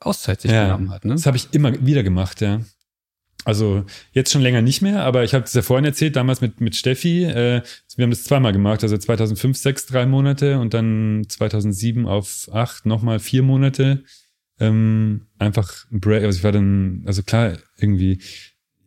[0.00, 1.04] Auszeit sich ja, genommen hat.
[1.04, 1.14] Ne?
[1.14, 2.60] Das habe ich immer wieder gemacht, ja.
[3.44, 6.60] Also jetzt schon länger nicht mehr, aber ich habe es ja vorhin erzählt, damals mit,
[6.60, 7.24] mit Steffi.
[7.24, 7.62] Äh,
[7.96, 12.86] wir haben das zweimal gemacht, also 2005 sechs, drei Monate und dann 2007 auf acht
[12.86, 14.02] nochmal vier Monate.
[14.58, 18.18] Ähm, einfach ein Break, also ich war dann, also klar, irgendwie,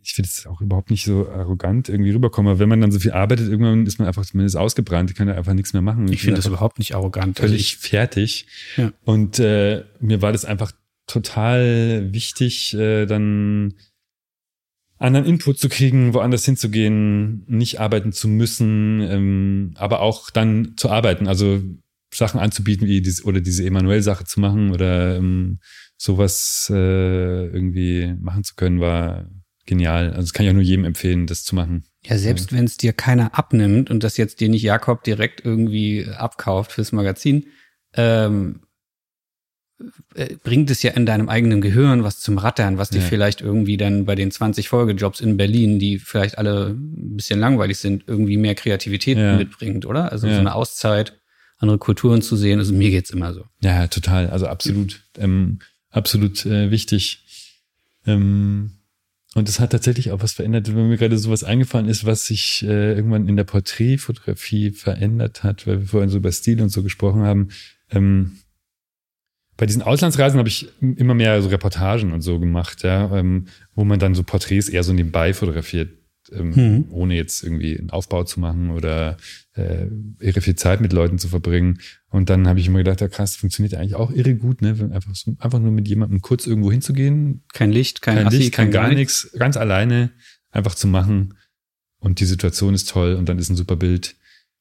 [0.07, 2.99] ich finde es auch überhaupt nicht so arrogant irgendwie rüberkommen, aber wenn man dann so
[2.99, 6.07] viel arbeitet, irgendwann ist man einfach zumindest ausgebrannt, ich kann ja einfach nichts mehr machen.
[6.07, 7.37] Ich, ich finde das überhaupt nicht arrogant.
[7.37, 8.47] Völlig also fertig.
[8.77, 8.93] Ja.
[9.03, 10.71] Und äh, mir war das einfach
[11.07, 13.73] total wichtig, äh, dann
[14.97, 20.89] anderen Input zu kriegen, woanders hinzugehen, nicht arbeiten zu müssen, ähm, aber auch dann zu
[20.89, 21.61] arbeiten, also
[22.13, 25.59] Sachen anzubieten, wie diese, oder diese Emanuel-Sache zu machen oder ähm,
[25.97, 29.29] sowas äh, irgendwie machen zu können, war
[29.67, 30.09] genial.
[30.09, 31.83] Also das kann ich auch nur jedem empfehlen, das zu machen.
[32.05, 32.57] Ja, selbst ja.
[32.57, 36.91] wenn es dir keiner abnimmt und das jetzt dir nicht Jakob direkt irgendwie abkauft fürs
[36.91, 37.47] Magazin,
[37.93, 38.61] ähm,
[40.15, 43.05] äh, bringt es ja in deinem eigenen Gehirn was zum Rattern, was dir ja.
[43.05, 47.77] vielleicht irgendwie dann bei den 20 Folgejobs in Berlin, die vielleicht alle ein bisschen langweilig
[47.77, 49.37] sind, irgendwie mehr Kreativität ja.
[49.37, 50.11] mitbringt, oder?
[50.11, 51.19] Also so eine Auszeit,
[51.57, 52.59] andere Kulturen zu sehen.
[52.59, 53.45] Also mir geht's immer so.
[53.61, 54.29] Ja, total.
[54.29, 55.59] Also absolut, ähm,
[55.91, 57.23] absolut äh, wichtig.
[58.05, 58.76] Ähm,
[59.37, 62.63] und es hat tatsächlich auch was verändert, wenn mir gerade sowas eingefallen ist, was sich
[62.63, 66.81] äh, irgendwann in der Porträtfotografie verändert hat, weil wir vorhin so über Stil und so
[66.81, 67.49] gesprochen haben.
[67.91, 68.39] Ähm,
[69.55, 73.83] bei diesen Auslandsreisen habe ich immer mehr so Reportagen und so gemacht, ja, ähm, wo
[73.83, 75.91] man dann so Porträts eher so nebenbei fotografiert,
[76.33, 76.85] ähm, mhm.
[76.89, 79.17] ohne jetzt irgendwie einen Aufbau zu machen oder
[79.53, 79.87] äh,
[80.19, 81.79] irre viel Zeit mit Leuten zu verbringen.
[82.09, 84.69] Und dann habe ich immer gedacht, ja krass, funktioniert eigentlich auch irre gut, ne?
[84.93, 87.43] Einfach, so, einfach nur mit jemandem kurz irgendwo hinzugehen.
[87.53, 90.11] Kein Licht, kein, kein Assi, Licht, kein, kein gar nichts, ganz alleine
[90.51, 91.33] einfach zu machen.
[91.99, 94.15] Und die Situation ist toll und dann ist ein super Bild.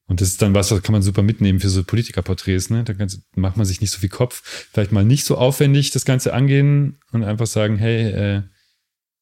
[0.09, 2.85] Und das ist dann was, das kann man super mitnehmen für so Politikerporträts, ne?
[2.85, 2.95] Da
[3.35, 4.69] macht man sich nicht so viel Kopf.
[4.73, 8.43] Vielleicht mal nicht so aufwendig das Ganze angehen und einfach sagen, hey, äh,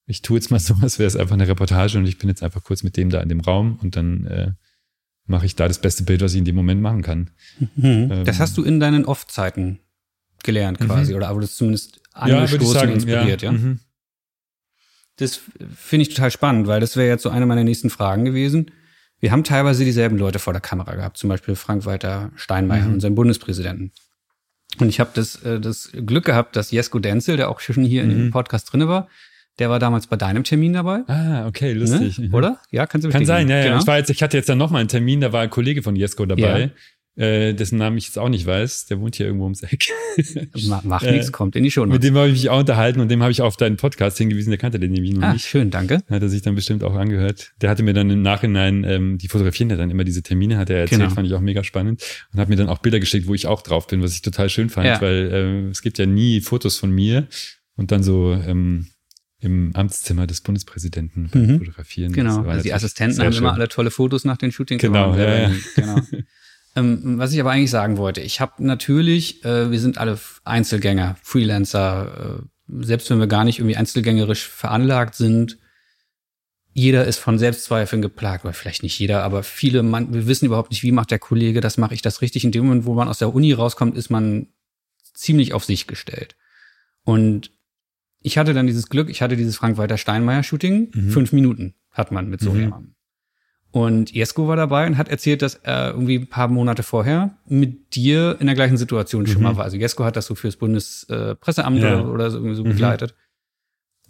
[0.06, 2.62] ich tue jetzt mal sowas, wäre es einfach eine Reportage und ich bin jetzt einfach
[2.62, 4.52] kurz mit dem da in dem Raum und dann äh,
[5.26, 7.30] mache ich da das beste Bild, was ich in dem Moment machen kann.
[7.76, 8.10] Mhm.
[8.12, 9.80] Ähm, das hast du in deinen Off-Zeiten
[10.42, 11.16] gelernt quasi, mhm.
[11.16, 13.52] oder aber das zumindest angestoßen, ja, sagen, inspiriert, ja?
[13.52, 13.58] ja?
[13.58, 13.80] Mhm.
[15.16, 15.40] Das
[15.74, 18.70] finde ich total spannend, weil das wäre jetzt so eine meiner nächsten Fragen gewesen
[19.24, 22.94] wir haben teilweise dieselben Leute vor der Kamera gehabt, zum Beispiel Frank-Walter Steinmeier, mhm.
[22.94, 23.90] unseren Bundespräsidenten.
[24.78, 28.04] Und ich habe das, äh, das Glück gehabt, dass Jesko Denzel, der auch schon hier
[28.04, 28.10] mhm.
[28.10, 28.30] in dem mhm.
[28.32, 29.08] Podcast drinne war,
[29.58, 31.02] der war damals bei deinem Termin dabei.
[31.06, 32.18] Ah, okay, lustig.
[32.18, 32.30] Ne?
[32.32, 32.58] Oder?
[32.70, 33.64] Ja, kannst du Kann sein, ja, ja.
[33.64, 33.78] Genau.
[33.78, 35.82] Ich, war jetzt, ich hatte jetzt dann noch mal einen Termin, da war ein Kollege
[35.82, 36.60] von Jesko dabei.
[36.60, 36.70] Ja
[37.16, 39.86] äh, dessen Namen ich jetzt auch nicht weiß, der wohnt hier irgendwo ums Eck.
[40.84, 41.86] Macht nichts, äh, kommt in die Show.
[41.86, 44.50] Mit dem habe ich mich auch unterhalten und dem habe ich auf deinen Podcast hingewiesen,
[44.50, 45.46] der kannte den nämlich noch ah, nicht.
[45.46, 46.02] Schön, danke.
[46.08, 47.52] Hat er sich dann bestimmt auch angehört.
[47.60, 50.70] Der hatte mir dann im Nachhinein, ähm, die fotografieren ja dann immer diese Termine, hat
[50.70, 51.14] er erzählt, genau.
[51.14, 52.02] fand ich auch mega spannend
[52.32, 54.48] und hat mir dann auch Bilder geschickt, wo ich auch drauf bin, was ich total
[54.48, 55.00] schön fand, ja.
[55.00, 57.28] weil äh, es gibt ja nie Fotos von mir
[57.76, 58.88] und dann so ähm,
[59.44, 61.58] im Amtszimmer des Bundespräsidenten mhm.
[61.58, 62.12] fotografieren.
[62.12, 63.42] Genau, also die Assistenten haben schön.
[63.42, 65.52] immer alle tolle Fotos nach den Shootings genau, Ja, ja.
[65.76, 66.00] genau.
[66.76, 71.16] Ähm, was ich aber eigentlich sagen wollte, ich habe natürlich, äh, wir sind alle Einzelgänger,
[71.22, 75.58] Freelancer, äh, selbst wenn wir gar nicht irgendwie einzelgängerisch veranlagt sind,
[76.72, 80.72] jeder ist von Selbstzweifeln geplagt, oder vielleicht nicht jeder, aber viele, man, wir wissen überhaupt
[80.72, 82.44] nicht, wie macht der Kollege das, mache ich das richtig.
[82.44, 84.48] In dem Moment, wo man aus der Uni rauskommt, ist man
[85.14, 86.34] ziemlich auf sich gestellt.
[87.04, 87.52] Und
[88.24, 91.10] ich hatte dann dieses Glück, ich hatte dieses Frank-Walter Steinmeier-Shooting, mhm.
[91.10, 92.60] fünf Minuten hat man mit so mhm.
[92.60, 92.94] jemandem.
[93.70, 97.94] Und Jesko war dabei und hat erzählt, dass er irgendwie ein paar Monate vorher mit
[97.94, 99.42] dir in der gleichen Situation schon mhm.
[99.42, 99.64] mal war.
[99.64, 102.00] Also Jesko hat das so fürs Bundespresseamt ja.
[102.00, 102.70] oder, oder so irgendwie so mhm.
[102.70, 103.14] begleitet.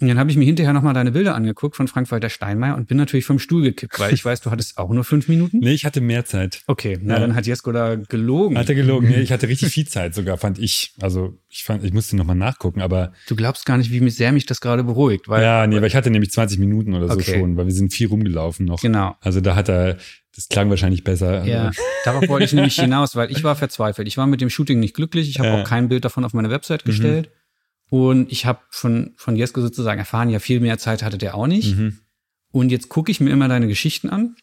[0.05, 2.99] Und dann habe ich mir hinterher nochmal deine Bilder angeguckt von Frank-Walter Steinmeier und bin
[2.99, 5.61] natürlich vom Stuhl gekippt, weil ich weiß, du hattest auch nur fünf Minuten.
[5.61, 6.63] Nee, ich hatte mehr Zeit.
[6.67, 7.21] Okay, na ja.
[7.21, 8.59] dann hat Jesko da gelogen.
[8.59, 9.09] Hat er gelogen?
[9.09, 10.93] Nee, ich hatte richtig viel Zeit sogar, fand ich.
[11.01, 13.13] Also ich fand, ich musste nochmal nachgucken, aber.
[13.29, 15.43] Du glaubst gar nicht, wie sehr mich das gerade beruhigt, weil.
[15.43, 17.39] Ja, nee, weil ich hatte nämlich 20 Minuten oder so okay.
[17.39, 18.83] schon, weil wir sind viel rumgelaufen noch.
[18.83, 19.17] Genau.
[19.23, 19.97] Also da hat er,
[20.35, 21.45] das klang wahrscheinlich besser.
[21.47, 21.71] Ja,
[22.05, 24.07] darauf wollte ich nämlich hinaus, weil ich war verzweifelt.
[24.07, 25.31] Ich war mit dem Shooting nicht glücklich.
[25.31, 25.63] Ich habe ja.
[25.63, 27.31] auch kein Bild davon auf meine Website gestellt.
[27.31, 27.44] Mhm.
[27.95, 31.47] Und ich habe von, von Jesko sozusagen erfahren, ja, viel mehr Zeit hatte der auch
[31.47, 31.77] nicht.
[31.77, 32.01] Mhm.
[32.51, 34.35] Und jetzt gucke ich mir immer deine Geschichten an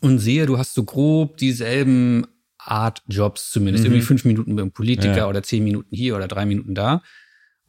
[0.00, 2.26] und sehe, du hast so grob dieselben
[2.56, 3.84] Art Jobs zumindest.
[3.84, 3.90] Mhm.
[3.90, 5.28] Irgendwie fünf Minuten beim Politiker ja.
[5.28, 7.02] oder zehn Minuten hier oder drei Minuten da.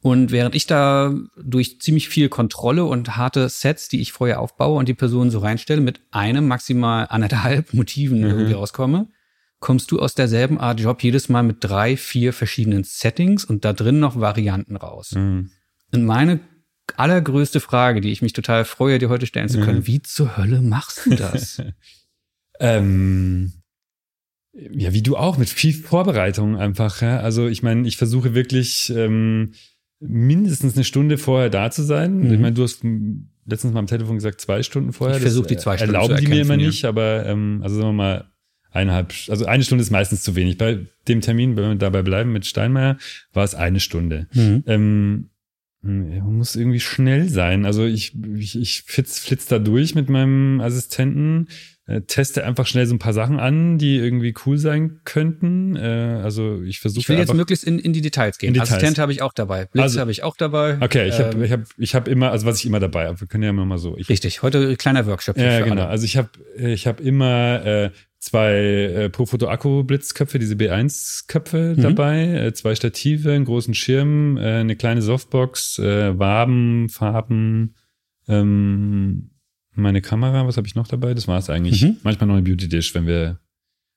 [0.00, 4.78] Und während ich da durch ziemlich viel Kontrolle und harte Sets, die ich vorher aufbaue
[4.78, 8.30] und die Person so reinstelle, mit einem maximal anderthalb Motiven mhm.
[8.30, 9.08] irgendwie rauskomme,
[9.60, 13.72] kommst du aus derselben Art Job jedes Mal mit drei, vier verschiedenen Settings und da
[13.72, 15.12] drin noch Varianten raus.
[15.12, 15.50] Mhm.
[15.92, 16.40] Und meine
[16.96, 20.60] allergrößte Frage, die ich mich total freue, dir heute stellen zu können, wie zur Hölle
[20.60, 21.62] machst du das?
[22.62, 23.54] Ähm,
[24.52, 27.00] ja, wie du auch, mit viel Vorbereitung einfach.
[27.00, 27.20] Ja?
[27.20, 29.54] Also ich meine, ich versuche wirklich ähm,
[29.98, 32.18] mindestens eine Stunde vorher da zu sein.
[32.18, 32.32] Mhm.
[32.34, 32.84] Ich meine, du hast
[33.46, 35.16] letztens mal am Telefon gesagt, zwei Stunden vorher.
[35.16, 36.66] Ich versuche die zwei Stunden Erlauben zu die mir immer ja.
[36.66, 38.30] nicht, aber ähm, also sagen wir mal
[38.72, 40.58] eineinhalb, also eine Stunde ist meistens zu wenig.
[40.58, 42.98] Bei dem Termin, wenn wir dabei bleiben mit Steinmeier,
[43.32, 44.26] war es eine Stunde.
[44.32, 44.64] Mhm.
[44.66, 45.30] Ähm,
[45.82, 47.64] man muss irgendwie schnell sein.
[47.64, 51.48] Also ich, ich, ich flitz, flitz da durch mit meinem Assistenten,
[51.86, 55.76] äh, teste einfach schnell so ein paar Sachen an, die irgendwie cool sein könnten.
[55.76, 58.52] Äh, also ich versuche Ich will jetzt möglichst in, in die Details gehen.
[58.52, 58.72] Details.
[58.72, 59.64] Assistent habe ich auch dabei.
[59.64, 60.76] Blitz Also- habe ich auch dabei.
[60.80, 63.18] Okay, ich habe Ähm, ich hab, ich hab immer, also was ich immer dabei habe,
[63.18, 63.96] wir können ja immer mal so.
[63.96, 65.76] Ich, Richtig, heute kleiner Workshop ja, für genau.
[65.82, 65.86] alle.
[65.88, 67.90] Also ich habe ich hab immer äh,
[68.20, 71.82] zwei äh, Profoto-Akku-Blitzköpfe, diese B1-Köpfe Mhm.
[71.82, 77.74] dabei, äh, zwei Stative, einen großen Schirm, äh, eine kleine Softbox, äh, Waben, Farben,
[78.28, 79.30] ähm,
[79.74, 81.14] meine Kamera, was habe ich noch dabei?
[81.14, 81.82] Das war es eigentlich.
[81.82, 81.96] Mhm.
[82.02, 83.40] Manchmal noch ein Beauty-Dish, wenn wir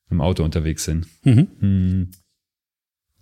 [0.09, 1.07] im Auto unterwegs sind.
[1.24, 2.11] Mhm.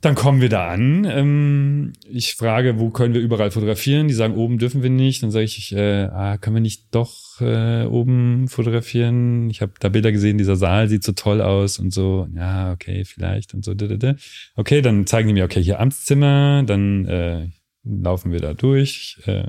[0.02, 1.06] Dann kommen wir da an.
[1.06, 4.08] Ähm, ich frage, wo können wir überall fotografieren?
[4.08, 5.22] Die sagen, oben dürfen wir nicht.
[5.22, 9.52] Dann sage ich, äh, ah, können wir nicht doch äh, oben fotografieren?
[9.52, 12.28] Ich habe da Bilder gesehen, dieser Saal sieht so toll aus und so.
[12.36, 13.76] Ja, okay, vielleicht und so.
[13.76, 14.16] da, da, da.
[14.56, 16.64] Okay, dann zeigen die mir, okay, hier Amtszimmer.
[16.64, 17.50] Dann äh,
[17.84, 19.20] laufen wir da durch.
[19.28, 19.44] Äh,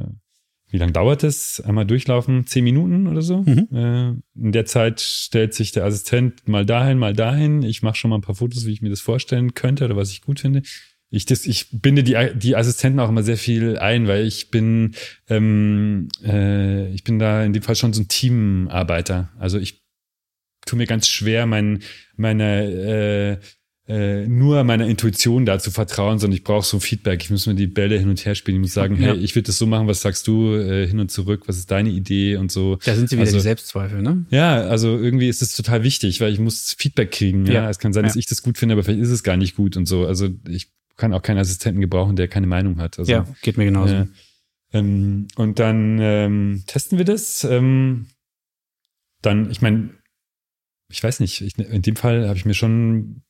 [0.72, 1.60] wie lange dauert es?
[1.60, 2.46] Einmal durchlaufen?
[2.46, 3.42] Zehn Minuten oder so?
[3.42, 3.68] Mhm.
[3.72, 7.62] Äh, in der Zeit stellt sich der Assistent mal dahin, mal dahin.
[7.62, 10.10] Ich mache schon mal ein paar Fotos, wie ich mir das vorstellen könnte oder was
[10.10, 10.62] ich gut finde.
[11.10, 14.94] Ich, das, ich binde die, die Assistenten auch immer sehr viel ein, weil ich bin,
[15.28, 19.30] ähm, äh, ich bin da in dem Fall schon so ein Teamarbeiter.
[19.38, 19.84] Also ich
[20.64, 21.80] tue mir ganz schwer, mein,
[22.16, 23.46] meine äh,
[23.92, 27.22] äh, nur meiner Intuition da zu vertrauen, sondern ich brauche so Feedback.
[27.22, 28.56] Ich muss mir die Bälle hin und her spielen.
[28.56, 29.08] Ich muss sagen, Ja.
[29.12, 31.70] hey, ich würde das so machen, was sagst du, äh, hin und zurück, was ist
[31.70, 32.76] deine Idee und so.
[32.84, 34.24] Da sind sie wieder Also- die Selbstzweifel, ne?
[34.30, 37.44] Ja, also irgendwie ist es total wichtig, weil ich muss Feedback kriegen.
[37.46, 37.70] Ja, Ja.
[37.70, 38.18] es kann sein, dass Ja.
[38.20, 40.06] ich das gut finde, aber vielleicht ist es gar nicht gut und so.
[40.06, 42.98] Also ich kann auch keinen Assistenten gebrauchen, der keine Meinung hat.
[42.98, 43.94] Also, ja, geht mir genauso.
[43.94, 44.06] äh,
[44.72, 47.44] ähm, und dann ähm, testen wir das.
[47.44, 48.06] Ähm,
[49.22, 49.90] dann, ich meine,
[50.90, 53.22] ich weiß nicht, ich, in dem Fall habe ich mir schon,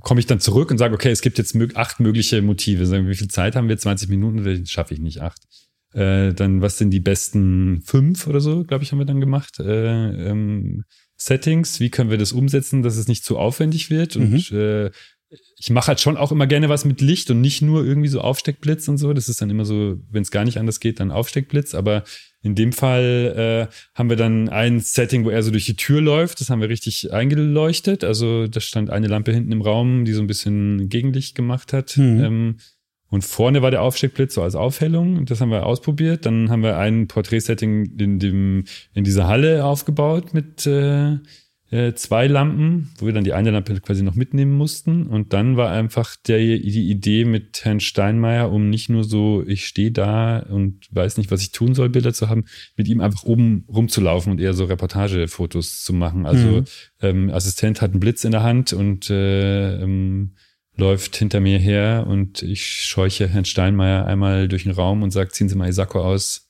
[0.00, 2.86] komme ich dann zurück und sage, okay, es gibt jetzt mög acht mögliche Motive.
[2.86, 3.78] Sagen wie viel Zeit haben wir?
[3.78, 5.42] 20 Minuten, das schaffe ich nicht, acht.
[5.92, 9.60] Äh, dann, was sind die besten fünf oder so, glaube ich, haben wir dann gemacht.
[9.60, 10.84] Äh, ähm,
[11.16, 14.90] Settings, wie können wir das umsetzen, dass es nicht zu aufwendig wird und äh,
[15.56, 18.20] ich mache halt schon auch immer gerne was mit Licht und nicht nur irgendwie so
[18.20, 19.12] Aufsteckblitz und so.
[19.12, 21.74] Das ist dann immer so, wenn es gar nicht anders geht, dann Aufsteckblitz.
[21.74, 22.04] Aber
[22.46, 26.00] in dem Fall äh, haben wir dann ein Setting, wo er so durch die Tür
[26.00, 26.40] läuft.
[26.40, 28.04] Das haben wir richtig eingeleuchtet.
[28.04, 31.96] Also da stand eine Lampe hinten im Raum, die so ein bisschen Gegenlicht gemacht hat.
[31.96, 32.24] Mhm.
[32.24, 32.56] Ähm,
[33.08, 35.26] und vorne war der Aufsteckblitz so als Aufhellung.
[35.26, 36.24] Das haben wir ausprobiert.
[36.24, 41.18] Dann haben wir ein Porträtsetting in dem in dieser Halle aufgebaut mit äh,
[41.70, 45.06] äh, zwei Lampen, wo wir dann die eine Lampe quasi noch mitnehmen mussten.
[45.06, 49.66] Und dann war einfach der, die Idee mit Herrn Steinmeier, um nicht nur so, ich
[49.66, 52.44] stehe da und weiß nicht, was ich tun soll, Bilder zu haben,
[52.76, 56.24] mit ihm einfach oben rumzulaufen und eher so Reportagefotos zu machen.
[56.26, 56.64] Also Mhm.
[57.02, 60.34] ähm, Assistent hat einen Blitz in der Hand und äh, ähm,
[60.76, 65.30] läuft hinter mir her und ich scheuche Herrn Steinmeier einmal durch den Raum und sage,
[65.30, 66.45] ziehen Sie mal Ihr Sakko aus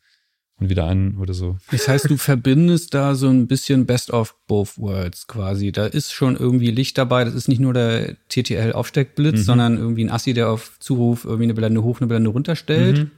[0.58, 1.58] und wieder an oder so.
[1.70, 5.70] Das heißt, du verbindest da so ein bisschen Best of both worlds quasi.
[5.70, 7.24] Da ist schon irgendwie Licht dabei.
[7.24, 9.42] Das ist nicht nur der TTL-Aufsteckblitz, Mhm.
[9.44, 12.98] sondern irgendwie ein Assi, der auf Zuruf irgendwie eine Blende hoch, eine Blende runterstellt.
[12.98, 13.10] Mhm.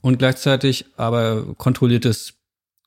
[0.00, 2.34] Und gleichzeitig aber kontrolliertes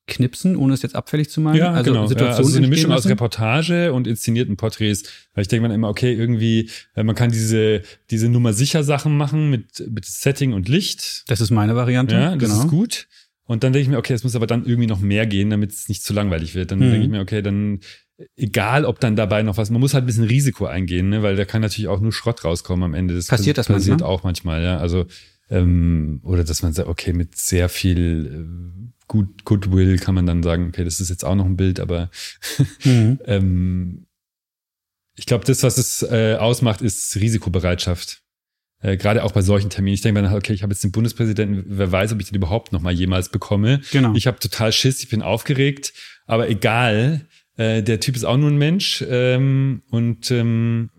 [0.08, 1.58] Knipsen, ohne es jetzt abfällig zu meinen.
[1.58, 2.04] Ja, also genau.
[2.04, 3.10] Ja, Situationen also so eine Mischung aus lassen.
[3.10, 5.04] Reportage und inszenierten Porträts.
[5.34, 9.16] Weil ich denke mir immer, okay, irgendwie, äh, man kann diese, diese Nummer sicher Sachen
[9.18, 11.24] machen mit, mit Setting und Licht.
[11.28, 12.16] Das ist meine Variante.
[12.16, 12.64] Ja, das genau.
[12.64, 13.08] ist gut.
[13.52, 15.72] Und dann denke ich mir, okay, es muss aber dann irgendwie noch mehr gehen, damit
[15.72, 16.72] es nicht zu langweilig wird.
[16.72, 16.92] Dann Mhm.
[16.92, 17.80] denke ich mir, okay, dann
[18.36, 21.24] egal, ob dann dabei noch was, man muss halt ein bisschen Risiko eingehen, ne?
[21.24, 23.16] weil da kann natürlich auch nur Schrott rauskommen am Ende.
[23.16, 24.10] Das Passiert das passiert manchmal?
[24.10, 24.78] auch manchmal, ja.
[24.78, 25.06] Also
[25.50, 30.44] ähm, oder dass man sagt, okay, mit sehr viel äh, gut Goodwill kann man dann
[30.44, 32.10] sagen, okay, das ist jetzt auch noch ein Bild, aber
[32.86, 33.20] Mhm.
[33.26, 34.06] ähm,
[35.18, 38.22] ich glaube, das, was es äh, ausmacht, ist Risikobereitschaft.
[38.82, 39.94] Äh, Gerade auch bei solchen Terminen.
[39.94, 42.36] Ich denke mir, dann, okay, ich habe jetzt den Bundespräsidenten, wer weiß, ob ich den
[42.36, 43.82] überhaupt noch mal jemals bekomme.
[43.92, 44.14] Genau.
[44.16, 45.94] Ich habe total Schiss, ich bin aufgeregt,
[46.26, 47.28] aber egal,
[47.58, 50.90] äh, der Typ ist auch nur ein Mensch ähm, und ähm,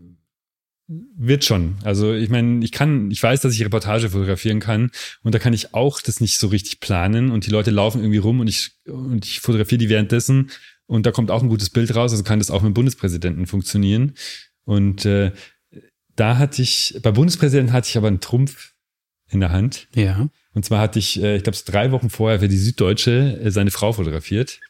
[1.16, 1.76] wird schon.
[1.84, 4.90] Also ich meine, ich kann, ich weiß, dass ich Reportage fotografieren kann
[5.22, 8.18] und da kann ich auch das nicht so richtig planen und die Leute laufen irgendwie
[8.18, 10.50] rum und ich und ich fotografiere die währenddessen
[10.86, 13.46] und da kommt auch ein gutes Bild raus, also kann das auch mit dem Bundespräsidenten
[13.46, 14.12] funktionieren.
[14.64, 15.32] Und äh,
[16.16, 18.72] da hatte ich, bei Bundespräsidenten hatte ich aber einen Trumpf
[19.30, 19.88] in der Hand.
[19.94, 20.28] Ja.
[20.54, 23.70] Und zwar hatte ich, äh, ich glaube, drei Wochen vorher für die Süddeutsche äh, seine
[23.70, 24.60] Frau fotografiert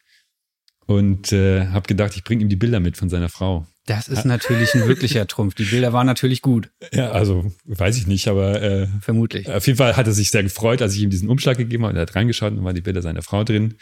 [0.86, 3.66] und äh, habe gedacht, ich bringe ihm die Bilder mit von seiner Frau.
[3.86, 5.54] Das ist natürlich ein wirklicher Trumpf.
[5.54, 6.70] Die Bilder waren natürlich gut.
[6.92, 9.48] Ja, also weiß ich nicht, aber äh, vermutlich.
[9.50, 11.96] Auf jeden Fall hat er sich sehr gefreut, als ich ihm diesen Umschlag gegeben habe.
[11.96, 13.74] Er hat reingeschaut und waren die Bilder seiner Frau drin.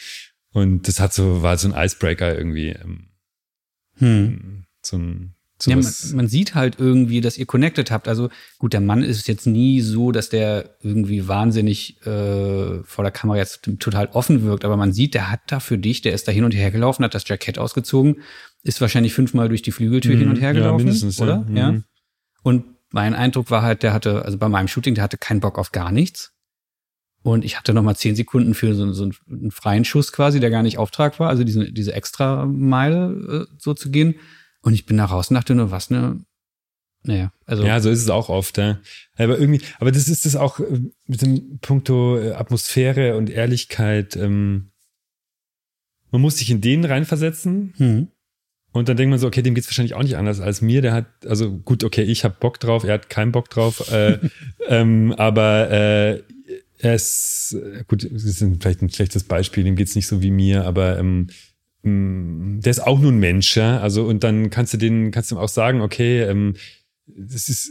[0.53, 2.71] Und das hat so war so ein Icebreaker irgendwie.
[2.71, 3.09] Ähm,
[3.99, 4.65] hm.
[4.83, 5.35] So ein
[5.67, 8.09] ja, man, man, sieht halt irgendwie, dass ihr connected habt.
[8.09, 13.11] Also gut, der Mann ist jetzt nie so, dass der irgendwie wahnsinnig äh, vor der
[13.11, 16.29] Kamera jetzt total offen wirkt, aber man sieht, der hat da für dich, der ist
[16.29, 18.23] da hin und her gelaufen, hat das Jackett ausgezogen,
[18.63, 21.47] ist wahrscheinlich fünfmal durch die Flügeltür mhm, hin und her gelaufen, ja, mindestens, oder?
[21.51, 21.73] Ja.
[21.73, 21.81] ja.
[22.43, 25.59] Und mein Eindruck war halt, der hatte, also bei meinem Shooting, der hatte keinen Bock
[25.59, 26.33] auf gar nichts.
[27.23, 30.51] Und ich hatte noch mal zehn Sekunden für so, so einen freien Schuss quasi, der
[30.51, 34.15] gar nicht Auftrag war, also diese, diese extra Meile äh, so zu gehen.
[34.63, 36.21] Und ich bin da raus und dachte nur, was ne?
[37.03, 37.65] Naja, also.
[37.65, 38.79] Ja, so ist es auch oft, ja.
[39.17, 44.17] Aber irgendwie, aber das ist es auch äh, mit dem Punkto äh, Atmosphäre und Ehrlichkeit.
[44.17, 44.71] Ähm,
[46.11, 47.73] man muss sich in den reinversetzen.
[47.77, 48.09] Hm.
[48.73, 50.83] Und dann denkt man so, okay, dem geht's wahrscheinlich auch nicht anders als mir.
[50.83, 53.91] Der hat, also gut, okay, ich habe Bock drauf, er hat keinen Bock drauf.
[53.91, 54.19] äh,
[54.69, 56.23] ähm, aber äh,
[56.79, 57.57] er ist,
[57.89, 61.29] gut, das ist vielleicht ein schlechtes Beispiel, dem geht's nicht so wie mir, aber ähm,
[61.83, 63.81] der ist auch nur ein Mensch, ja.
[63.81, 66.55] Also, und dann kannst du den, kannst du ihm auch sagen, okay, ähm,
[67.07, 67.71] das ist,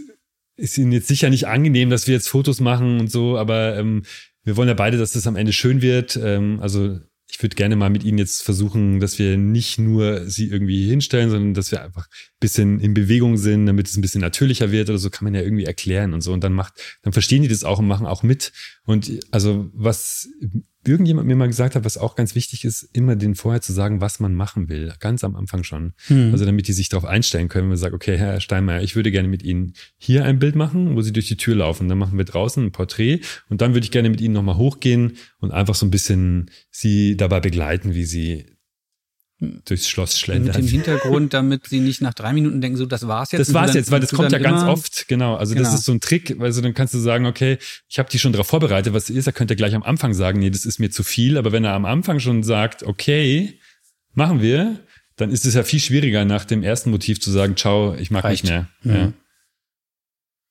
[0.56, 4.04] ist ihnen jetzt sicher nicht angenehm, dass wir jetzt Fotos machen und so, aber ähm,
[4.44, 6.20] wir wollen ja beide, dass das am Ende schön wird.
[6.22, 7.00] Ähm, also
[7.32, 11.30] ich würde gerne mal mit Ihnen jetzt versuchen, dass wir nicht nur Sie irgendwie hinstellen,
[11.30, 14.90] sondern dass wir einfach ein bisschen in Bewegung sind, damit es ein bisschen natürlicher wird
[14.90, 16.34] oder so, kann man ja irgendwie erklären und so.
[16.34, 16.74] Und dann macht,
[17.04, 18.52] dann verstehen die das auch und machen auch mit.
[18.90, 20.28] Und also was
[20.84, 24.02] irgendjemand mir mal gesagt hat, was auch ganz wichtig ist, immer den vorher zu sagen,
[24.02, 24.92] was man machen will.
[25.00, 25.94] Ganz am Anfang schon.
[26.08, 26.32] Hm.
[26.32, 29.12] Also damit die sich darauf einstellen können, wenn man sagt, okay, Herr Steinmeier, ich würde
[29.12, 31.88] gerne mit Ihnen hier ein Bild machen, wo Sie durch die Tür laufen.
[31.88, 35.18] Dann machen wir draußen ein Porträt und dann würde ich gerne mit Ihnen nochmal hochgehen
[35.38, 38.48] und einfach so ein bisschen Sie dabei begleiten, wie Sie
[39.40, 40.56] durchs Schloss schlendern.
[40.56, 43.48] Mit dem Hintergrund, damit sie nicht nach drei Minuten denken, so, das war's jetzt.
[43.48, 45.36] Das war's jetzt, weil das kommt ja ganz oft, genau.
[45.36, 45.66] Also genau.
[45.66, 47.58] das ist so ein Trick, also dann kannst du sagen, okay,
[47.88, 50.50] ich habe die schon darauf vorbereitet, was ist, er könnte gleich am Anfang sagen, nee,
[50.50, 53.60] das ist mir zu viel, aber wenn er am Anfang schon sagt, okay,
[54.14, 54.80] machen wir,
[55.16, 58.24] dann ist es ja viel schwieriger, nach dem ersten Motiv zu sagen, ciao, ich mag
[58.26, 58.44] Reicht.
[58.44, 58.68] nicht mehr.
[58.84, 58.94] Mhm.
[58.94, 59.14] Ja.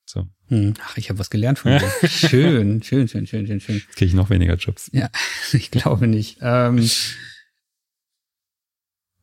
[0.07, 0.27] So.
[0.49, 0.75] Hm.
[0.83, 2.09] Ach, ich habe was gelernt von dir.
[2.09, 3.83] schön, schön, schön, schön, schön, schön.
[3.95, 4.89] Kriege ich noch weniger Jobs.
[4.93, 5.11] Ja,
[5.53, 6.39] ich glaube nicht.
[6.41, 6.89] Ähm,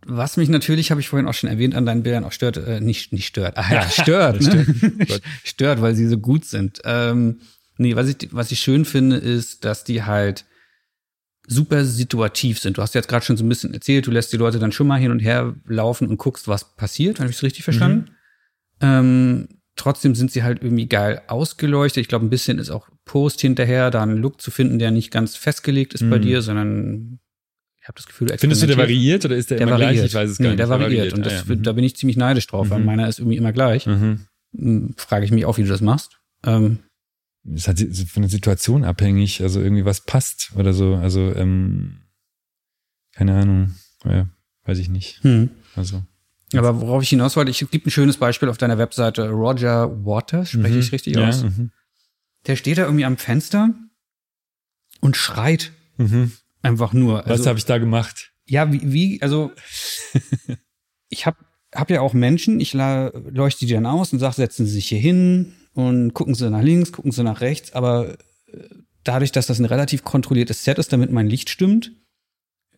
[0.06, 2.80] was mich natürlich, habe ich vorhin auch schon erwähnt, an deinen Bildern auch stört, äh,
[2.80, 4.66] nicht, nicht stört, ah, ja, stört, ne?
[5.06, 5.22] stört.
[5.44, 6.82] stört, weil sie so gut sind.
[6.86, 7.40] Ähm,
[7.78, 10.46] nee, was ich, was ich schön finde, ist, dass die halt
[11.48, 12.78] super situativ sind.
[12.78, 14.88] Du hast jetzt gerade schon so ein bisschen erzählt, du lässt die Leute dann schon
[14.88, 17.20] mal hin und her laufen und guckst, was passiert.
[17.20, 18.10] Habe ich es richtig verstanden?
[18.82, 18.88] Mhm.
[18.88, 22.02] Ähm, trotzdem sind sie halt irgendwie geil ausgeleuchtet.
[22.02, 25.12] Ich glaube, ein bisschen ist auch Post hinterher, da einen Look zu finden, der nicht
[25.12, 26.10] ganz festgelegt ist mhm.
[26.10, 27.20] bei dir, sondern
[27.86, 29.94] ich habe das Gefühl, Findest du, der variiert oder ist der, der immer variiert.
[29.94, 30.06] gleich?
[30.08, 30.60] Ich weiß es gar nee, nicht.
[30.60, 30.90] Der variiert.
[30.90, 31.14] variiert.
[31.14, 31.56] Und das, ah, ja.
[31.56, 32.72] da bin ich ziemlich neidisch drauf, mhm.
[32.72, 33.86] weil meiner ist irgendwie immer gleich.
[33.86, 34.26] Mhm.
[34.58, 36.20] Hm, frage ich mich auch, wie du das machst.
[36.44, 36.80] Ähm,
[37.44, 37.80] ist halt
[38.10, 40.96] von der Situation abhängig, also irgendwie was passt oder so.
[40.96, 41.98] Also, ähm,
[43.14, 43.76] keine Ahnung.
[44.04, 44.30] Ja,
[44.64, 45.24] weiß ich nicht.
[45.24, 45.52] Mhm.
[45.76, 46.02] Also.
[46.56, 49.30] Aber worauf ich hinaus wollte, ich gibt ein schönes Beispiel auf deiner Webseite.
[49.30, 50.80] Roger Waters, spreche mhm.
[50.80, 51.44] ich richtig ja, aus?
[51.44, 51.70] Mhm.
[52.48, 53.76] Der steht da irgendwie am Fenster
[55.02, 55.72] und schreit.
[55.98, 56.32] Mhm.
[56.66, 57.26] Einfach nur.
[57.26, 58.32] Also, Was habe ich da gemacht?
[58.46, 59.52] Ja, wie, wie also
[61.10, 61.38] ich habe
[61.74, 65.00] hab ja auch Menschen, ich leuchte die dann aus und sage, setzen Sie sich hier
[65.00, 68.18] hin und gucken Sie nach links, gucken Sie nach rechts, aber
[68.52, 68.58] äh,
[69.04, 71.92] dadurch, dass das ein relativ kontrolliertes Set ist, damit mein Licht stimmt,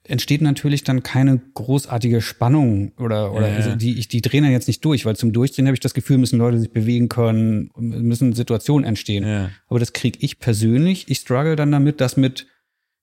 [0.03, 3.55] entsteht natürlich dann keine großartige Spannung oder oder ja.
[3.55, 5.93] also die ich die drehen dann jetzt nicht durch, weil zum Durchdrehen habe ich das
[5.93, 9.26] Gefühl, müssen Leute sich bewegen können, müssen Situationen entstehen.
[9.26, 9.49] Ja.
[9.68, 11.09] Aber das kriege ich persönlich.
[11.09, 12.47] Ich struggle dann damit, das mit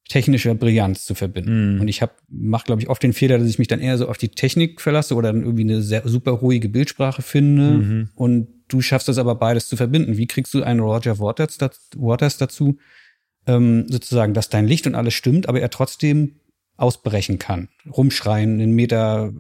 [0.09, 1.77] technischer Brillanz zu verbinden.
[1.77, 1.81] Mm.
[1.81, 4.09] Und ich habe mache glaube ich oft den Fehler, dass ich mich dann eher so
[4.09, 8.09] auf die Technik verlasse oder dann irgendwie eine sehr super ruhige Bildsprache finde mhm.
[8.15, 10.17] und du schaffst es aber beides zu verbinden.
[10.17, 11.59] Wie kriegst du einen Roger Waters,
[11.97, 12.79] Waters dazu,
[13.47, 16.41] ähm, sozusagen, dass dein Licht und alles stimmt, aber er trotzdem
[16.77, 19.33] ausbrechen kann, rumschreien, einen Meter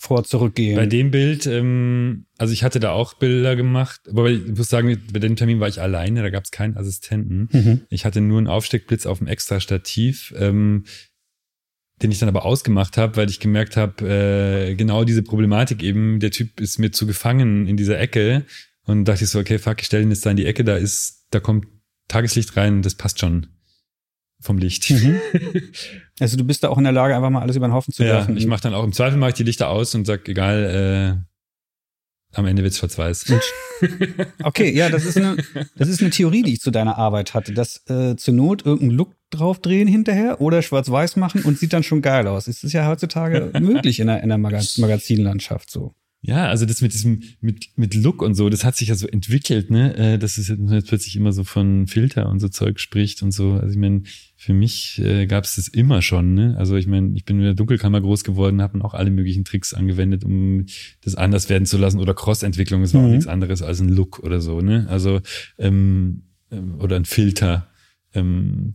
[0.00, 0.76] vor zurückgehen.
[0.76, 4.98] Bei dem Bild, ähm, also ich hatte da auch Bilder gemacht, aber ich muss sagen,
[5.12, 7.50] bei dem Termin war ich alleine, da gab es keinen Assistenten.
[7.52, 7.80] Mhm.
[7.90, 10.84] Ich hatte nur einen Aufsteckblitz auf dem extra Stativ, ähm,
[12.00, 16.18] den ich dann aber ausgemacht habe, weil ich gemerkt habe, äh, genau diese Problematik eben,
[16.18, 18.46] der Typ ist mir zu gefangen in dieser Ecke
[18.84, 20.76] und dachte ich so, okay, fuck, ich stelle ihn jetzt da in die Ecke, da
[20.76, 21.66] ist, da kommt
[22.08, 23.48] Tageslicht rein, das passt schon
[24.40, 24.88] vom Licht.
[24.90, 25.20] Mhm.
[26.20, 28.04] Also du bist da auch in der Lage, einfach mal alles über den Haufen zu
[28.04, 28.34] werfen.
[28.34, 31.24] Ja, ich mache dann auch im Zweifel mache ich die Lichter aus und sag, egal,
[31.24, 33.26] äh, am Ende wird's schwarz-weiß.
[34.42, 35.38] Okay, ja, das ist, eine,
[35.74, 38.90] das ist eine Theorie, die ich zu deiner Arbeit hatte, dass äh, zur Not irgendeinen
[38.90, 42.46] Look draufdrehen hinterher oder schwarz-weiß machen und sieht dann schon geil aus.
[42.46, 45.94] Es ist ja heutzutage möglich in der, in der Magaz Magazinlandschaft so.
[46.22, 49.06] Ja, also das mit diesem, mit, mit Look und so, das hat sich ja so
[49.06, 53.22] entwickelt, ne, äh, dass es jetzt plötzlich immer so von Filter und so Zeug spricht
[53.22, 53.52] und so.
[53.54, 54.02] Also ich meine,
[54.36, 56.56] für mich äh, gab es das immer schon, ne?
[56.58, 59.72] Also ich meine, ich bin in der Dunkelkammer groß geworden, habe auch alle möglichen Tricks
[59.72, 60.66] angewendet, um
[61.00, 61.98] das anders werden zu lassen.
[62.00, 63.06] Oder Cross-Entwicklung, das war Mhm.
[63.06, 64.86] auch nichts anderes als ein Look oder so, ne?
[64.90, 65.20] Also,
[65.56, 67.68] ähm, ähm, oder ein Filter.
[68.12, 68.74] Ähm,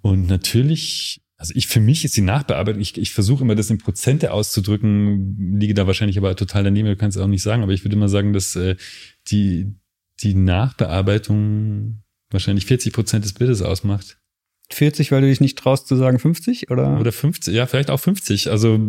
[0.00, 3.78] und natürlich, also ich für mich ist die Nachbearbeitung, ich, ich versuche immer das in
[3.78, 7.72] Prozente auszudrücken, liege da wahrscheinlich aber total daneben, du kannst es auch nicht sagen, aber
[7.72, 8.74] ich würde immer sagen, dass äh,
[9.28, 9.72] die,
[10.20, 14.18] die Nachbearbeitung wahrscheinlich 40 Prozent des Bildes ausmacht.
[14.70, 16.98] 40, weil du dich nicht traust zu sagen 50 oder?
[17.00, 18.50] Oder 50, ja, vielleicht auch 50.
[18.50, 18.80] Also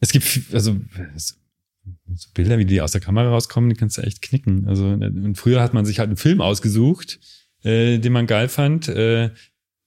[0.00, 0.76] es gibt, also
[1.14, 4.66] so Bilder, wie die aus der Kamera rauskommen, die kannst du echt knicken.
[4.66, 7.20] Also und früher hat man sich halt einen Film ausgesucht,
[7.62, 9.30] äh, den man geil fand, äh,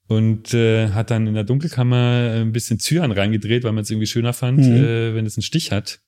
[0.08, 4.08] und äh, hat dann in der Dunkelkammer ein bisschen Zyan reingedreht, weil man es irgendwie
[4.08, 4.76] schöner fand, Mhm.
[4.76, 6.00] äh, wenn es einen Stich hat.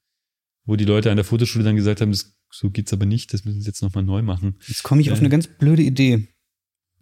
[0.66, 3.44] Wo die Leute an der Fotoschule dann gesagt haben, das, so geht's aber nicht, das
[3.46, 4.56] müssen sie jetzt nochmal neu machen.
[4.68, 5.22] Jetzt komme ich auf Ja.
[5.22, 6.28] eine ganz blöde Idee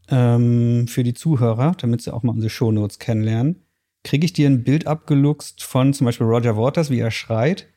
[0.10, 3.64] ähm, für die Zuhörer, damit sie auch mal unsere Shownotes kennenlernen.
[4.04, 7.68] Kriege ich dir ein Bild abgeluchst von zum Beispiel Roger Waters, wie er schreit?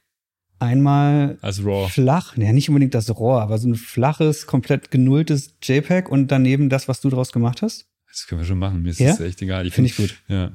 [0.61, 1.89] Einmal Als Raw.
[1.89, 6.69] flach, ja nicht unbedingt das RAW, aber so ein flaches, komplett genulltes JPEG und daneben
[6.69, 7.90] das, was du draus gemacht hast?
[8.11, 8.83] Das können wir schon machen.
[8.83, 9.11] Mir ist Ja?
[9.11, 9.67] das echt egal.
[9.67, 10.15] Ich Finde ich gut.
[10.29, 10.53] Ja.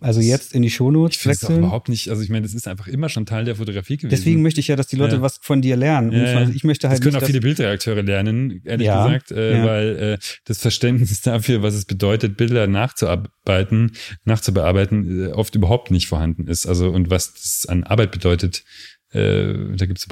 [0.00, 1.62] Also jetzt in die Shownotes Ich finde es auch wechseln.
[1.64, 4.10] überhaupt nicht, also ich meine, das ist einfach immer schon Teil der Fotografie gewesen.
[4.10, 5.22] Deswegen möchte ich ja, dass die Leute Ja.
[5.22, 6.12] was von dir lernen.
[6.12, 6.36] Ja, Und ja.
[6.38, 9.96] also ich möchte halt das können nicht, auch viele Bildredakteure lernen, ehrlich gesagt, äh, weil
[9.96, 13.92] äh, das Verständnis dafür, was es bedeutet, Bilder nachzuarbeiten,
[14.24, 16.66] nachzubearbeiten, äh, oft überhaupt nicht vorhanden ist.
[16.66, 18.64] Also und was das an Arbeit bedeutet,
[19.10, 20.04] äh, da gibt es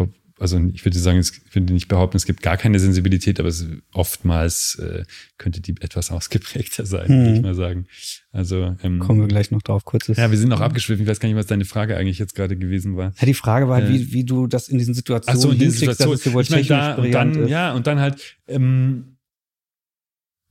[0.43, 3.49] also ich würde sagen, es, ich würde nicht behaupten, es gibt gar keine Sensibilität, aber
[3.49, 5.05] es, oftmals äh,
[5.39, 7.35] könnte die etwas ausgeprägter sein, würde Hm.
[7.37, 7.87] ich mal sagen.
[8.33, 10.19] Also ähm, kommen wir gleich noch drauf, kurzes.
[10.19, 11.05] ja, wir sind noch abgeschwiffen.
[11.05, 13.13] Ich weiß gar nicht, was deine Frage eigentlich jetzt gerade gewesen war.
[13.19, 15.55] Ja, die Frage war halt, Äh, wie, wie du das in diesen Situationen so, in
[15.59, 16.11] hinkriegst, Situation.
[16.11, 17.49] dass es sowohl ich technisch da, und dann, ist.
[17.51, 19.17] ja, und dann halt, ähm,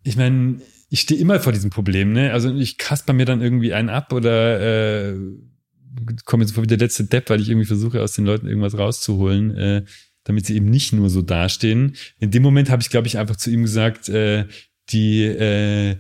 [0.03, 2.33] ich meine, ich stehe immer vor diesem Problem, ne?
[2.33, 5.15] Also ich kasper mir dann irgendwie einen ab oder äh,
[6.25, 8.77] komme jetzt vor wie der letzte Depp, weil ich irgendwie versuche, aus den Leuten irgendwas
[8.77, 9.83] rauszuholen, äh,
[10.23, 11.95] damit sie eben nicht nur so dastehen.
[12.19, 14.45] In dem Moment habe ich, glaube ich, einfach zu ihm gesagt, äh,
[14.89, 15.97] die, äh,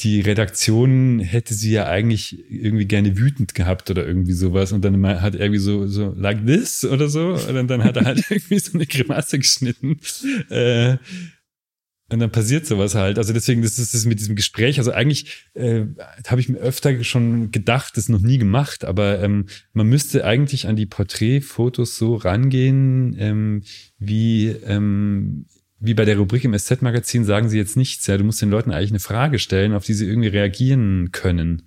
[0.00, 4.72] die Redaktion hätte sie ja eigentlich irgendwie gerne wütend gehabt oder irgendwie sowas.
[4.72, 7.34] Und dann hat er irgendwie so, so, like this oder so.
[7.34, 10.00] Und dann, dann hat er halt irgendwie so eine Grimasse geschnitten.
[10.50, 10.96] Äh,
[12.10, 13.18] und dann passiert sowas halt.
[13.18, 14.78] Also deswegen, das ist es mit diesem Gespräch.
[14.78, 15.86] Also eigentlich äh,
[16.26, 20.68] habe ich mir öfter schon gedacht, das noch nie gemacht, aber ähm, man müsste eigentlich
[20.68, 23.62] an die Porträtfotos so rangehen, ähm,
[23.98, 25.46] wie, ähm,
[25.80, 28.06] wie bei der Rubrik im SZ-Magazin sagen sie jetzt nichts.
[28.06, 31.62] Ja, du musst den Leuten eigentlich eine Frage stellen, auf die sie irgendwie reagieren können.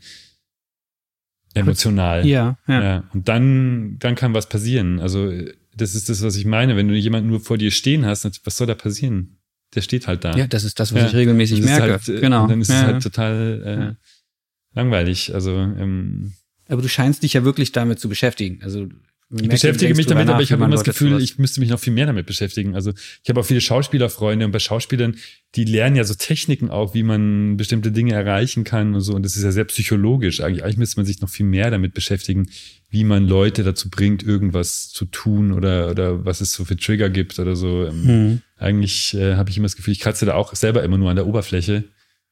[1.56, 2.26] Emotional.
[2.28, 2.84] Ja, ja.
[2.84, 5.00] Ja, und dann, dann kann was passieren.
[5.00, 5.32] Also,
[5.76, 6.76] das ist das, was ich meine.
[6.76, 9.37] Wenn du jemanden nur vor dir stehen hast, was soll da passieren?
[9.76, 10.36] Der steht halt da.
[10.36, 11.08] Ja, das ist das, was Ja.
[11.08, 11.92] ich regelmäßig Das merke.
[11.94, 12.44] Halt, äh, genau.
[12.44, 12.82] Und dann ist ja.
[12.82, 15.34] es halt total äh, langweilig.
[15.34, 16.34] Also, ähm,
[16.68, 18.60] Aber du scheinst dich ja wirklich damit zu beschäftigen.
[18.64, 18.88] Also
[19.30, 21.92] ich beschäftige mich damit, aber ich habe immer das Gefühl, ich müsste mich noch viel
[21.92, 22.76] mehr damit beschäftigen.
[22.76, 25.18] Also ich habe auch viele Schauspielerfreunde und bei Schauspielern,
[25.56, 29.14] die lernen ja so Techniken auch, wie man bestimmte Dinge erreichen kann und so.
[29.14, 30.40] Und das ist ja sehr psychologisch.
[30.40, 32.50] Eigentlich, eigentlich müsste man sich noch viel mehr damit beschäftigen,
[32.90, 37.10] wie man Leute dazu bringt, irgendwas zu tun oder, oder was es so für Trigger
[37.10, 37.90] gibt oder so.
[37.90, 38.42] Hm.
[38.58, 41.16] Eigentlich äh, habe ich immer das Gefühl, ich kratze da auch selber immer nur an
[41.16, 41.84] der Oberfläche,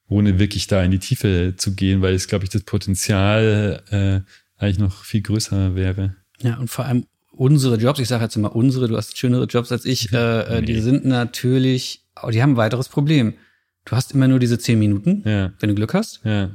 [0.08, 4.62] ohne wirklich da in die Tiefe zu gehen, weil es, glaube ich, das Potenzial äh,
[4.62, 6.16] eigentlich noch viel größer wäre.
[6.42, 9.72] Ja, und vor allem unsere Jobs, ich sage jetzt immer unsere, du hast schönere Jobs
[9.72, 10.80] als ich, äh, äh, die Nee.
[10.82, 13.34] sind natürlich, oh, die haben ein weiteres Problem.
[13.86, 16.22] Du hast immer nur diese zehn Minuten, Ja, wenn du Glück hast.
[16.24, 16.50] ja.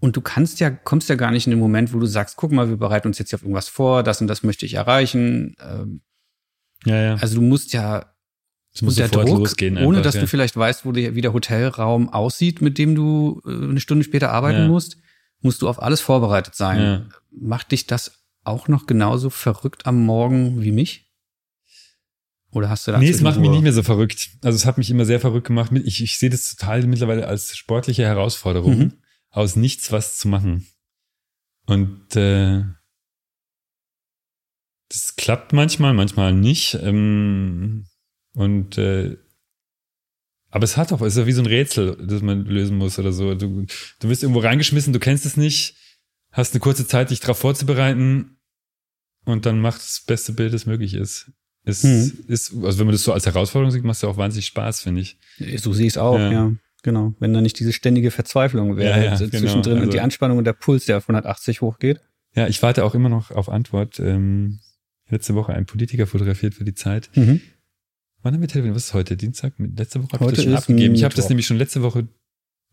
[0.00, 2.50] Und du kannst ja, kommst ja gar nicht in den Moment, wo du sagst, guck
[2.50, 5.54] mal, wir bereiten uns jetzt hier auf irgendwas vor, das und das möchte ich erreichen.
[5.60, 6.00] Ähm,
[6.84, 7.14] Ja, ja.
[7.14, 8.11] Also du musst ja
[8.74, 9.76] Es muss sofort Druck, losgehen.
[9.76, 10.20] ohne einfach, dass ja.
[10.22, 14.04] du vielleicht weißt, wo der, wie der Hotelraum aussieht, mit dem du äh, eine Stunde
[14.04, 14.68] später arbeiten Ja.
[14.68, 14.96] musst,
[15.40, 16.80] musst du auf alles vorbereitet sein.
[16.80, 17.06] Ja.
[17.30, 21.10] Macht dich das auch noch genauso verrückt am Morgen wie mich?
[22.50, 24.30] Oder hast du da Nee, es macht mich nicht mehr so verrückt.
[24.42, 25.70] Also es hat mich immer sehr verrückt gemacht.
[25.84, 28.92] Ich, ich sehe das total mittlerweile als sportliche Herausforderung, Mhm.
[29.30, 30.66] aus nichts was zu machen.
[31.66, 32.64] Und äh,
[34.88, 36.74] das klappt manchmal, manchmal nicht.
[36.82, 37.86] Ähm,
[38.34, 39.16] und äh,
[40.50, 42.98] aber es hat auch, es ist ja wie so ein Rätsel, das man lösen muss
[42.98, 43.34] oder so.
[43.34, 43.64] Du,
[44.00, 45.76] du wirst irgendwo reingeschmissen, du kennst es nicht,
[46.30, 48.36] hast eine kurze Zeit, dich darauf vorzubereiten
[49.24, 51.32] und dann macht das beste Bild, das möglich ist.
[51.64, 52.24] Es hm.
[52.28, 54.82] ist, also wenn man das so als Herausforderung sieht, macht es ja auch wahnsinnig Spaß,
[54.82, 55.16] finde ich.
[55.56, 56.30] So sehe ich es auch, ja.
[56.30, 56.52] ja.
[56.82, 57.14] Genau.
[57.20, 59.40] Wenn da nicht diese ständige Verzweiflung wäre ja, ja, also genau.
[59.40, 62.00] zwischendrin also, und die Anspannung und der Puls, der auf 180 hochgeht.
[62.34, 64.00] Ja, ich warte auch immer noch auf Antwort.
[64.00, 64.58] Ähm,
[65.08, 67.10] letzte Woche ein Politiker fotografiert für die Zeit.
[67.14, 67.40] Mhm.
[68.22, 68.76] Wann haben wir telefoniert?
[68.76, 69.16] Was ist heute?
[69.16, 69.54] Dienstag?
[69.58, 70.94] Letzte Woche habe ich das schon abgegeben.
[70.94, 72.08] Ich habe das nämlich schon letzte Woche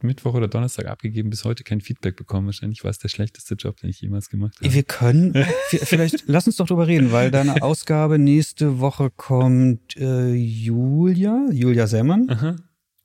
[0.04, 2.46] Mittwoch oder Donnerstag abgegeben, bis heute kein Feedback bekommen.
[2.46, 4.74] Wahrscheinlich war es der schlechteste Job, den ich jemals gemacht habe.
[4.74, 5.34] Wir können,
[5.70, 11.88] vielleicht, lass uns doch drüber reden, weil deine Ausgabe nächste Woche kommt äh, Julia, Julia
[11.88, 12.30] Semmann.
[12.30, 12.56] Aha.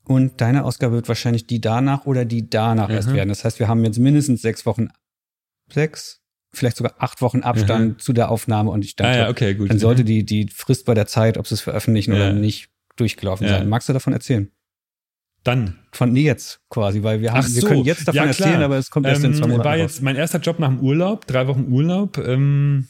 [0.05, 2.95] Und deine Ausgabe wird wahrscheinlich die danach oder die danach Aha.
[2.95, 3.31] erst werden.
[3.31, 4.89] Das heißt, wir haben jetzt mindestens sechs Wochen,
[5.73, 6.21] sechs,
[6.56, 7.98] vielleicht sogar acht Wochen Abstand Aha.
[7.98, 9.70] zu der Aufnahme und ich denke, ah, ja, okay, gut.
[9.70, 12.18] dann sollte die, die Frist bei der Zeit, ob sie es veröffentlichen ja.
[12.18, 13.59] oder nicht, durchgelaufen ja.
[13.59, 13.68] sein.
[13.68, 14.51] Magst du davon erzählen?
[15.43, 15.78] Dann.
[15.93, 17.60] Von jetzt quasi, weil wir haben, so.
[17.60, 19.64] wir können jetzt davon ja, erzählen, aber es kommt erst ähm, in zwei Monaten.
[19.64, 22.89] War jetzt mein erster Job nach dem Urlaub, drei Wochen Urlaub, ähm,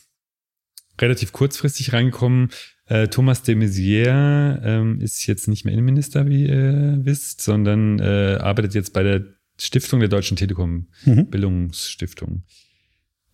[1.01, 2.51] relativ kurzfristig reingekommen.
[2.87, 8.39] Äh, Thomas de Maizière ähm, ist jetzt nicht mehr Innenminister, wie ihr wisst, sondern äh,
[8.41, 9.25] arbeitet jetzt bei der
[9.59, 11.31] Stiftung der Deutschen Telekom, mhm.
[11.31, 12.45] Bildungsstiftung.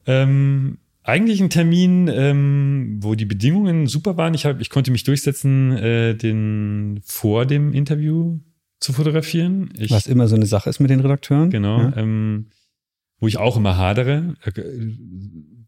[0.07, 4.35] Ähm, eigentlich ein Termin, ähm, wo die Bedingungen super waren.
[4.35, 8.39] Ich, hab, ich konnte mich durchsetzen, äh, den vor dem Interview
[8.81, 9.71] zu fotografieren.
[9.77, 11.51] Ich, Was immer so eine Sache ist mit den Redakteuren.
[11.51, 11.81] Genau.
[11.81, 11.97] Ja.
[11.97, 12.47] Ähm,
[13.19, 14.37] wo ich auch immer hadere.
[14.45, 14.53] Äh,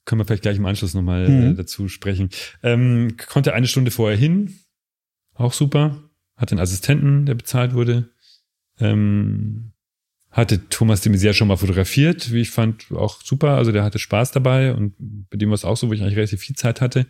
[0.04, 1.52] können wir vielleicht gleich im Anschluss nochmal mhm.
[1.52, 2.30] äh, dazu sprechen.
[2.62, 4.54] Ähm, konnte eine Stunde vorher hin.
[5.34, 6.10] Auch super.
[6.36, 8.10] Hatte einen Assistenten, der bezahlt wurde.
[8.80, 9.71] Ähm,
[10.32, 13.56] hatte Thomas de Maizière schon mal fotografiert, wie ich fand, auch super.
[13.56, 16.16] Also der hatte Spaß dabei und bei dem war es auch so, wo ich eigentlich
[16.16, 17.06] relativ viel Zeit hatte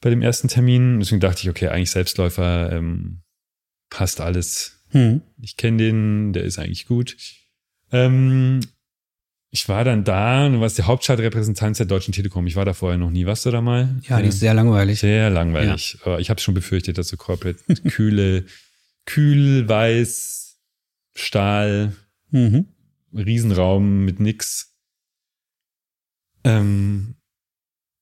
[0.00, 0.98] bei dem ersten Termin.
[0.98, 3.20] Deswegen dachte ich, okay, eigentlich Selbstläufer ähm,
[3.90, 5.22] passt alles hm.
[5.42, 7.16] Ich kenne den, der ist eigentlich gut.
[7.92, 8.60] Ähm,
[9.50, 12.46] ich war dann da, du warst die Hauptstadtrepräsentanz der Deutschen Telekom.
[12.46, 13.26] Ich war da vorher noch nie.
[13.26, 14.00] Warst du da mal?
[14.08, 15.00] Ja, die ist sehr langweilig.
[15.00, 15.98] Sehr langweilig.
[16.04, 16.18] Ja.
[16.18, 17.58] Ich habe schon befürchtet, dass so Corporate
[17.88, 18.44] kühle,
[19.06, 20.58] kühl, weiß,
[21.14, 21.94] Stahl,
[22.30, 22.66] mhm.
[23.12, 24.74] Riesenraum mit nix.
[26.44, 27.16] Ähm,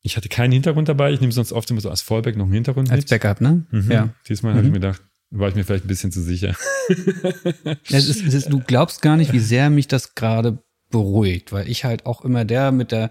[0.02, 1.12] ich hatte keinen Hintergrund dabei.
[1.12, 3.10] Ich nehme sonst oft immer so als Fallback noch einen Hintergrund Als mit.
[3.10, 3.64] Backup, ne?
[3.70, 3.90] Mhm.
[3.90, 4.14] Ja.
[4.28, 4.56] Diesmal mhm.
[4.58, 6.54] habe ich mir gedacht, war ich mir vielleicht ein bisschen zu sicher.
[7.88, 12.06] ist, ist, du glaubst gar nicht, wie sehr mich das gerade beruhigt, weil ich halt
[12.06, 13.10] auch immer der mit der,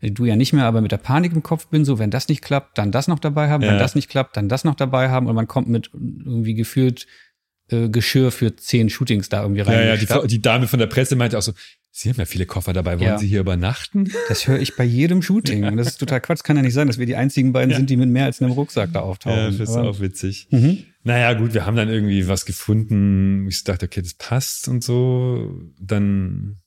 [0.00, 2.42] du ja nicht mehr, aber mit der Panik im Kopf bin, so wenn das nicht
[2.42, 3.70] klappt, dann das noch dabei haben, ja.
[3.70, 7.06] wenn das nicht klappt, dann das noch dabei haben und man kommt mit irgendwie gefühlt
[7.70, 9.86] äh, Geschirr für zehn Shootings da irgendwie rein.
[9.86, 11.52] Ja, ja, die, die, Dame von der Presse meinte auch so,
[11.92, 13.00] Sie haben ja viele Koffer dabei.
[13.00, 13.18] Wollen ja.
[13.18, 14.12] Sie hier übernachten?
[14.28, 15.76] Das höre ich bei jedem Shooting.
[15.76, 16.44] Das ist total Quatsch.
[16.44, 17.76] Kann ja nicht sein, dass wir die einzigen beiden ja.
[17.76, 19.36] sind, die mit mehr als einem Rucksack da auftauchen.
[19.36, 20.46] Ja, das ist Aber, auch witzig.
[20.50, 20.84] Mhm.
[21.02, 23.48] Naja, gut, wir haben dann irgendwie was gefunden.
[23.48, 25.60] Ich dachte, okay, das passt und so.
[25.80, 26.60] Dann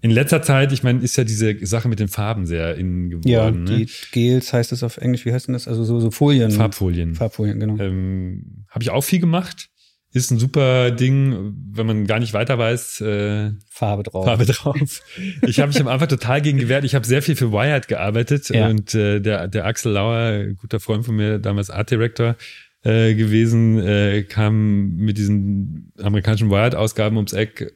[0.00, 3.28] in letzter Zeit, ich meine, ist ja diese Sache mit den Farben sehr in geworden.
[3.28, 3.86] Ja, die ne?
[4.12, 5.26] Gels heißt es auf Englisch.
[5.26, 5.68] Wie heißt denn das?
[5.68, 6.50] Also so, so Folien.
[6.50, 7.14] Farbfolien.
[7.14, 7.78] Farbfolien, genau.
[7.82, 9.68] Ähm, Habe ich auch viel gemacht
[10.14, 13.00] ist ein super Ding, wenn man gar nicht weiter weiß.
[13.00, 14.24] Äh, Farbe drauf.
[14.24, 15.02] Farbe drauf.
[15.42, 16.84] Ich habe mich am Anfang total gegen gewehrt.
[16.84, 18.68] Ich habe sehr viel für Wired gearbeitet ja.
[18.68, 22.36] und äh, der, der Axel Lauer, guter Freund von mir, damals Art Director
[22.84, 27.74] äh, gewesen, äh, kam mit diesen amerikanischen Wired-Ausgaben ums Eck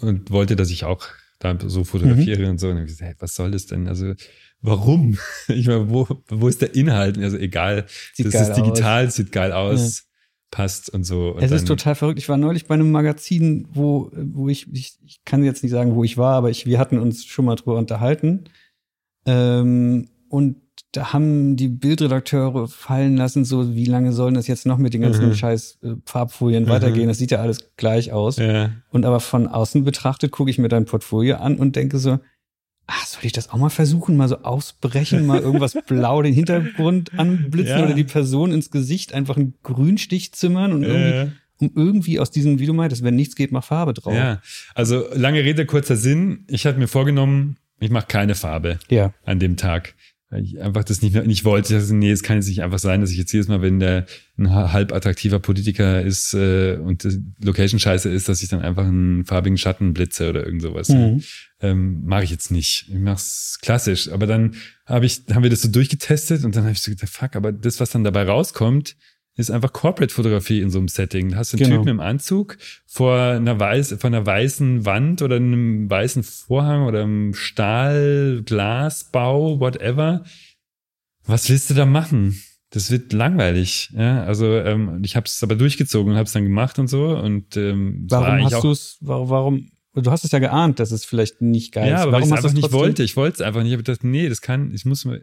[0.00, 1.06] und wollte, dass ich auch
[1.38, 2.50] da so fotografiere mhm.
[2.50, 2.70] und so.
[2.70, 3.88] Und ich gesagt, hey, was soll das denn?
[3.88, 4.14] Also
[4.62, 5.18] warum?
[5.48, 7.18] Ich meine, wo, wo ist der Inhalt?
[7.18, 7.84] Also egal,
[8.14, 9.16] sieht das ist digital, aus.
[9.16, 10.04] sieht geil aus.
[10.54, 11.30] Passt und so.
[11.30, 12.20] Und es ist total verrückt.
[12.20, 15.96] Ich war neulich bei einem Magazin, wo, wo ich, ich, ich kann jetzt nicht sagen,
[15.96, 18.44] wo ich war, aber ich, wir hatten uns schon mal drüber unterhalten.
[19.26, 20.58] Ähm, und
[20.92, 25.00] da haben die Bildredakteure fallen lassen, so wie lange sollen das jetzt noch mit den
[25.00, 25.34] ganzen mhm.
[25.34, 26.68] scheiß äh, Farbfolien mhm.
[26.68, 27.08] weitergehen?
[27.08, 28.36] Das sieht ja alles gleich aus.
[28.36, 28.70] Ja.
[28.90, 32.20] Und aber von außen betrachtet gucke ich mir dein Portfolio an und denke so,
[32.86, 37.18] ah, soll ich das auch mal versuchen, mal so ausbrechen, mal irgendwas blau den Hintergrund
[37.18, 37.84] anblitzen ja.
[37.84, 42.58] oder die Person ins Gesicht einfach einen Grünstich zimmern und irgendwie, um irgendwie aus diesem,
[42.58, 44.14] wie du meintest, wenn nichts geht, mach Farbe drauf.
[44.14, 44.40] Ja,
[44.74, 46.44] also lange Rede, kurzer Sinn.
[46.48, 49.12] Ich hatte mir vorgenommen, ich mache keine Farbe ja.
[49.24, 49.94] an dem Tag
[50.42, 51.78] ich einfach das nicht, nicht wollte.
[51.78, 54.06] Dachte, nee, es kann jetzt nicht einfach sein, dass ich jetzt jedes Mal, wenn der
[54.38, 58.86] ein halb attraktiver Politiker ist äh, und die Location scheiße ist, dass ich dann einfach
[58.86, 60.88] einen farbigen Schatten blitze oder irgend sowas.
[60.88, 61.22] Mhm.
[61.60, 62.86] Ähm, Mache ich jetzt nicht.
[62.88, 64.08] Ich mach's klassisch.
[64.10, 64.54] Aber dann
[64.86, 67.52] habe ich, haben wir das so durchgetestet und dann habe ich so gedacht, fuck, aber
[67.52, 68.96] das, was dann dabei rauskommt,
[69.36, 71.30] ist einfach Corporate-Fotografie in so einem Setting.
[71.30, 71.82] Da hast du einen genau.
[71.82, 72.56] Typen im Anzug
[72.86, 79.58] vor einer, weiß, vor einer weißen Wand oder einem weißen Vorhang oder einem Stahl, Glasbau,
[79.58, 80.24] whatever.
[81.26, 82.40] Was willst du da machen?
[82.70, 83.90] Das wird langweilig.
[83.96, 87.16] Ja, also ähm, ich habe es aber durchgezogen und habe es dann gemacht und so.
[87.16, 88.98] Und ähm, warum hast du es?
[89.00, 89.68] Warum, warum?
[89.94, 91.90] Du hast es ja geahnt, dass es vielleicht nicht geil ist.
[91.90, 93.02] Ja, aber warum weil ich es einfach nicht wollte.
[93.04, 93.70] Ich wollte es einfach nicht.
[93.70, 94.72] Ich habe gedacht, nee, das kann.
[94.74, 95.22] Ich muss mir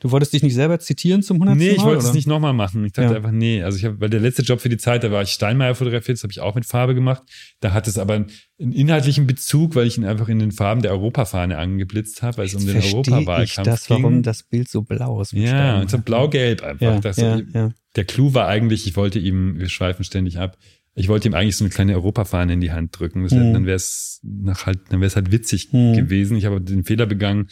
[0.00, 1.56] Du wolltest dich nicht selber zitieren zum 100.
[1.56, 2.84] Nee, ich wollte es nicht nochmal machen.
[2.86, 3.16] Ich dachte Ja.
[3.16, 3.62] einfach, nee.
[3.62, 6.16] Also ich habe, weil der letzte Job für die Zeit, da war ich Steinmeier fotografiert,
[6.16, 7.22] das habe ich auch mit Farbe gemacht.
[7.60, 10.92] Da hat es aber einen inhaltlichen Bezug, weil ich ihn einfach in den Farben der
[10.92, 13.98] Europafahne angeblitzt habe, weil es um den Europawahlkampf das, ging.
[14.02, 15.34] warum das Bild so blau ist.
[15.34, 16.80] mit ja, und so blau-gelb einfach.
[16.80, 17.70] Ja, das, ja, ja.
[17.96, 20.56] Der Clou war eigentlich, ich wollte ihm, wir schweifen ständig ab,
[20.94, 23.22] ich wollte ihm eigentlich so eine kleine Europafahne in die Hand drücken.
[23.22, 23.52] Das wär, Hm.
[23.52, 25.94] Dann wäre es nach halt, dann wäre es halt witzig Hm.
[25.94, 26.36] gewesen.
[26.36, 27.48] Ich habe den Fehler begangen,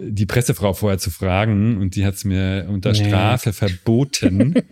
[0.00, 3.08] die Pressefrau vorher zu fragen und die hat es mir unter Nee.
[3.08, 4.54] Strafe verboten.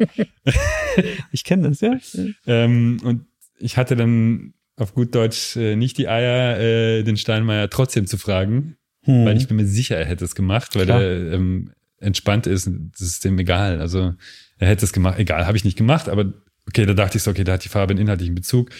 [1.32, 1.98] Ich kenne das, ja.
[2.46, 3.26] ähm, und
[3.58, 8.16] ich hatte dann auf gut Deutsch äh, nicht die Eier, äh, den Steinmeier trotzdem zu
[8.18, 9.24] fragen, Hm.
[9.24, 11.02] weil ich bin mir sicher, er hätte es gemacht, weil Klar.
[11.02, 12.68] er ähm, entspannt ist.
[12.92, 13.80] Das ist dem egal.
[13.80, 14.14] Also
[14.58, 15.18] er hätte es gemacht.
[15.18, 16.32] Egal, habe ich nicht gemacht, aber
[16.68, 18.70] okay, da dachte ich so, okay, da hat die Farbe einen inhaltlichen Bezug.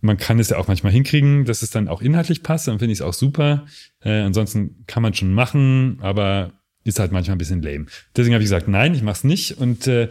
[0.00, 2.92] Man kann es ja auch manchmal hinkriegen, dass es dann auch inhaltlich passt, dann finde
[2.92, 3.66] ich es auch super.
[4.02, 6.52] Äh, ansonsten kann man schon machen, aber
[6.84, 7.86] ist halt manchmal ein bisschen lame.
[8.16, 9.58] Deswegen habe ich gesagt, nein, ich mach's nicht.
[9.58, 10.08] Und äh,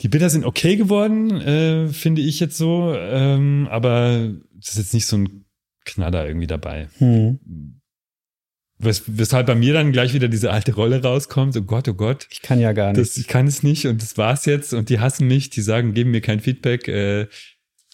[0.00, 2.94] die Bilder sind okay geworden, äh, finde ich jetzt so.
[2.94, 5.44] Ähm, aber es ist jetzt nicht so ein
[5.84, 6.88] Knaller irgendwie dabei.
[6.98, 7.38] Hm.
[8.78, 11.54] Wes weshalb bei mir dann gleich wieder diese alte Rolle rauskommt.
[11.56, 12.26] Oh Gott, oh Gott.
[12.30, 13.00] Ich kann ja gar nicht.
[13.00, 14.72] Das, ich kann es nicht und das war's jetzt.
[14.72, 16.88] Und die hassen mich, die sagen, geben mir kein Feedback.
[16.88, 17.26] Äh,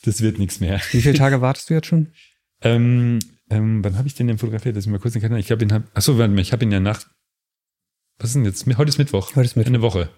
[0.05, 0.81] das wird nichts mehr.
[0.93, 2.13] Wie viele Tage wartest du jetzt schon?
[2.63, 3.19] Ähm,
[3.51, 4.75] ähm, wann habe ich den denn fotografiert?
[4.77, 5.39] Lass mich mal kurz den Kalender.
[5.39, 7.05] Ich glaube, ihn hab, achso, warte mal, ich habe ihn ja nach.
[8.19, 8.67] Was ist denn jetzt?
[8.79, 9.37] Heute ist Mittwoch.
[9.37, 9.69] Heute ist Mittwoch.
[9.75, 10.09] Eine Woche.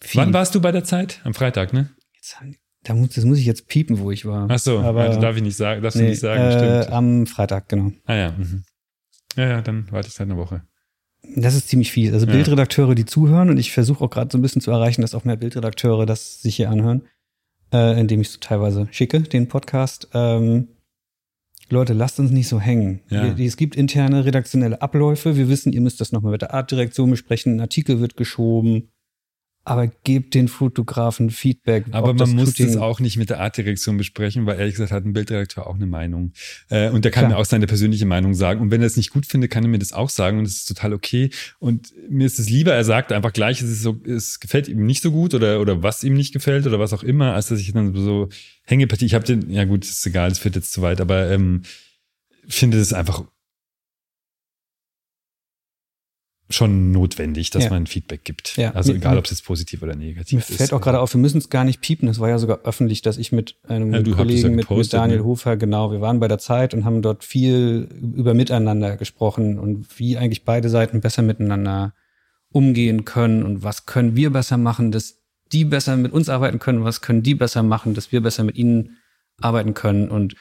[0.00, 0.20] Viel.
[0.20, 1.20] Wann warst du bei der Zeit?
[1.24, 1.90] Am Freitag, ne?
[2.14, 2.36] Jetzt,
[2.84, 4.46] da muss, das muss ich jetzt piepen, wo ich war.
[4.50, 6.52] Ach so, Aber- also darf ich nicht sagen, darfst du Nee, nicht sagen, äh,
[6.82, 6.94] stimmt.
[6.94, 7.90] am Freitag, genau.
[8.04, 8.64] Ah ja, mhm.
[9.36, 10.62] ja, ja, dann warte ich halt eine Woche.
[11.36, 12.12] Das ist ziemlich viel.
[12.14, 12.32] Also Ja.
[12.32, 15.24] Bildredakteure, die zuhören, und ich versuche auch gerade so ein bisschen zu erreichen, dass auch
[15.24, 17.08] mehr Bildredakteure das sich hier anhören,
[17.74, 20.08] äh, indem ich so teilweise schicke, den Podcast.
[20.14, 20.68] Ähm,
[21.70, 23.00] Leute, lasst uns nicht so hängen.
[23.10, 23.34] Ja.
[23.36, 25.36] Es gibt interne redaktionelle Abläufe.
[25.36, 27.56] Wir wissen, ihr müsst das nochmal mit der Artdirektion besprechen.
[27.56, 28.92] Ein Artikel wird geschoben.
[29.64, 31.86] Aber gebt den Fotografen Feedback.
[31.92, 35.12] Aber man muss das auch nicht mit der Artdirektion besprechen, weil ehrlich gesagt hat ein
[35.14, 36.32] Bildredakteur auch eine Meinung.
[36.68, 37.32] Äh, und der kann Klar.
[37.32, 38.60] mir auch seine persönliche Meinung sagen.
[38.60, 40.54] Und wenn er es nicht gut findet, kann er mir das auch sagen und das
[40.54, 41.30] ist total okay.
[41.58, 44.84] Und mir ist es lieber, er sagt einfach gleich, es, ist so, es gefällt ihm
[44.84, 47.60] nicht so gut oder, oder was ihm nicht gefällt oder was auch immer, als dass
[47.60, 48.28] ich dann so
[48.64, 51.62] Hängepartie, ich habe den, ja gut, ist egal, es führt jetzt zu weit, aber ähm,
[52.46, 53.24] finde es einfach
[56.50, 57.70] schon notwendig, dass Ja.
[57.70, 58.56] man Feedback gibt.
[58.58, 58.72] Ja.
[58.72, 60.56] Also Mir- egal, ob es jetzt positiv oder negativ Mir ist.
[60.58, 62.06] fällt auch gerade auf, wir müssen es gar nicht piepen.
[62.06, 64.92] Das war ja sogar öffentlich, dass ich mit einem Ja, hattest ja Kollegen, mit, gepostet,
[65.00, 65.24] Daniel ne?
[65.24, 69.98] Hofer, genau, wir waren bei der Zeit und haben dort viel über Miteinander gesprochen und
[69.98, 71.94] wie eigentlich beide Seiten besser miteinander
[72.50, 75.16] umgehen können und was können wir besser machen, dass
[75.52, 78.56] die besser mit uns arbeiten können, was können die besser machen, dass wir besser mit
[78.56, 78.96] ihnen
[79.40, 80.08] arbeiten können.
[80.08, 80.36] Und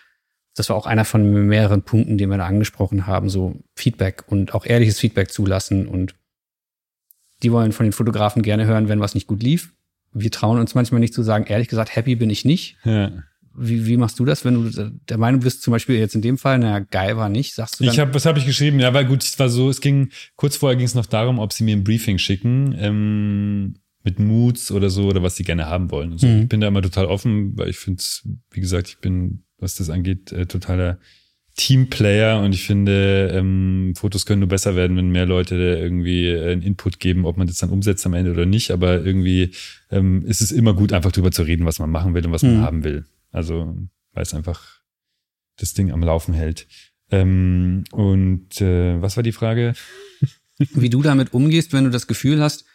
[0.55, 4.53] das war auch einer von mehreren Punkten, die wir da angesprochen haben, so Feedback und
[4.53, 5.87] auch ehrliches Feedback zulassen.
[5.87, 6.15] Und
[7.41, 9.73] die wollen von den Fotografen gerne hören, wenn was nicht gut lief.
[10.13, 12.77] Wir trauen uns manchmal nicht zu sagen, ehrlich gesagt, happy bin ich nicht.
[12.83, 13.11] Ja.
[13.55, 16.37] Wie, wie machst du das, wenn du der Meinung bist, zum Beispiel jetzt in dem
[16.37, 18.79] Fall, naja, geil war nicht, sagst du dann, Ich habe, was habe ich geschrieben?
[18.79, 21.53] Ja, weil gut, es war so, es ging, kurz vorher ging es noch darum, ob
[21.53, 25.91] sie mir ein Briefing schicken, ähm, mit Moods oder so, oder was sie gerne haben
[25.91, 26.13] wollen.
[26.13, 26.27] Und so.
[26.27, 26.43] Mhm.
[26.43, 28.03] Ich bin da immer total offen, weil ich finde
[28.51, 30.99] wie gesagt, ich bin, was das angeht, äh, totaler
[31.55, 36.51] Teamplayer und ich finde, ähm, Fotos können nur besser werden, wenn mehr Leute irgendwie äh,
[36.51, 38.71] einen Input geben, ob man das dann umsetzt am Ende oder nicht.
[38.71, 39.51] Aber irgendwie
[39.91, 42.41] ähm, ist es immer gut, einfach drüber zu reden, was man machen will und was
[42.41, 42.61] man Mhm.
[42.61, 43.05] haben will.
[43.31, 43.75] Also,
[44.13, 44.81] weil es einfach
[45.57, 46.67] das Ding am Laufen hält.
[47.11, 49.73] Ähm, und äh, was war die Frage?
[50.57, 52.65] wie du damit umgehst, wenn du das Gefühl hast,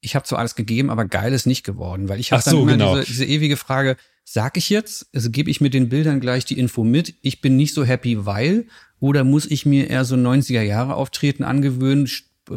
[0.00, 2.60] ich habe zwar alles gegeben, aber geil ist nicht geworden, weil ich habe so, dann
[2.60, 2.94] immer genau.
[2.96, 6.58] diese, diese ewige Frage, sag ich jetzt, also gebe ich mit den Bildern gleich die
[6.58, 8.66] Info mit, ich bin nicht so happy, weil,
[9.00, 12.08] oder muss ich mir eher so 90er Jahre Auftreten angewöhnen,
[12.50, 12.54] äh,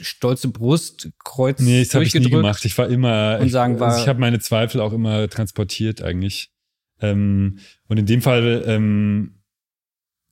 [0.00, 2.64] stolze Brust, Kreuz Nee, das habe ich nie gemacht.
[2.64, 6.02] Ich war immer, Und ich, sagen, war- also ich habe meine Zweifel auch immer transportiert
[6.02, 6.50] eigentlich.
[7.00, 7.58] Ähm,
[7.88, 9.34] und in dem Fall ähm,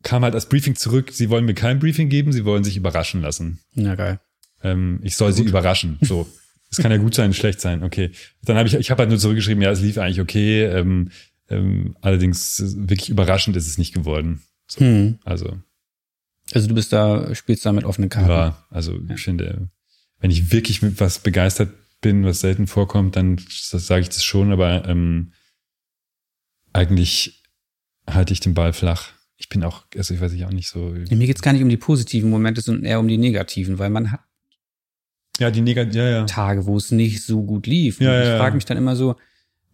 [0.02, 1.10] kam halt das Briefing zurück.
[1.12, 3.60] Sie wollen mir kein Briefing geben, sie wollen sich überraschen lassen.
[3.74, 4.20] Na geil.
[4.62, 5.98] Ähm, ich soll sie überraschen.
[6.02, 6.26] So.
[6.72, 7.82] Es kann ja gut sein, schlecht sein.
[7.84, 8.10] Okay.
[8.42, 10.64] Dann habe ich, ich habe halt nur zurückgeschrieben, ja, es lief eigentlich okay.
[10.64, 11.10] Ähm,
[11.48, 14.42] ähm, allerdings äh, wirklich überraschend ist es nicht geworden.
[14.68, 15.18] So, Hm.
[15.24, 15.58] Also
[16.52, 18.30] Also du bist da, spielst da mit offenen Karten.
[18.30, 19.68] ja, also ich finde,
[20.20, 21.70] wenn ich wirklich mit was begeistert
[22.00, 25.32] bin, was selten vorkommt, dann sage ich das schon, aber ähm,
[26.72, 27.42] eigentlich
[28.08, 29.10] halte ich den Ball flach.
[29.36, 30.94] Ich bin auch, also ich weiß ich auch nicht so.
[30.94, 33.90] Ja, Mir geht's gar nicht um die positiven Momente, sondern eher um die negativen, weil
[33.90, 34.20] man hat
[35.38, 36.24] Ja, die Negat, ja, ja.
[36.24, 38.00] Tage, wo es nicht so gut lief.
[38.00, 39.16] Ja, ich ja, frage mich dann immer so,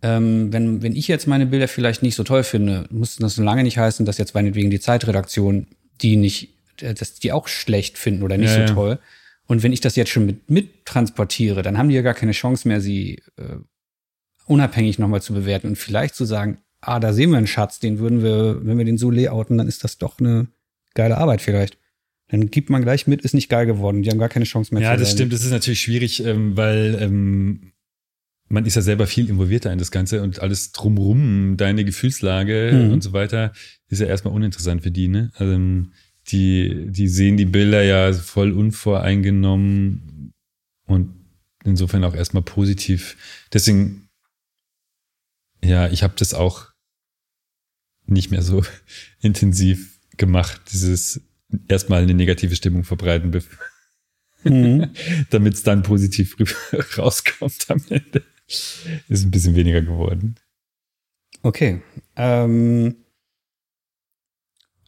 [0.02, 3.43] ähm, wenn, wenn ich jetzt meine Bilder vielleicht nicht so toll finde, muss das so
[3.43, 5.66] lange nicht heißen, dass jetzt meinetwegen die Zeitredaktion
[6.01, 8.98] die nicht, äh, dass die auch schlecht finden oder nicht so toll.
[9.47, 12.32] Und wenn ich das jetzt schon mit, mit transportiere, dann haben die ja gar keine
[12.32, 13.56] Chance mehr, sie äh,
[14.47, 17.98] unabhängig nochmal zu bewerten und vielleicht zu sagen, ah, da sehen wir einen Schatz, den
[17.98, 20.47] würden wir, wenn wir den so layouten, dann ist das doch eine
[20.94, 21.78] geile Arbeit vielleicht.
[22.28, 24.02] Dann gibt man gleich mit, ist nicht geil geworden.
[24.02, 24.82] Die haben gar keine Chance mehr.
[24.82, 25.32] Ja, das stimmt.
[25.32, 27.72] Das ist natürlich schwierig, ähm, weil ähm,
[28.48, 32.92] man ist ja selber viel involvierter in das Ganze und alles drumrum, deine Gefühlslage mhm.
[32.92, 33.52] und so weiter,
[33.88, 35.30] ist ja erstmal uninteressant für die, ne?
[35.34, 35.92] Also, ähm,
[36.28, 40.32] die, die sehen die Bilder ja voll unvoreingenommen
[40.86, 41.14] und
[41.64, 43.16] insofern auch erstmal positiv.
[43.52, 44.09] Deswegen,
[45.64, 46.68] ja, ich habe das auch
[48.06, 48.62] nicht mehr so
[49.20, 51.22] intensiv gemacht, dieses
[51.68, 53.30] erstmal eine negative Stimmung verbreiten,
[54.44, 54.90] mhm.
[55.30, 56.36] damit es dann positiv
[56.98, 58.22] rauskommt am Ende.
[58.46, 60.36] Ist ein bisschen weniger geworden.
[61.42, 61.82] Okay.
[62.16, 62.96] Ähm,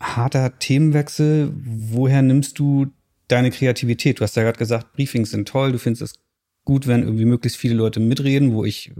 [0.00, 1.52] harter Themenwechsel.
[1.54, 2.86] Woher nimmst du
[3.28, 4.18] deine Kreativität?
[4.18, 5.72] Du hast ja gerade gesagt, Briefings sind toll.
[5.72, 6.14] Du findest es
[6.64, 8.92] gut, wenn irgendwie möglichst viele Leute mitreden, wo ich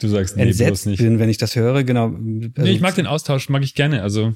[0.00, 1.82] du sagst, nee, entsetzt bin, wenn ich das höre.
[1.84, 2.06] Genau.
[2.06, 4.02] Also, nee, ich mag den Austausch, mag ich gerne.
[4.02, 4.34] Also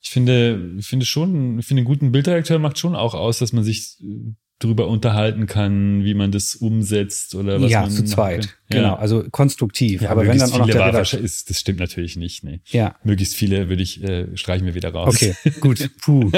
[0.00, 3.52] ich finde, ich finde schon, ich finde, einen guten Bildredakteur macht schon auch aus, dass
[3.52, 8.04] man sich äh, drüber unterhalten kann, wie man das umsetzt oder was ja, man zu
[8.04, 8.44] zweit.
[8.70, 8.76] Ja.
[8.76, 10.02] Genau, also konstruktiv.
[10.02, 12.42] Ja, aber wenn dann auch noch der Redakteur ist, das stimmt natürlich nicht.
[12.42, 12.60] Nee.
[12.66, 12.96] Ja.
[13.04, 15.14] Möglichst viele würde ich äh, streichen wir wieder raus.
[15.14, 15.90] Okay, gut.
[16.00, 16.30] Puh.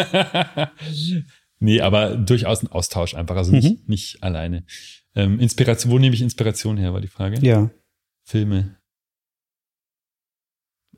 [1.61, 3.78] nee, aber durchaus ein Austausch einfach, also nicht, mhm.
[3.87, 4.65] nicht alleine.
[5.15, 7.45] Ähm, Inspiration, wo nehme ich Inspiration her, war die Frage.
[7.45, 7.70] Ja.
[8.24, 8.77] Filme.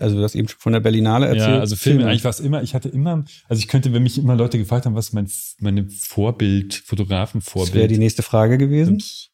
[0.02, 1.48] Also du hast eben schon von der Berlinale erzählt.
[1.48, 2.10] Ja, also Filme, Filme.
[2.10, 4.86] eigentlich war es immer, ich hatte immer, also ich könnte, wenn mich immer Leute gefragt
[4.86, 5.30] haben, was mein
[5.60, 7.68] meine Vorbild, Fotografenvorbild.
[7.68, 8.94] Das wäre die nächste Frage gewesen.
[8.94, 9.30] Und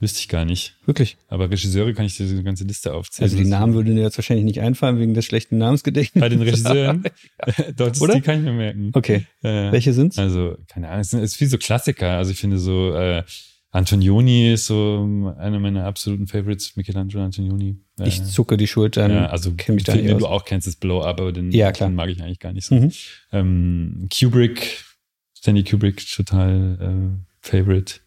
[0.00, 0.76] wüsste ich gar nicht.
[0.86, 1.16] Wirklich.
[1.28, 3.30] Aber Regisseure kann ich dir diese ganze Liste aufzählen.
[3.30, 6.20] Also die Namen würden dir jetzt wahrscheinlich nicht einfallen wegen des schlechten Namensgedächtnisses.
[6.20, 7.04] Bei den Regisseuren?
[7.76, 8.14] Dort Oder?
[8.14, 8.90] die kann ich mir merken.
[8.94, 9.26] Okay.
[9.42, 10.18] Äh, Welche sind's?
[10.18, 12.16] Also, keine Ahnung, es ist wie so Klassiker.
[12.16, 13.22] Also ich finde so, äh,
[13.72, 17.78] Antonioni ist so einer meiner absoluten Favorites, Michelangelo Antonioni.
[18.04, 19.12] Ich zucke die Schultern.
[19.12, 21.70] Ja, also kenn mich Film, den du auch kennst, ist Blow Up, aber den, ja,
[21.70, 22.74] den mag ich eigentlich gar nicht so.
[22.74, 22.92] Mhm.
[23.30, 24.84] Ähm, Kubrick,
[25.36, 28.00] Stanley Kubrick, total äh, Favorite.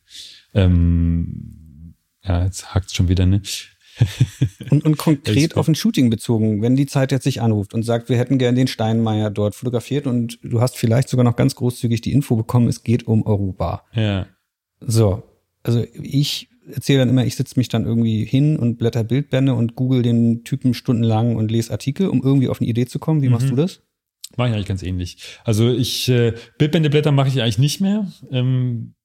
[0.54, 1.96] Ähm,
[2.26, 3.42] ja, jetzt hackt's schon wieder, ne?
[4.70, 8.10] und, und konkret auf ein Shooting bezogen, wenn die Zeit jetzt sich anruft und sagt,
[8.10, 12.02] wir hätten gern den Steinmeier dort fotografiert und du hast vielleicht sogar noch ganz großzügig
[12.02, 13.86] die Info bekommen, es geht um Europa.
[13.94, 14.26] Ja.
[14.82, 15.24] So,
[15.64, 19.76] also ich erzähle dann immer, ich sitze mich dann irgendwie hin und blätter Bildbände und
[19.76, 23.22] google den Typen stundenlang und lese Artikel, um irgendwie auf eine Idee zu kommen.
[23.22, 23.34] Wie mhm.
[23.34, 23.82] machst du das?
[24.36, 25.18] Mache ich eigentlich ganz ähnlich.
[25.44, 28.12] Also ich äh, Bildbände blättern mache ich eigentlich nicht mehr.
[28.32, 28.96] Ähm,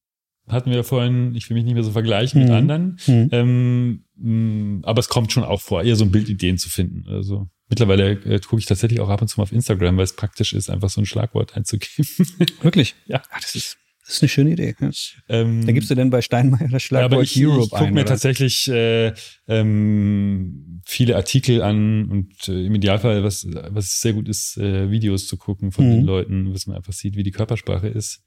[0.48, 2.47] hatten wir vorhin, ich will mich nicht mehr so vergleichen mhm.
[2.47, 2.98] mit anderen.
[3.06, 3.28] Mhm.
[3.32, 7.06] Ähm, mh, mm, aber es kommt schon auch vor, eher so Bildideen zu finden.
[7.09, 10.16] Also mittlerweile äh, gucke ich tatsächlich auch ab und zu mal auf Instagram, weil es
[10.16, 12.09] praktisch ist, einfach so ein Schlagwort einzugeben.
[12.62, 12.94] Wirklich?
[13.06, 13.22] ja.
[13.30, 13.76] Ach, das ist
[14.09, 14.74] das ist eine schöne Idee.
[14.80, 14.90] Ja.
[15.28, 17.90] Ähm, da gibst du denn bei Steinmeier das Schlagwort ja, aber ich, Europe ich guck
[17.90, 18.06] mir oder?
[18.06, 19.12] tatsächlich äh,
[19.47, 25.26] ähm, viele Artikel an und äh, im Idealfall, was, was sehr gut ist, äh, Videos
[25.26, 25.90] zu gucken von mhm.
[25.90, 28.22] den Leuten, dass man einfach sieht, wie die Körpersprache ist.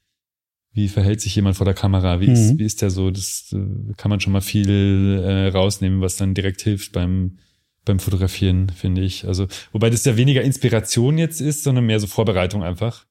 [0.72, 2.20] Wie verhält sich jemand vor der Kamera?
[2.20, 2.34] Wie, mhm.
[2.34, 3.10] ist, wie ist der so?
[3.10, 7.38] Das äh, kann man schon mal viel äh, rausnehmen, was dann direkt hilft beim
[7.84, 9.26] beim Fotografieren, finde ich.
[9.26, 13.06] Also, wobei das ja weniger Inspiration jetzt ist, sondern mehr so Vorbereitung einfach.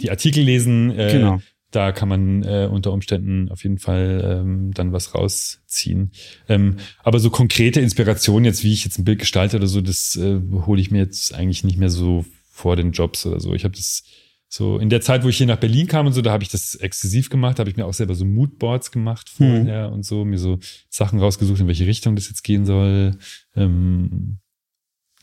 [0.00, 1.40] Die Artikel lesen, äh, genau
[1.74, 6.12] da kann man äh, unter Umständen auf jeden Fall ähm, dann was rausziehen.
[6.48, 10.16] Ähm, aber so konkrete Inspiration jetzt, wie ich jetzt ein Bild gestalte oder so, das
[10.16, 13.54] äh, hole ich mir jetzt eigentlich nicht mehr so vor den Jobs oder so.
[13.54, 14.04] Ich habe das
[14.48, 16.48] so in der Zeit, wo ich hier nach Berlin kam und so, da habe ich
[16.48, 19.94] das exzessiv gemacht, habe ich mir auch selber so Moodboards gemacht vorher mhm.
[19.94, 20.60] und so, mir so
[20.90, 23.18] Sachen rausgesucht, in welche Richtung das jetzt gehen soll.
[23.56, 24.38] Ähm,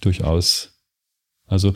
[0.01, 0.77] durchaus.
[1.45, 1.73] Also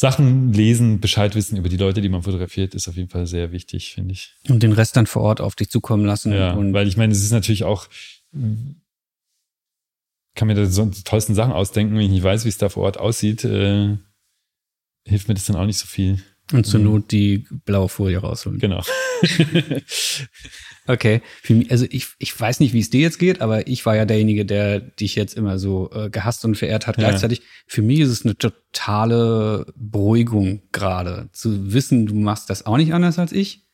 [0.00, 3.52] Sachen lesen, Bescheid wissen über die Leute, die man fotografiert, ist auf jeden Fall sehr
[3.52, 4.34] wichtig, finde ich.
[4.48, 6.32] Und den Rest dann vor Ort auf dich zukommen lassen.
[6.32, 7.86] Ja, weil ich meine, es ist natürlich auch,
[10.34, 12.70] kann mir da so die tollsten Sachen ausdenken, wenn ich nicht weiß, wie es da
[12.70, 13.98] vor Ort aussieht, äh,
[15.06, 16.22] hilft mir das dann auch nicht so viel.
[16.52, 16.86] Und zur mhm.
[16.86, 18.58] Not die blaue Folie rausholen.
[18.58, 18.82] Genau.
[20.90, 21.22] Okay.
[21.48, 24.04] Mich, also ich, ich weiß nicht, wie es dir jetzt geht, aber ich war ja
[24.04, 26.96] derjenige, der dich jetzt immer so äh, gehasst und verehrt hat.
[26.96, 27.08] Ja.
[27.08, 32.76] Gleichzeitig, für mich ist es eine totale Beruhigung gerade, zu wissen, du machst das auch
[32.76, 33.68] nicht anders als ich.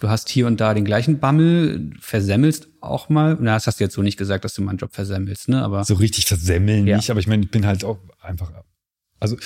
[0.00, 3.36] Du hast hier und da den gleichen Bammel, versemmelst auch mal.
[3.40, 5.62] Na, das hast du jetzt so nicht gesagt, dass du meinen Job versemmelst, ne?
[5.62, 6.96] Aber so richtig versemmeln ja.
[6.96, 8.50] nicht, aber ich meine, ich bin halt auch einfach,
[9.20, 9.36] also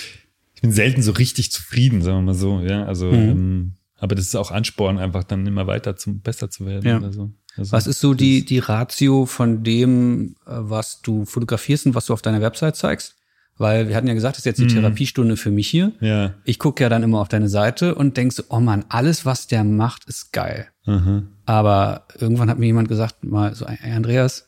[0.56, 2.84] ich bin selten so richtig zufrieden, sagen wir mal so, ja.
[2.84, 3.14] Also mhm.
[3.14, 6.86] ähm, aber das ist auch Ansporn, einfach dann immer weiter zum besser zu werden.
[6.86, 7.12] Ja.
[7.12, 7.30] So.
[7.56, 12.06] Also, was ist so die, die Ratio von dem, äh, was du fotografierst und was
[12.06, 13.14] du auf deiner Website zeigst?
[13.58, 14.80] Weil wir hatten ja gesagt, das ist jetzt die mhm.
[14.80, 15.92] Therapiestunde für mich hier.
[16.00, 16.34] Ja.
[16.44, 19.46] Ich gucke ja dann immer auf deine Seite und denk so, oh man, alles, was
[19.46, 20.68] der macht, ist geil.
[20.84, 21.22] Aha.
[21.46, 24.45] Aber irgendwann hat mir jemand gesagt, mal so, "Ey, Andreas,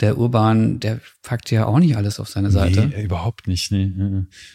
[0.00, 2.86] der Urban, der packt ja auch nicht alles auf seine Seite.
[2.86, 3.70] Nee, überhaupt nicht.
[3.70, 3.92] Nee.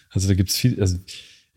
[0.10, 0.98] Also da gibt's viel, also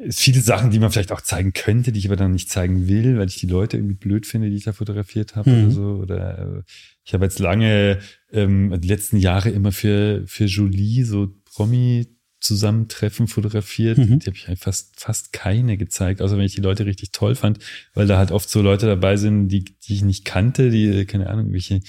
[0.00, 2.86] es viele Sachen, die man vielleicht auch zeigen könnte, die ich aber dann nicht zeigen
[2.86, 5.64] will, weil ich die Leute irgendwie blöd finde, die ich da fotografiert habe Mhm.
[5.64, 5.82] oder so.
[6.02, 6.62] Oder äh,
[7.04, 7.98] ich habe jetzt lange
[8.32, 12.06] ähm, die letzten Jahre immer für für Jolie so Promi
[12.40, 13.98] Zusammentreffen fotografiert.
[13.98, 14.20] Mhm.
[14.20, 17.34] Die habe ich eigentlich fast fast keine gezeigt, außer wenn ich die Leute richtig toll
[17.34, 17.58] fand,
[17.94, 21.04] weil da halt oft so Leute dabei sind, die die ich nicht kannte, die äh,
[21.06, 21.80] keine Ahnung, welche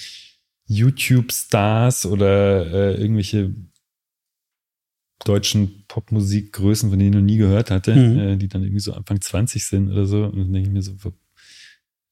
[0.70, 3.54] YouTube-Stars oder äh, irgendwelche
[5.24, 8.18] deutschen Popmusikgrößen, von denen ich noch nie gehört hatte, Mhm.
[8.18, 10.24] äh, die dann irgendwie so Anfang 20 sind oder so.
[10.24, 10.94] Und dann denke ich mir so,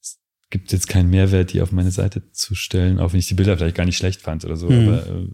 [0.02, 0.18] es
[0.50, 3.56] gibt jetzt keinen Mehrwert, die auf meine Seite zu stellen, auch wenn ich die Bilder
[3.56, 4.68] vielleicht gar nicht schlecht fand oder so.
[4.68, 4.88] Mhm.
[4.88, 5.28] Aber äh,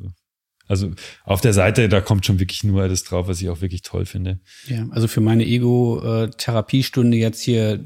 [0.67, 0.93] also
[1.25, 4.07] auf der Seite, da kommt schon wirklich nur alles drauf, was ich auch wirklich toll
[4.07, 4.41] finde.
[4.67, 7.83] Ja, also für meine Ego-Therapiestunde jetzt hier,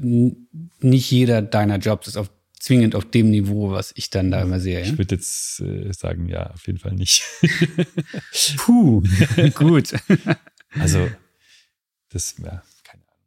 [0.81, 2.29] nicht jeder deiner Jobs ist auf,
[2.59, 4.81] zwingend auf dem Niveau, was ich dann da immer sehe.
[4.81, 7.23] Ich würde jetzt äh, sagen, ja, auf jeden Fall nicht.
[8.57, 9.01] Puh,
[9.55, 9.93] gut.
[10.71, 11.09] also
[12.09, 13.19] das, ja, keine Ahnung.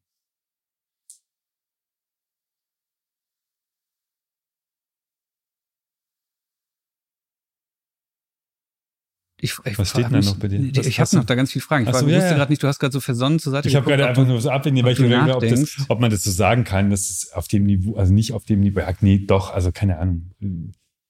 [9.45, 10.71] Ich, ich Was steht denn da noch bei dir?
[10.77, 11.83] Was Ich habe noch da ganz viele Fragen.
[11.83, 12.37] Ich Ach so, war- ja, wusste ja.
[12.37, 14.51] gerade nicht, du hast gerade so versonnen zur Seite Ich habe gerade einfach nur so
[14.51, 17.49] abwägen, weil ich überlege, ob, das, ob man das so sagen kann, dass es auf
[17.49, 20.31] dem Niveau, also nicht auf dem Niveau, ja, nee, doch, also keine Ahnung.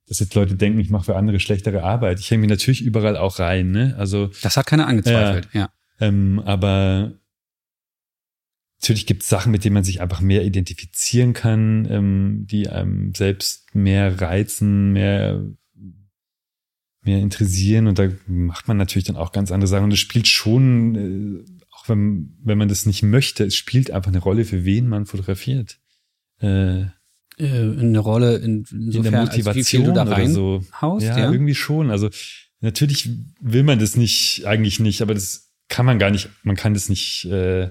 [0.09, 2.21] Dass jetzt Leute denken, ich mache für andere schlechtere Arbeit.
[2.21, 3.95] Ich hänge mich natürlich überall auch rein, ne?
[3.99, 5.69] Also, Das hat keiner angezweifelt, ja.
[6.01, 7.13] ähm, aber
[8.81, 13.15] natürlich gibt es Sachen, mit denen man sich einfach mehr identifizieren kann, ähm, die einem
[13.15, 15.45] selbst mehr reizen, mehr
[17.05, 20.29] mehr interessieren und da macht man natürlich dann auch ganz andere Sachen und es spielt
[20.29, 24.65] schon, äh, auch wenn, wenn man das nicht möchte, es spielt einfach eine Rolle, für
[24.65, 25.79] wen man fotografiert.
[26.41, 26.85] Äh,
[27.39, 30.65] Äh, eine Rolle in, in insofern, der wie viel Motivation du da oder so.
[30.81, 31.33] haust, ja, ja.
[31.33, 31.91] irgendwie schon.
[31.91, 32.11] Also
[32.61, 33.09] natürlich
[33.41, 36.89] will man das nicht, eigentlich nicht, aber das kann man gar nicht, man kann das
[36.91, 37.71] nicht, äh,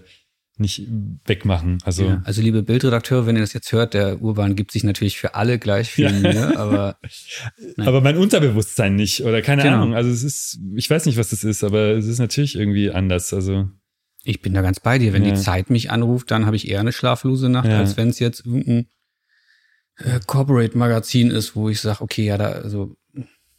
[0.61, 0.87] nicht
[1.25, 1.79] wegmachen.
[1.83, 2.21] Also ja.
[2.23, 5.59] Also liebe Bildredakteure, wenn ihr das jetzt hört, der Urban gibt sich natürlich für alle
[5.59, 6.11] gleich viel Ja.
[6.11, 6.97] Mühe, aber
[7.75, 7.87] Nein.
[7.87, 9.75] aber mein Unterbewusstsein nicht oder keine Genau.
[9.77, 9.95] Ahnung.
[9.95, 13.33] Also es ist, ich weiß nicht, was das ist, aber es ist natürlich irgendwie anders.
[13.33, 13.67] Also
[14.23, 15.11] ich bin da ganz bei dir.
[15.13, 15.31] Wenn Ja.
[15.33, 18.45] die Zeit mich anruft, dann habe ich eher eine schlaflose Nacht, als wenn es jetzt
[18.45, 18.87] irgendein
[19.97, 22.95] äh, Corporate-Magazin ist, wo ich sage, okay, ja, da, also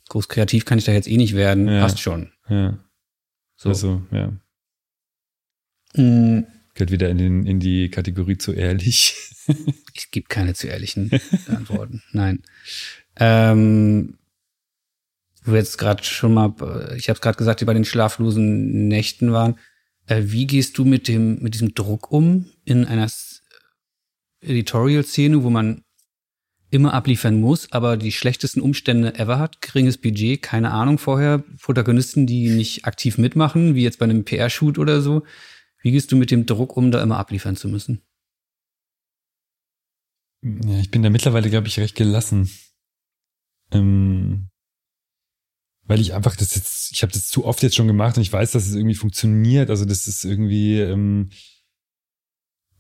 [0.08, 2.30] groß kreativ kann ich da jetzt eh nicht werden, passt schon.
[2.48, 2.78] ja,
[3.56, 3.68] So.
[3.70, 4.32] also ja,
[5.94, 6.44] Mm,
[6.82, 9.14] gehört wieder in den in die Kategorie zu ehrlich.
[9.94, 11.10] Es gibt keine zu ehrlichen
[11.48, 12.02] Antworten.
[12.12, 12.42] Nein.
[13.16, 14.16] Ähm,
[15.44, 16.54] wo wir jetzt gerade schon mal,
[16.96, 19.58] ich habe es gerade gesagt, die bei den schlaflosen Nächten waren.
[20.06, 23.10] Äh, wie gehst du mit dem mit diesem Druck um in einer
[24.40, 25.82] Editorial-Szene, wo man
[26.70, 32.26] immer abliefern muss, aber die schlechtesten Umstände ever hat, geringes Budget, keine Ahnung vorher, Protagonisten,
[32.26, 35.24] die nicht aktiv mitmachen, wie jetzt bei einem PR-Shoot oder so.
[35.82, 38.02] Wie gehst du mit dem Druck um, da immer abliefern zu müssen?
[40.42, 42.50] Ja, ich bin da mittlerweile, glaube ich, recht gelassen.
[43.72, 44.48] Ähm,
[45.84, 48.32] weil ich einfach das jetzt, ich habe das zu oft jetzt schon gemacht und ich
[48.32, 49.70] weiß, dass es irgendwie funktioniert.
[49.70, 51.30] Also das ist irgendwie, ähm,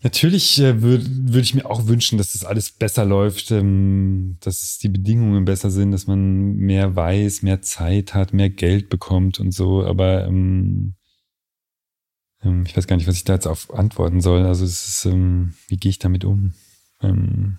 [0.02, 4.78] natürlich äh, würde würd ich mir auch wünschen, dass das alles besser läuft, ähm, dass
[4.78, 9.52] die Bedingungen besser sind, dass man mehr weiß, mehr Zeit hat, mehr Geld bekommt und
[9.52, 9.84] so.
[9.84, 10.94] Aber ähm,
[12.44, 14.44] ähm, ich weiß gar nicht, was ich da jetzt auf antworten soll.
[14.46, 16.54] Also es ist, ähm, wie gehe ich damit um?
[17.00, 17.58] Ähm,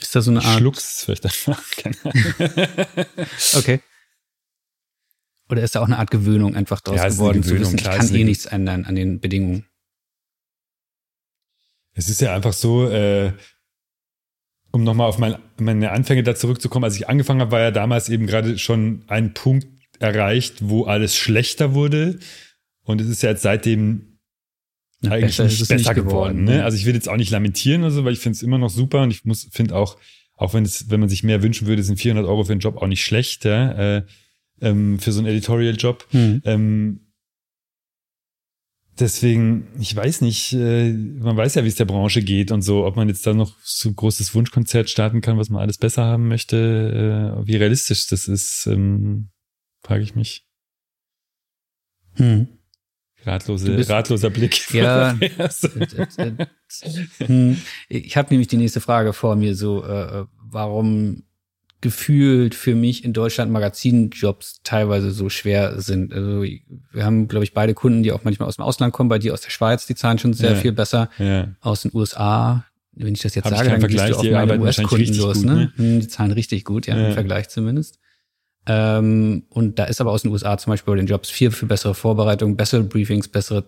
[0.00, 1.62] Ist das so eine Art Schlucks vielleicht einfach.
[3.56, 3.80] Okay.
[5.48, 7.94] Oder ist da auch eine Art Gewöhnung einfach draus Ja, geworden, zu Gewöhnung, wissen, klar,
[7.94, 9.64] ich kann eh nichts ändern an den Bedingungen.
[11.92, 13.32] Es ist ja einfach so, äh,
[14.72, 18.08] um nochmal auf mein, meine Anfänge da zurückzukommen, als ich angefangen habe, war ja damals
[18.08, 19.68] eben gerade schon ein Punkt
[20.00, 22.18] erreicht, wo alles schlechter wurde.
[22.86, 24.18] Und es ist ja jetzt seitdem
[25.00, 26.08] Na, eigentlich besser ist es besser geworden.
[26.08, 26.56] geworden, ne?
[26.58, 26.64] ne?
[26.64, 28.70] Also ich will jetzt auch nicht lamentieren oder so, weil ich finde es immer noch
[28.70, 29.98] super und ich muss finde auch,
[30.36, 32.76] auch wenn es, wenn man sich mehr wünschen würde, sind 400 Euro für einen Job
[32.76, 33.96] auch nicht schlecht, ja?
[33.96, 34.02] äh,
[34.60, 36.06] ähm, für so einen Editorial-Job.
[36.10, 36.42] Hm.
[36.44, 37.00] Ähm,
[38.98, 42.86] deswegen, ich weiß nicht, äh, man weiß ja, wie es der Branche geht und so,
[42.86, 46.04] ob man jetzt da noch so ein großes Wunschkonzert starten kann, was man alles besser
[46.04, 49.30] haben möchte, äh, wie realistisch das ist, ähm,
[49.82, 50.46] frage ich mich.
[52.14, 52.55] Hm.
[53.26, 54.70] Ratlose, bist- ratloser Blick.
[54.72, 55.16] Ja.
[57.18, 57.56] Hm.
[57.88, 61.24] Ich habe nämlich die nächste Frage vor mir, so äh, warum
[61.82, 66.12] gefühlt für mich in Deutschland Magazinjobs teilweise so schwer sind.
[66.12, 69.18] Also wir haben, glaube ich, beide Kunden, die auch manchmal aus dem Ausland kommen, bei
[69.18, 70.56] dir aus der Schweiz, die zahlen schon sehr Ja.
[70.56, 71.10] viel besser.
[71.18, 72.64] ja, Aus den USA
[72.98, 75.44] wenn ich das jetzt Hab sage, dann gehst Vergleich, du auf meine US-Kunden los, gut,
[75.44, 75.54] ne?
[75.54, 75.72] ne?
[75.76, 77.08] Hm, Die zahlen richtig gut, ja, Ja.
[77.08, 77.98] im Vergleich zumindest.
[78.66, 81.66] Ähm, und da ist aber aus den USA zum Beispiel bei den Jobs viel für
[81.66, 83.64] bessere Vorbereitung, bessere Briefings, bessere,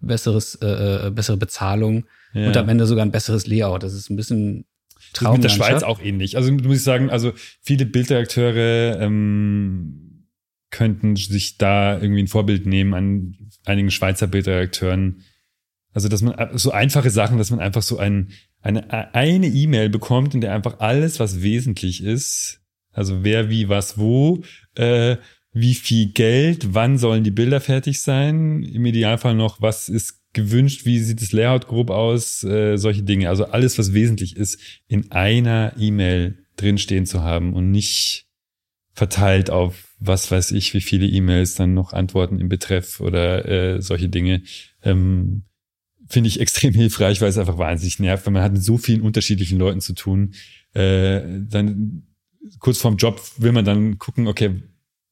[0.00, 2.46] besseres, äh, äh, bessere Bezahlung Ja.
[2.48, 3.82] und am Ende sogar ein besseres Layout.
[3.82, 4.66] Das ist ein bisschen
[5.12, 6.36] ist mit der Schweiz auch ähnlich.
[6.36, 10.26] Also muss ich sagen, also viele Bildredakteure ähm,
[10.70, 15.22] könnten sich da irgendwie ein Vorbild nehmen an einigen Schweizer Bildredakteuren.
[15.92, 18.30] Also dass man äh, so einfache Sachen, dass man einfach so ein,
[18.60, 22.60] eine eine E-Mail bekommt, in der einfach alles, was wesentlich ist,
[22.92, 24.42] also wer, wie, was, wo,
[24.74, 25.16] äh,
[25.52, 30.84] wie viel Geld, wann sollen die Bilder fertig sein, im Idealfall noch, was ist gewünscht,
[30.84, 33.28] wie sieht das Layout grob aus, äh, solche Dinge.
[33.28, 38.26] Also alles, was wesentlich ist, in einer E-Mail drinstehen zu haben und nicht
[38.92, 43.82] verteilt auf was weiß ich, wie viele E-Mails dann noch Antworten im Betreff oder äh,
[43.82, 44.42] solche Dinge.
[44.82, 45.44] Ähm,
[46.08, 49.02] Finde ich extrem hilfreich, weil es einfach wahnsinnig nervt, weil man hat mit so vielen
[49.02, 50.34] unterschiedlichen Leuten zu tun.
[50.74, 52.07] Äh, dann
[52.58, 54.62] kurz vorm Job will man dann gucken, okay,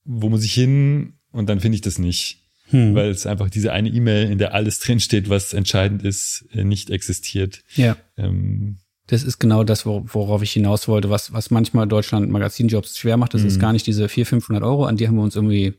[0.05, 1.15] wo muss ich hin?
[1.33, 2.95] Und dann finde ich das nicht Hm.
[2.97, 6.91] weil es einfach diese eine E-Mail, in der alles drinsteht, was entscheidend ist, äh, nicht
[6.91, 7.63] existiert.
[7.77, 7.97] ja.
[8.17, 12.99] Ähm, Das ist genau das, wor- worauf ich hinaus wollte, was, was manchmal Deutschland Magazinjobs
[12.99, 13.35] schwer macht.
[13.35, 13.61] Das ist Mhm.
[13.61, 15.75] gar nicht diese 400, 500 Euro, an die haben wir uns irgendwie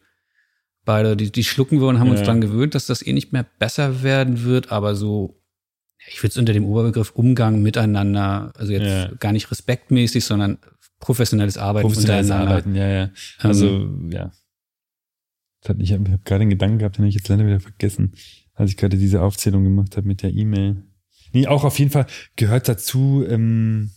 [0.85, 2.27] beide, die, die schlucken wir und haben uns Ja.
[2.27, 5.41] dran gewöhnt, dass das eh nicht mehr besser werden wird, aber so,
[6.09, 9.11] ich würde es unter dem Oberbegriff Umgang miteinander, also jetzt Ja.
[9.19, 10.59] gar nicht respektmäßig, sondern
[10.99, 12.31] professionelles Arbeiten professionelles.
[12.31, 13.09] Arbeiten, ja, ja.
[13.39, 14.31] Also, ja.
[15.61, 17.59] Das hat- Ich habe hab gerade einen Gedanken gehabt, den habe ich jetzt leider wieder
[17.59, 18.13] vergessen,
[18.53, 20.83] als ich gerade diese Aufzählung gemacht habe mit der E-Mail.
[21.33, 23.91] Nee, auch auf jeden Fall gehört dazu, ähm,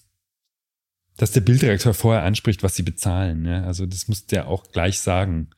[1.17, 3.45] dass der Bilddirektor vorher anspricht, was sie bezahlen.
[3.45, 3.65] Ja?
[3.65, 5.51] Also das muss der auch gleich sagen.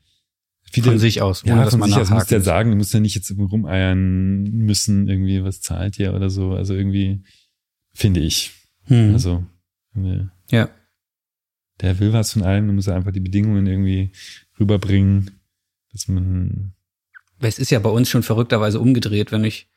[0.70, 2.76] Viele, Von sich aus, ohne ja, dass von man sich aus muss der sagen, du
[2.76, 6.52] musst ja nicht jetzt rumeiern müssen, irgendwie, was zahlt ihr oder so.
[6.52, 7.22] Also irgendwie,
[7.92, 8.52] finde ich.
[8.84, 9.12] Hm.
[9.12, 9.44] Also,
[9.96, 10.68] äh, ja.
[11.82, 14.12] Der will was von allem, dann muss er einfach die Bedingungen irgendwie
[14.58, 15.30] rüberbringen,
[15.92, 16.72] dass man,
[17.40, 19.68] Es ist ja bei uns schon verrückterweise umgedreht, wenn ich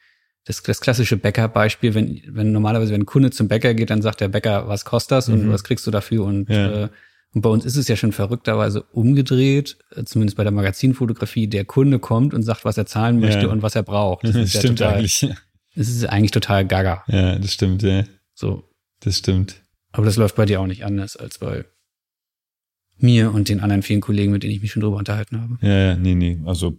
[0.45, 4.21] das, das klassische Bäckerbeispiel, wenn, wenn normalerweise, wenn ein Kunde zum Bäcker geht, dann sagt
[4.21, 5.51] der Bäcker, was kostet das und Mhm.
[5.51, 6.23] was kriegst du dafür?
[6.23, 6.83] Und, Ja.
[6.85, 6.89] äh,
[7.33, 11.65] und bei uns ist es ja schon verrückterweise umgedreht, äh, zumindest bei der Magazinfotografie, der
[11.65, 13.47] Kunde kommt und sagt, was er zahlen möchte Ja.
[13.47, 14.23] und was er braucht.
[14.25, 15.27] Das ist ja stimmt total, eigentlich.
[15.75, 17.03] Das ist eigentlich total gaga.
[17.07, 18.03] Ja, das stimmt, ja,
[18.35, 18.69] So.
[19.01, 19.61] das stimmt.
[19.91, 21.65] Aber das läuft bei dir auch nicht anders als bei
[22.97, 25.57] mir und den anderen vielen Kollegen, mit denen ich mich schon drüber unterhalten habe.
[25.61, 26.75] Ja, ja, nee, nee, also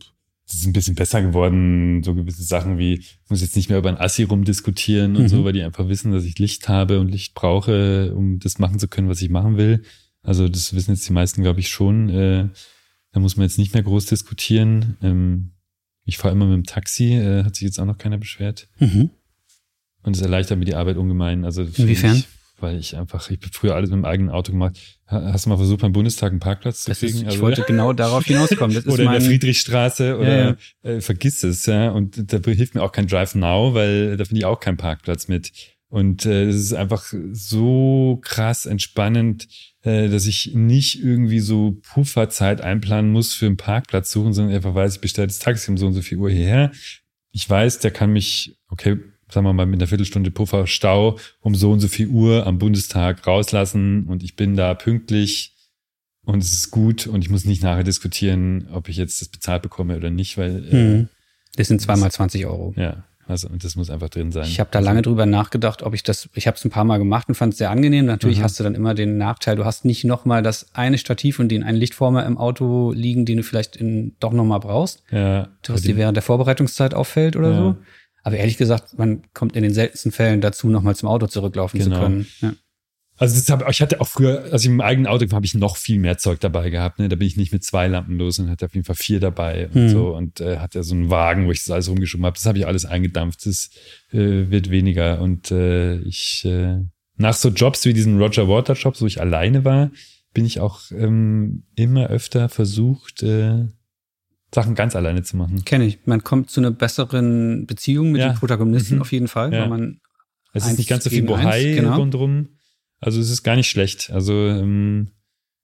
[0.48, 3.78] es ist ein bisschen besser geworden, so gewisse Sachen wie, ich muss jetzt nicht mehr
[3.78, 5.28] über ein Assi rumdiskutieren und Mhm.
[5.28, 8.78] so, weil die einfach wissen, dass ich Licht habe und Licht brauche, um das machen
[8.78, 9.82] zu können, was ich machen will.
[10.22, 12.08] Also das wissen jetzt die meisten, glaube ich, schon.
[12.10, 12.48] Äh,
[13.12, 14.96] da muss man jetzt nicht mehr groß diskutieren.
[15.02, 15.50] Ähm,
[16.04, 18.68] ich fahre immer mit dem Taxi, äh, hat sich jetzt auch noch keiner beschwert.
[18.78, 19.10] Mhm.
[20.04, 21.44] Und es erleichtert mir die Arbeit ungemein.
[21.44, 22.16] Also Inwiefern?
[22.18, 22.26] Ich,
[22.58, 24.76] weil ich einfach, ich habe früher alles mit dem eigenen Auto gemacht.
[25.08, 27.14] Ha- Hast du mal versucht, beim Bundestag einen Parkplatz zu Das kriegen?
[27.14, 28.74] ist, ich Also- wollte genau darauf hinauskommen.
[28.74, 30.56] Das ist oder in der mein, Friedrichstraße oder Ja,
[30.90, 31.90] Äh, vergiss es, ja.
[31.90, 35.28] Und da hilft mir auch kein Drive Now, weil da finde ich auch keinen Parkplatz
[35.28, 35.52] mit.
[35.88, 39.46] Und äh, es ist einfach so krass entspannend,
[39.82, 44.74] äh, dass ich nicht irgendwie so Pufferzeit einplanen muss für einen Parkplatz suchen, sondern einfach
[44.74, 46.72] weiß, ich bestelle das Taxi um so und so viel Uhr hierher.
[47.30, 48.96] Ich weiß, der kann mich, okay,
[49.30, 52.58] sagen wir mal, mit einer Viertelstunde Puffer Stau um so und so viel Uhr am
[52.58, 55.52] Bundestag rauslassen und ich bin da pünktlich
[56.24, 59.62] und es ist gut und ich muss nicht nachher diskutieren, ob ich jetzt das bezahlt
[59.62, 61.08] bekomme oder nicht, weil Mhm.
[61.56, 62.74] Das sind zweimal 20 Euro.
[62.76, 64.44] äh, ja, also und das muss einfach drin sein.
[64.44, 66.98] Ich habe da lange drüber nachgedacht, ob ich das, ich habe es ein paar Mal
[66.98, 68.04] gemacht und fand es sehr angenehm.
[68.06, 68.42] Natürlich Mhm.
[68.42, 71.62] hast du dann immer den Nachteil, du hast nicht nochmal das eine Stativ und den
[71.62, 75.96] einen Lichtformer im Auto liegen, den du vielleicht in, doch nochmal brauchst, ja, was dir
[75.96, 77.56] während der Vorbereitungszeit auffällt oder Ja.
[77.56, 77.76] so.
[78.26, 81.94] Aber ehrlich gesagt, man kommt in den seltensten Fällen dazu, nochmal zum Auto zurücklaufen Genau.
[81.94, 82.26] zu können.
[82.40, 82.54] Ja.
[83.18, 85.76] Also hab, ich hatte auch früher, als ich im eigenen Auto war, habe ich noch
[85.76, 86.98] viel mehr Zeug dabei gehabt.
[86.98, 87.08] Ne?
[87.08, 89.68] Da bin ich nicht mit zwei Lampen los und hatte auf jeden Fall vier dabei
[89.68, 89.88] und Hm.
[89.90, 92.34] so und äh, hatte so einen Wagen, wo ich das alles rumgeschoben habe.
[92.34, 93.46] Das habe ich alles eingedampft.
[93.46, 93.70] Das
[94.10, 96.78] äh, wird weniger und äh, ich äh,
[97.16, 99.92] nach so Jobs wie diesen Roger Water Jobs, wo ich alleine war,
[100.34, 103.68] bin ich auch ähm, immer öfter versucht, äh,
[104.56, 105.64] Sachen ganz alleine zu machen.
[105.66, 105.98] Kenne ich.
[106.06, 108.30] Man kommt zu einer besseren Beziehung mit Ja.
[108.32, 109.00] den Protagonisten Mhm.
[109.02, 109.60] auf jeden Fall, Ja.
[109.62, 110.00] weil man
[110.54, 111.96] Es ist nicht ganz so viel Bohai genau.
[111.96, 112.48] rundrum.
[113.00, 114.10] Also es ist gar nicht schlecht.
[114.10, 115.12] Also ähm,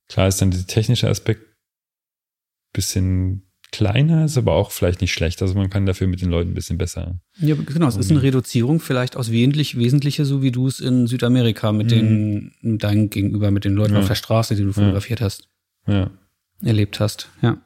[0.08, 1.42] klar ist dann der technische Aspekt
[2.72, 5.40] bisschen kleiner, ist aber auch vielleicht nicht schlecht.
[5.40, 7.18] Also man kann dafür mit den Leuten ein bisschen besser.
[7.38, 11.06] Ja, genau, es ist eine Reduzierung vielleicht aus wesentlich, wesentlicher, so wie du es in
[11.06, 13.96] Südamerika mit den, mit deinen Gegenüber, mit den Leuten Mhm.
[13.96, 14.02] Ja.
[14.02, 15.48] auf der Straße, die du fotografiert hast,
[15.86, 16.10] Ja.
[16.62, 17.56] erlebt hast, ja.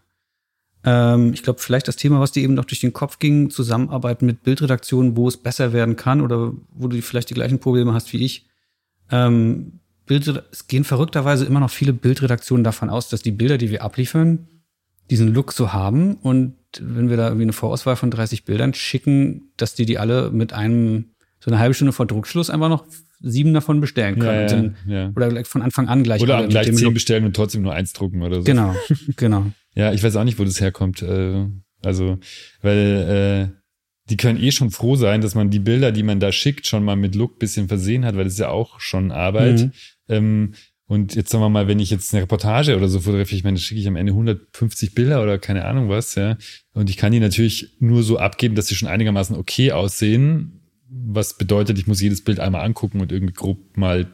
[0.87, 4.23] Ähm, ich glaube, vielleicht das Thema, was dir eben noch durch den Kopf ging, Zusammenarbeit
[4.23, 8.13] mit Bildredaktionen, wo es besser werden kann oder wo du vielleicht die gleichen Probleme hast
[8.13, 8.47] wie ich.
[9.11, 13.71] Ähm, Bild, es gehen verrückterweise immer noch viele Bildredaktionen davon aus, dass die Bilder, die
[13.71, 14.47] wir abliefern,
[15.11, 16.15] diesen Look so haben.
[16.15, 20.31] Und wenn wir da irgendwie eine Vorauswahl von 30 Bildern schicken, dass die die alle
[20.31, 21.07] mit einem,
[21.41, 22.85] so eine halbe Stunde vor Druckschluss einfach noch
[23.19, 24.41] sieben davon bestellen können.
[24.41, 25.13] Ja, dann, ja.
[25.17, 26.23] Oder von Anfang an gleich.
[26.23, 28.43] Oder gleich zehn bestellen und trotzdem nur eins drucken oder so.
[28.45, 28.77] Genau,
[29.17, 29.47] genau.
[29.77, 31.03] Ja, ich weiß auch nicht, wo das herkommt.
[31.03, 31.47] Äh,
[31.85, 32.19] Also,
[32.63, 33.57] weil äh,
[34.11, 36.85] die können eh schon froh sein, dass man die Bilder, die man da schickt, schon
[36.85, 39.61] mal mit Look bisschen versehen hat, weil das ist ja auch schon Arbeit.
[39.61, 39.73] Mhm.
[40.09, 40.55] Ähm,
[40.89, 43.59] und jetzt sagen wir mal, wenn ich jetzt eine Reportage oder so fotografiere, ich meine,
[43.59, 46.39] schicke ich am Ende 150 Bilder oder keine Ahnung was, ja.
[46.73, 50.61] Und ich kann die natürlich nur so abgeben, dass sie schon einigermaßen okay aussehen.
[50.89, 54.07] Was bedeutet, ich muss jedes Bild einmal angucken und irgendwie grob mal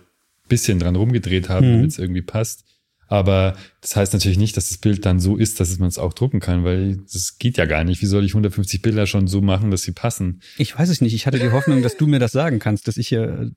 [0.49, 1.73] bisschen dran rumgedreht haben, Mhm.
[1.73, 2.65] damit es irgendwie passt.
[3.13, 6.15] Aber das heißt natürlich nicht, dass das Bild dann so ist, dass man es auch
[6.15, 8.01] drucken kann, weil das geht ja gar nicht.
[8.01, 10.41] Wie soll ich 150 Bilder schon so machen, dass sie passen?
[10.57, 11.13] Ich weiß es nicht.
[11.13, 13.51] Ich hatte die Hoffnung, dass du mir das sagen kannst, dass ich hier.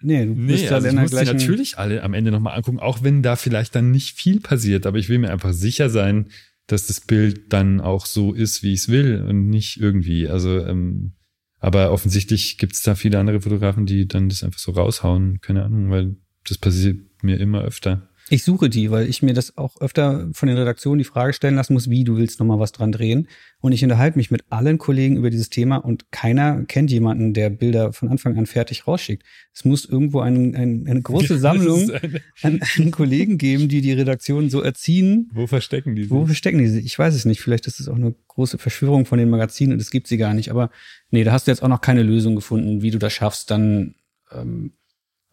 [0.00, 1.36] Nee, du bist Nee, ja also ich muss gleichen.
[1.36, 4.86] natürlich alle am Ende nochmal angucken, auch wenn da vielleicht dann nicht viel passiert.
[4.86, 6.28] Aber ich will mir einfach sicher sein,
[6.66, 10.26] dass das Bild dann auch so ist, wie ich es will und nicht irgendwie.
[10.26, 11.12] Also, ähm,
[11.58, 15.42] aber offensichtlich gibt es da viele andere Fotografen, die dann das einfach so raushauen.
[15.42, 16.16] Keine Ahnung, weil
[16.48, 18.08] das passiert mir immer öfter.
[18.32, 21.54] Ich suche die, weil ich mir das auch öfter von den Redaktionen die Frage stellen
[21.54, 23.28] lassen muss, wie du willst noch mal was dran drehen.
[23.60, 27.50] Und ich unterhalte mich mit allen Kollegen über dieses Thema und keiner kennt jemanden, der
[27.50, 29.22] Bilder von Anfang an fertig rausschickt.
[29.52, 33.92] Es muss irgendwo ein, ein, eine große Sammlung eine- an, an Kollegen geben, die die
[33.92, 35.28] Redaktion so erziehen.
[35.34, 36.10] Wo verstecken die sich?
[36.10, 36.86] Wo verstecken die sich?
[36.86, 37.42] Ich weiß es nicht.
[37.42, 40.32] Vielleicht ist es auch eine große Verschwörung von den Magazinen und es gibt sie gar
[40.32, 40.50] nicht.
[40.50, 40.70] Aber
[41.10, 43.94] nee, da hast du jetzt auch noch keine Lösung gefunden, wie du das schaffst, dann
[44.34, 44.72] ähm,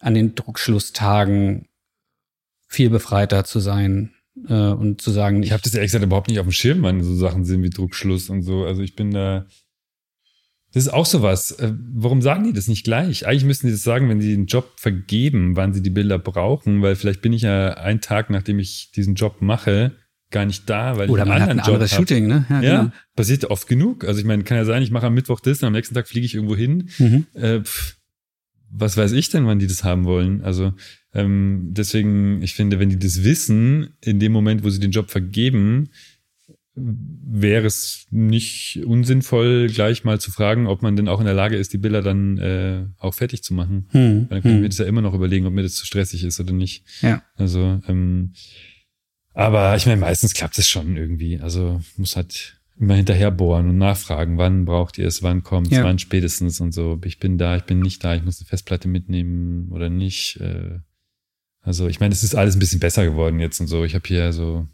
[0.00, 1.64] an den Druckschlusstagen
[2.70, 4.12] viel befreiter zu sein
[4.48, 7.02] äh, und zu sagen, Ich habe das ehrlich gesagt überhaupt nicht auf dem Schirm, wann
[7.02, 8.64] so Sachen sind wie Druckschluss und so.
[8.64, 9.46] Also ich bin da.
[10.72, 11.50] Das ist auch sowas.
[11.50, 13.26] Äh, Warum sagen die das nicht gleich?
[13.26, 16.80] Eigentlich müssten die das sagen, wenn sie den Job vergeben, wann sie die Bilder brauchen,
[16.80, 19.96] weil vielleicht bin ich ja einen Tag, nachdem ich diesen Job mache,
[20.30, 21.98] gar nicht da, weil oder ich man einen hat ein anderen Job anderes hab.
[21.98, 22.46] Shooting, ne?
[22.48, 22.92] Ja, genau.
[23.16, 24.04] passiert oft genug.
[24.04, 26.06] Also ich meine, kann ja sein, ich mache am Mittwoch das und am nächsten Tag
[26.06, 26.88] fliege ich irgendwo hin.
[26.98, 27.26] Mhm.
[27.34, 27.96] Äh, pff,
[28.70, 30.42] was weiß ich denn, wann die das haben wollen?
[30.44, 30.72] Also
[31.14, 35.10] ähm, deswegen, ich finde, wenn die das wissen, in dem Moment, wo sie den Job
[35.10, 35.90] vergeben,
[36.76, 41.56] wäre es nicht unsinnvoll, gleich mal zu fragen, ob man denn auch in der Lage
[41.56, 43.86] ist, die Bilder dann äh, auch fertig zu machen.
[43.90, 44.28] Hm.
[44.30, 44.70] Dann kann ich mir Hm.
[44.70, 46.84] das ja immer noch überlegen, ob mir das zu stressig ist oder nicht.
[47.02, 47.22] Ja.
[47.34, 48.32] Also, ähm,
[49.34, 51.38] aber ich meine, meistens klappt es schon irgendwie.
[51.40, 55.78] Also muss halt immer hinterher bohren und nachfragen, wann braucht ihr es, wann kommt es,
[55.78, 55.84] Ja.
[55.84, 56.98] wann spätestens und so.
[57.04, 60.38] Ich bin da, ich bin nicht da, ich muss eine Festplatte mitnehmen oder nicht.
[60.40, 60.78] Äh,
[61.62, 63.84] also ich meine, es ist alles ein bisschen besser geworden jetzt und so.
[63.84, 64.66] Ich habe hier so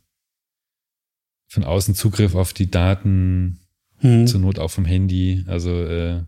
[1.49, 3.61] von außen Zugriff auf die Daten,
[3.99, 4.27] Hm.
[4.27, 5.45] zur Not auch vom Handy.
[5.47, 6.23] Also äh,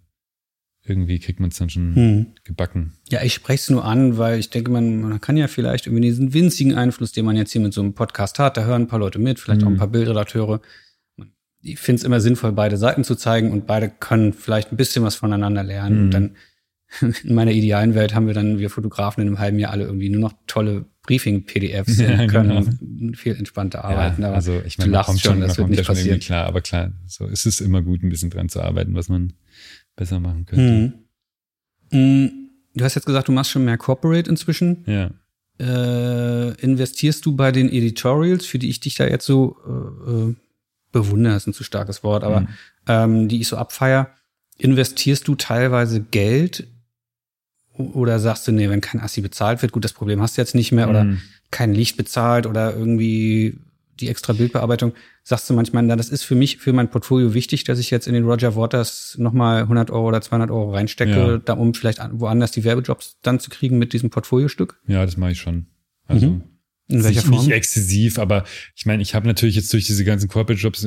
[0.84, 2.26] irgendwie kriegt man es dann schon Hm.
[2.44, 2.94] gebacken.
[3.10, 6.02] Ja, ich spreche es nur an, weil ich denke, man, man kann ja vielleicht irgendwie
[6.04, 8.88] diesen winzigen Einfluss, den man jetzt hier mit so einem Podcast hat, da hören ein
[8.88, 9.78] paar Leute mit, vielleicht auch ein Mhm.
[9.78, 10.62] paar Bildredakteure.
[11.60, 15.02] Ich finde es immer sinnvoll, beide Seiten zu zeigen und beide können vielleicht ein bisschen
[15.04, 16.04] was voneinander lernen.
[16.04, 16.36] Und dann
[17.22, 20.08] in meiner idealen Welt haben wir dann, wir Fotografen in einem halben Jahr alle irgendwie
[20.10, 23.14] nur noch tolle Briefing-PDFs Ja, und können genau.
[23.16, 24.22] viel entspannter arbeiten.
[24.22, 26.08] Ja, also ich meine, man lachst kommt schon, das wird kommt nicht ja schon irgendwie
[26.18, 26.20] passieren.
[26.20, 29.32] klar, aber klar, so ist es immer gut, ein bisschen dran zu arbeiten, was man
[29.96, 30.94] besser machen könnte.
[31.92, 31.98] Mhm.
[31.98, 32.30] Mhm.
[32.74, 34.84] Du hast jetzt gesagt, du machst schon mehr Corporate inzwischen.
[34.86, 35.10] Ja.
[35.60, 40.34] äh, investierst du bei den Editorials, für die ich dich da jetzt so äh, äh,
[40.92, 42.48] bewundere, ist ein zu starkes Wort, aber Mhm.
[42.86, 44.10] ähm, die ich so abfeier,
[44.58, 46.68] investierst du teilweise Geld
[47.78, 50.54] oder sagst du, nee, wenn kein Assi bezahlt wird, gut, das Problem hast du jetzt
[50.54, 51.20] nicht mehr oder Mhm.
[51.50, 53.58] kein Licht bezahlt oder irgendwie
[54.00, 54.92] die extra Bildbearbeitung,
[55.24, 58.06] sagst du manchmal, na, das ist für mich, für mein Portfolio wichtig, dass ich jetzt
[58.06, 61.38] in den Roger Waters nochmal 100 Euro oder 200 Euro reinstecke, Ja.
[61.38, 64.78] da, um vielleicht an, woanders die Werbejobs dann zu kriegen mit diesem Portfoliostück?
[64.86, 65.66] ja, das mache ich schon.
[66.06, 66.42] Also Mhm.
[66.90, 67.44] In welcher Form?
[67.44, 68.44] nicht exzessiv, aber
[68.74, 70.86] ich meine, ich habe natürlich jetzt durch diese ganzen Corporate Jobs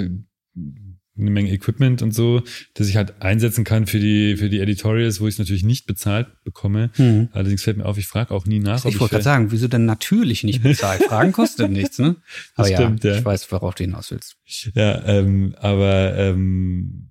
[1.17, 2.41] eine Menge Equipment und so,
[2.73, 5.85] dass ich halt einsetzen kann für die für die Editorials, wo ich es natürlich nicht
[5.85, 6.89] bezahlt bekomme.
[6.97, 7.29] Mhm.
[7.33, 9.85] Allerdings fällt mir auf, ich frage auch nie nach, Ich wollte gerade sagen, wieso denn
[9.85, 11.03] natürlich nicht bezahlt?
[11.09, 12.15] Fragen kostet nichts, ne?
[12.55, 13.17] Aber Das stimmt, ja, ja.
[13.19, 14.38] ich weiß, worauf du hinaus willst.
[14.73, 17.09] Ja, ähm, aber ähm,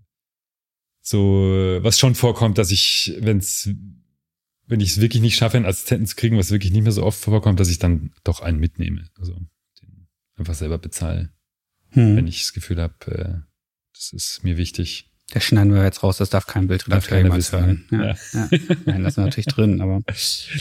[1.02, 3.68] so, was schon vorkommt, dass ich, wenn's,
[4.66, 7.02] wenn ich es wirklich nicht schaffe, einen Assistenten zu kriegen, was wirklich nicht mehr so
[7.04, 9.08] oft vorkommt, dass ich dann doch einen mitnehme.
[9.18, 9.34] Also
[9.82, 11.32] den einfach selber bezahle,
[11.92, 12.16] Hm.
[12.16, 13.49] wenn ich das Gefühl habe, äh,
[14.00, 15.06] das ist mir wichtig.
[15.32, 18.16] Das schneiden wir jetzt raus, das darf kein Darf Bildredakteur keiner jemals wissen, hören.
[18.32, 18.76] Ja, ja.
[18.86, 20.02] Nein, das ist natürlich drin, aber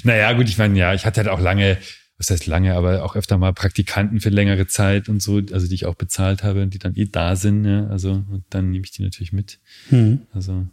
[0.03, 1.77] Naja, gut, ich meine, ja, ich hatte halt auch lange
[2.19, 5.73] was heißt lange, aber auch öfter mal Praktikanten für längere Zeit und so, also die
[5.73, 8.91] ich auch bezahlt habe, die dann eh da sind, ja, also und dann nehme ich
[8.91, 9.59] die natürlich mit.
[9.87, 10.27] Hm.
[10.33, 10.67] Also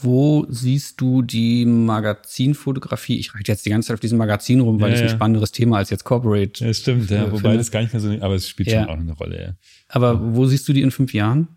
[0.00, 3.16] Wo siehst du die Magazinfotografie?
[3.18, 5.14] Ich reite jetzt die ganze Zeit auf diesem Magazin rum, weil Ja, es ein ja.
[5.14, 6.64] spannenderes Thema als jetzt Corporate.
[6.64, 8.80] ja, stimmt, ja, Äh, wobei das gar nicht mehr so, aber es spielt Ja.
[8.82, 9.54] schon auch eine Rolle, ja.
[9.88, 11.48] Aber wo siehst du die in fünf Jahren?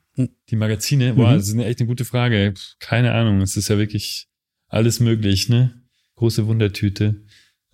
[0.50, 1.36] Die Magazine, boah, Mhm.
[1.38, 2.54] das ist eine echt eine gute Frage.
[2.80, 4.28] Keine Ahnung, es ist ja wirklich
[4.68, 5.74] alles möglich, ne?
[6.16, 7.24] Große Wundertüte.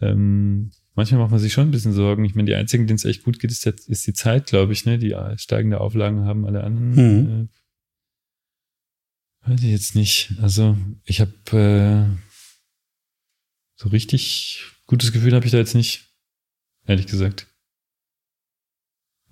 [0.02, 2.26] Ähm, manchmal macht man sich schon ein bisschen Sorgen.
[2.26, 4.74] Ich meine, die einzigen, denen es echt gut geht, ist, jetzt, ist die Zeit, glaube
[4.74, 4.98] ich, ne?
[4.98, 7.44] Die äh, steigende Auflagen haben alle anderen.
[7.44, 7.48] Äh,
[9.46, 10.34] weiß ich jetzt nicht.
[10.42, 12.18] Also, ich habe äh,
[13.76, 16.14] so richtig gutes Gefühl habe ich da jetzt nicht,
[16.86, 17.48] ehrlich gesagt.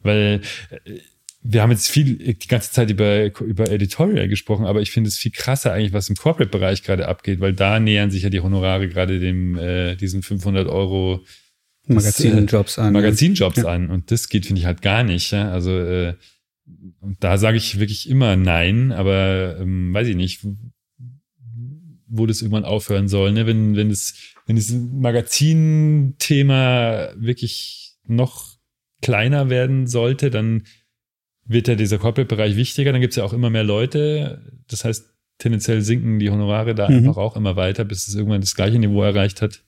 [0.04, 1.00] Weil äh,
[1.44, 5.18] wir haben jetzt viel die ganze Zeit über, über Editorial gesprochen, aber ich finde es
[5.18, 8.88] viel krasser eigentlich, was im Corporate-Bereich gerade abgeht, weil da nähern sich ja die Honorare
[8.88, 11.26] gerade dem äh, diesen 500 Euro
[11.88, 12.94] Magazinjobs an.
[12.94, 13.66] Magazinjobs Ja.
[13.66, 15.32] an und das geht finde ich halt gar nicht.
[15.32, 15.52] Ja?
[15.52, 16.14] Also äh,
[17.20, 20.46] da sage ich wirklich immer Nein, aber ähm, weiß ich nicht,
[22.08, 23.32] wo das irgendwann aufhören soll.
[23.32, 23.48] Ne?
[23.48, 28.58] Wenn wenn es wenn das Magazinthema wirklich noch
[29.02, 30.64] kleiner werden sollte, dann
[31.46, 34.52] wird ja dieser Corporate-Bereich wichtiger, dann gibt es ja auch immer mehr Leute.
[34.68, 36.98] Das heißt, tendenziell sinken die Honorare da Mhm.
[36.98, 39.64] einfach auch immer weiter, bis es irgendwann das gleiche Niveau erreicht hat,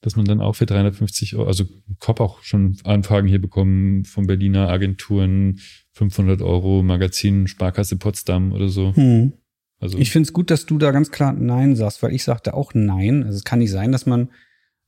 [0.00, 4.04] dass man dann auch für 350 Euro, also ich habe auch schon Anfragen hier bekommen
[4.04, 5.58] von Berliner Agenturen,
[5.98, 8.94] 500 Euro Magazin, Sparkasse Potsdam oder so.
[8.94, 9.32] Hm.
[9.80, 12.54] Also Ich finde es gut, dass du da ganz klar Nein sagst, weil ich sagte
[12.54, 13.24] auch Nein.
[13.24, 14.30] Also es kann nicht sein, dass man,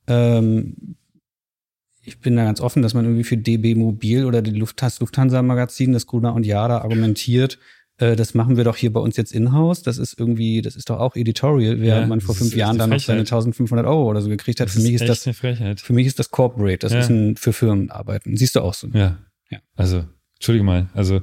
[0.06, 0.96] ähm,
[2.02, 5.42] ich bin da ganz offen, dass man irgendwie für DB Mobil oder die Lufthansa, Lufthansa
[5.42, 7.58] Magazin, das Gruner und Jada argumentiert,
[7.98, 9.82] äh, das machen wir doch hier bei uns jetzt in-house.
[9.82, 12.78] Das ist irgendwie, das ist doch auch Editorial, während Ja, man vor fünf ist Jahren
[12.78, 13.32] dann noch seine Frechheit.
[13.34, 14.68] 1500 Euro oder so gekriegt hat.
[14.68, 15.80] das für mich ist echt das, eine Frechheit.
[15.80, 16.78] für mich ist das Corporate.
[16.78, 17.00] Das Ja.
[17.00, 18.36] ist ein für Firmen arbeiten.
[18.36, 18.88] Siehst du auch so.
[18.88, 19.18] Ja.
[19.50, 19.58] Ja.
[19.76, 20.04] Also,
[20.40, 20.88] entschuldige mal.
[20.94, 21.20] Also,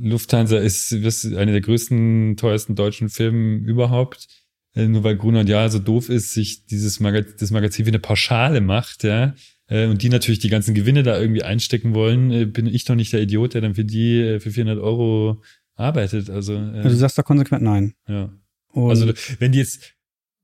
[0.00, 4.26] Lufthansa ist, ist eine der größten, teuersten deutschen Firmen überhaupt.
[4.74, 7.90] Äh, Nur weil Gruner und Jahr so doof ist, sich dieses Magazin, das Magazin wie
[7.90, 9.34] eine Pauschale macht, ja.
[9.68, 12.96] äh, Und die natürlich die ganzen Gewinne da irgendwie einstecken wollen, äh, bin ich doch
[12.96, 15.42] nicht der Idiot, der dann für die für 400 Euro
[15.76, 16.28] arbeitet.
[16.28, 17.94] Also, äh, Also du sagst da konsequent Nein.
[18.08, 18.30] ja.
[18.72, 19.94] Und Also wenn die jetzt,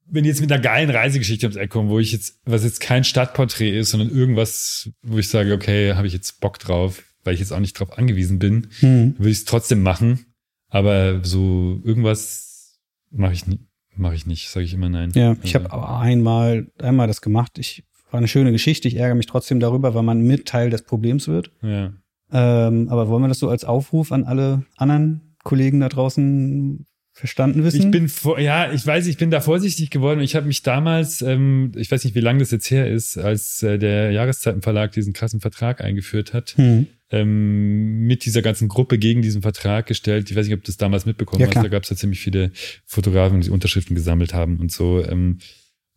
[0.07, 2.81] wenn die jetzt mit einer geilen Reisegeschichte ums Eck kommen, wo ich jetzt, was jetzt
[2.81, 7.35] kein Stadtporträt ist, sondern irgendwas, wo ich sage, okay, habe ich jetzt Bock drauf, weil
[7.35, 9.15] ich jetzt auch nicht drauf angewiesen bin, hm.
[9.19, 10.27] würde ich es trotzdem machen.
[10.69, 12.79] Aber so irgendwas
[13.11, 13.61] mache ich nicht,
[13.95, 15.11] mache ich nicht, sage ich immer nein.
[15.15, 17.59] Ja, ich Also, habe aber einmal, einmal das gemacht.
[17.59, 18.89] Ich war eine schöne Geschichte.
[18.89, 21.51] Ich ärgere mich trotzdem darüber, weil man mit Teil des Problems wird.
[21.63, 21.93] ja.
[22.35, 27.63] Ähm, aber wollen wir das so als Aufruf an alle anderen Kollegen da draußen verstanden
[27.63, 27.81] wissen?
[27.83, 30.21] Ich bin vor, ja, ich weiß, ich bin da vorsichtig geworden.
[30.21, 33.63] Ich habe mich damals, ähm, ich weiß nicht, wie lange das jetzt her ist, als
[33.63, 36.87] äh, der Jahreszeitenverlag diesen krassen Vertrag eingeführt hat, hm.
[37.11, 40.31] ähm, mit dieser ganzen Gruppe gegen diesen Vertrag gestellt.
[40.31, 41.63] Ich weiß nicht, ob du das damals mitbekommen Ja, hast.
[41.63, 42.51] Da gab es ja ziemlich viele
[42.87, 45.05] Fotografen, die Unterschriften gesammelt haben und so.
[45.05, 45.39] Ähm,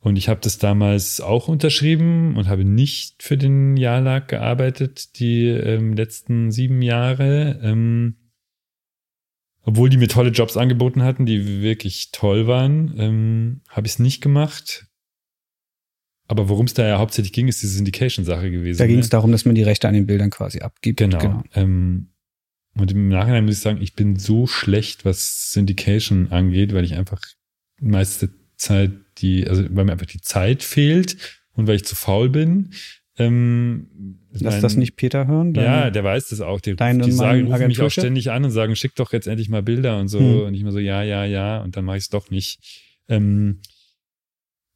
[0.01, 5.47] und ich habe das damals auch unterschrieben und habe nicht für den Jahrlag gearbeitet, die
[5.47, 7.59] ähm, letzten sieben Jahre.
[7.63, 8.15] Ähm,
[9.65, 13.99] obwohl die mir tolle Jobs angeboten hatten, die wirklich toll waren, ähm, habe ich es
[13.99, 14.85] nicht gemacht.
[16.27, 18.77] Aber worum es da ja hauptsächlich ging, ist diese Syndication-Sache gewesen.
[18.77, 19.01] da ging ne?
[19.01, 20.99] es darum, dass man die Rechte an den Bildern quasi abgibt.
[20.99, 21.43] Genau.
[21.53, 22.09] Ähm,
[22.77, 26.95] und im Nachhinein muss ich sagen, ich bin so schlecht, was Syndication angeht, weil ich
[26.95, 27.21] einfach
[27.79, 31.17] meiste Zeit die, also weil mir einfach die Zeit fehlt
[31.53, 32.71] und weil ich zu faul bin.
[33.17, 33.87] Ähm,
[34.31, 35.53] Lass mein- das nicht Peter hören.
[35.55, 36.59] ja, der weiß das auch.
[36.59, 39.47] Die, Deine die sagen, rufen mich auch ständig an und sagen, schick doch jetzt endlich
[39.49, 40.19] mal Bilder und so.
[40.19, 40.41] Hm.
[40.47, 41.61] Und ich immer so, ja, ja, ja.
[41.61, 42.59] Und dann mache ich es doch nicht.
[43.07, 43.59] Ähm,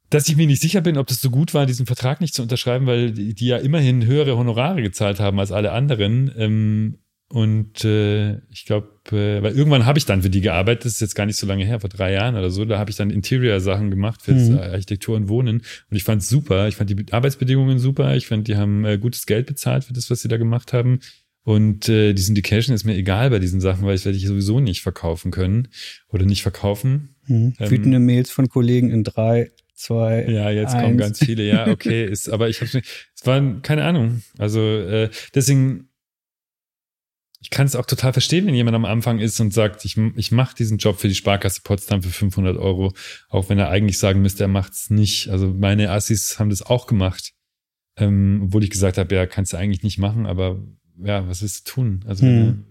[0.08, 2.42] dass ich mir nicht sicher bin, ob das so gut war, diesen Vertrag nicht zu
[2.42, 6.32] unterschreiben, weil die, die ja immerhin höhere Honorare gezahlt haben als alle anderen.
[6.36, 6.98] Ähm,
[7.32, 11.00] und äh, ich glaube, äh, weil irgendwann habe ich dann für die gearbeitet, das ist
[11.00, 13.10] jetzt gar nicht so lange her, vor drei Jahren oder so, da habe ich dann
[13.10, 14.56] Interior-Sachen gemacht für Mhm.
[14.56, 15.58] das Architektur und Wohnen.
[15.90, 16.66] Und ich fand es super.
[16.66, 18.16] Ich fand die Arbeitsbedingungen super.
[18.16, 20.98] Ich fand, die haben äh, gutes Geld bezahlt für das, was sie da gemacht haben.
[21.44, 24.58] Und äh, die Syndication ist mir egal bei diesen Sachen, weil ich werde ich sowieso
[24.58, 25.68] nicht verkaufen können
[26.08, 27.14] oder nicht verkaufen.
[27.26, 27.54] Hm.
[27.60, 30.26] Ähm, Wütende Mails von Kollegen in drei, zwei.
[30.28, 31.00] Ja, jetzt kommen Eins.
[31.00, 31.44] ganz viele.
[31.44, 32.70] Ja, okay, ist, aber ich habe
[33.14, 34.22] es war keine Ahnung.
[34.36, 35.89] Also äh, deswegen,
[37.42, 40.30] ich kann es auch total verstehen, wenn jemand am Anfang ist und sagt, ich, ich
[40.30, 42.92] mache diesen Job für die Sparkasse Potsdam für 500 Euro,
[43.30, 45.28] auch wenn er eigentlich sagen müsste, er macht's nicht.
[45.30, 47.32] Also meine Assis haben das auch gemacht,
[47.96, 50.62] ähm, obwohl ich gesagt habe, ja, kannst du eigentlich nicht machen, aber
[51.02, 52.04] ja, was willst du tun?
[52.06, 52.66] Also Hm.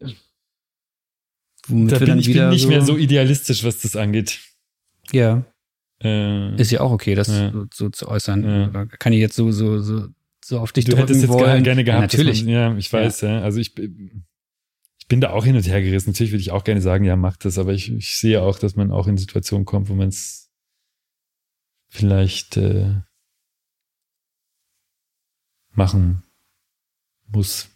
[0.00, 0.08] äh,
[1.68, 4.40] Womit da bin ich bin nicht so, mehr so idealistisch, was das angeht.
[5.12, 5.44] Ja.
[6.02, 7.52] Äh, Ist ja auch okay, das Ja.
[7.52, 8.44] so, so zu äußern.
[8.72, 8.86] Ja.
[8.86, 10.08] Kann ich jetzt so, so, so,
[10.48, 11.62] so auf dich du drücken hättest jetzt wollen?
[11.62, 12.04] gerne gehabt.
[12.04, 12.44] dass natürlich.
[12.44, 13.42] Man, ja, ich weiß, ja.
[13.42, 16.10] Also ich, ich bin da auch hin und her gerissen.
[16.10, 18.74] Natürlich würde ich auch gerne sagen, ja, mach das, aber ich, ich sehe auch, dass
[18.74, 20.50] man auch in Situationen kommt, wo man es
[21.90, 23.02] vielleicht äh,
[25.72, 26.22] machen
[27.26, 27.68] muss.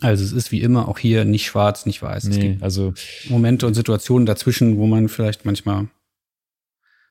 [0.00, 2.22] Also es ist wie immer auch hier nicht schwarz, nicht weiß.
[2.24, 2.94] Es Nee, gibt also
[3.28, 5.88] Momente und Situationen dazwischen, wo man vielleicht manchmal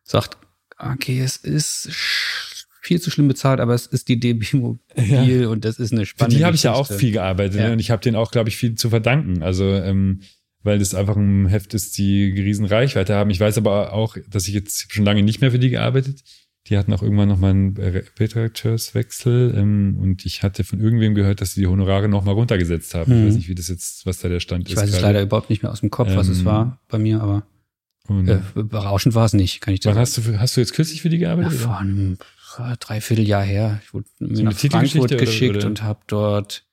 [0.04, 0.38] sagt,
[0.78, 1.90] okay, es ist
[2.86, 6.06] viel zu schlimm bezahlt, aber es ist die DB Mobil und das ist eine für
[6.08, 7.68] spannende die habe ich ja auch viel gearbeitet Ja.
[7.68, 7.74] ne?
[7.74, 9.44] und ich habe denen auch, glaube ich, viel zu verdanken.
[9.44, 10.22] Also ähm,
[10.64, 13.30] weil das einfach ein Heft ist, die riesen Reichweite haben.
[13.30, 16.24] Ich weiß aber auch, dass ich jetzt ich schon lange nicht mehr für die gearbeitet.
[16.68, 17.76] Die hatten auch irgendwann noch mal einen
[18.56, 22.96] Redakteurswechsel ähm, und ich hatte von irgendwem gehört, dass sie die Honorare noch mal runtergesetzt
[22.96, 23.12] haben.
[23.12, 23.28] Ich Mhm.
[23.28, 24.78] weiß nicht, wie das jetzt, was da der Stand Ich ist.
[24.82, 25.06] weiß es gerade.
[25.08, 27.46] leider überhaupt nicht mehr aus dem Kopf, was es Ähm, war bei mir, aber
[28.08, 30.00] Und äh, berauschend war es nicht, kann ich dir sagen.
[30.00, 31.60] hast du, für, hast du jetzt kürzlich für die Ja, gearbeitet?
[31.60, 31.80] vor oder?
[31.80, 32.18] einem
[32.56, 33.80] vor Dreivierteljahr her.
[33.84, 35.68] Ich wurde mir So nach Frankfurt geschickt oder?
[35.68, 36.64] und habe dort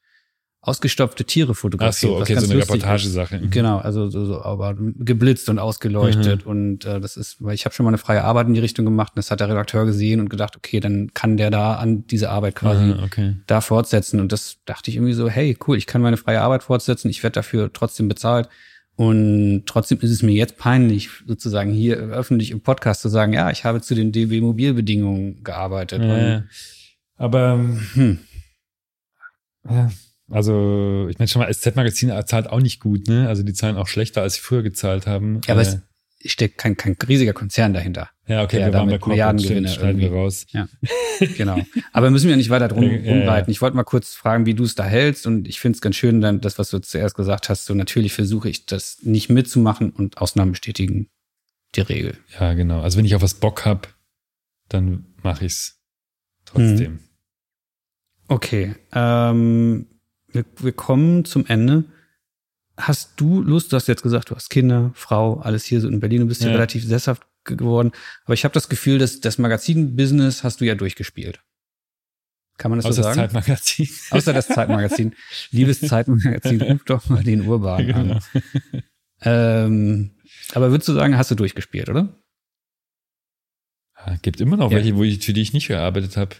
[0.64, 2.12] ausgestopfte Tiere Ach fotografiert.
[2.12, 2.62] so, was okay, so eine.
[2.62, 3.38] Reportagesache.
[3.40, 3.50] Mhm.
[3.50, 6.50] Genau, also so, so, aber geblitzt und ausgeleuchtet Mhm.
[6.50, 8.84] und äh, das ist, weil ich habe schon mal eine freie Arbeit in die Richtung
[8.84, 12.06] gemacht und das hat der Redakteur gesehen und gedacht, okay, dann kann der da an
[12.06, 13.36] diese Arbeit quasi Ah, okay.
[13.48, 16.62] da fortsetzen und das dachte ich irgendwie so, hey, cool, ich kann meine freie Arbeit
[16.62, 18.48] fortsetzen, ich werde dafür trotzdem bezahlt
[19.02, 23.50] und trotzdem ist es mir jetzt peinlich, sozusagen hier öffentlich im Podcast zu sagen, ja,
[23.50, 26.02] ich habe zu den DB Mobilbedingungen gearbeitet.
[26.02, 26.44] Ja,
[27.16, 27.58] aber
[27.94, 28.20] hm,
[29.68, 29.90] Ja,
[30.30, 33.26] Also, ich meine schon mal, SZ-Magazin zahlt auch nicht gut, ne?
[33.26, 35.40] Also die zahlen auch schlechter, als sie früher gezahlt haben.
[35.46, 35.80] ja, aber Äh,
[36.24, 38.08] es steckt kein, kein riesiger Konzern dahinter.
[38.32, 39.38] Ja, okay, ja, wir waren bei Corporate,
[39.68, 40.46] schneiden wir raus.
[41.36, 41.56] Genau.
[41.92, 43.12] Aber müssen wir nicht weiter drum Ja, ja, ja.
[43.12, 43.50] rumreiten.
[43.52, 45.26] Ich wollte mal kurz fragen, wie du es da hältst.
[45.26, 47.64] Und ich finde es ganz schön, dann das, was du zuerst gesagt hast.
[47.66, 51.08] So natürlich versuche ich das nicht mitzumachen und Ausnahmen bestätigen
[51.76, 52.16] die Regel.
[52.40, 52.80] Ja, genau.
[52.80, 53.94] Also wenn ich auf was Bock hab,
[54.68, 55.80] dann mache ich's
[56.44, 56.98] trotzdem.
[58.28, 58.74] Okay.
[58.92, 59.86] Ähm,
[60.32, 61.84] wir, wir kommen zum Ende.
[62.76, 66.00] Hast du Lust, du hast jetzt gesagt, du hast Kinder, Frau, alles hier so in
[66.00, 66.54] Berlin, du bist ja, Ja.
[66.54, 67.92] relativ sesshaft geworden.
[68.24, 71.40] Aber ich habe das Gefühl, dass das Magazin-Business hast du ja durchgespielt.
[72.58, 73.30] Kann man das Außer so das sagen?
[73.32, 73.88] Zeitmagazin.
[74.10, 75.14] Außer das Zeitmagazin.
[75.50, 78.14] Liebes Zeitmagazin, ruf doch mal den Urban genau.
[78.14, 78.20] an.
[79.22, 80.10] Ähm,
[80.54, 82.14] aber würdest du sagen, hast du durchgespielt, oder?
[83.96, 84.78] Ja, gibt immer noch Ja.
[84.78, 86.36] welche, wo ich, für die ich nicht gearbeitet habe.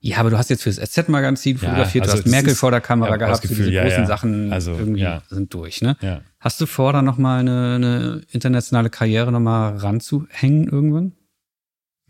[0.00, 2.70] Ja, aber du hast jetzt fürs SZ-Magazin Ja, fotografiert, also du hast Merkel ist- vor
[2.70, 4.06] der Kamera ich hab gehabt, Gefühl, diese ja, großen ja.
[4.06, 5.22] Sachen Also, irgendwie ja.
[5.28, 5.96] sind durch, ne?
[6.00, 6.22] Ja.
[6.38, 11.12] Hast du vor, da nochmal eine, eine internationale Karriere nochmal ranzuhängen irgendwann?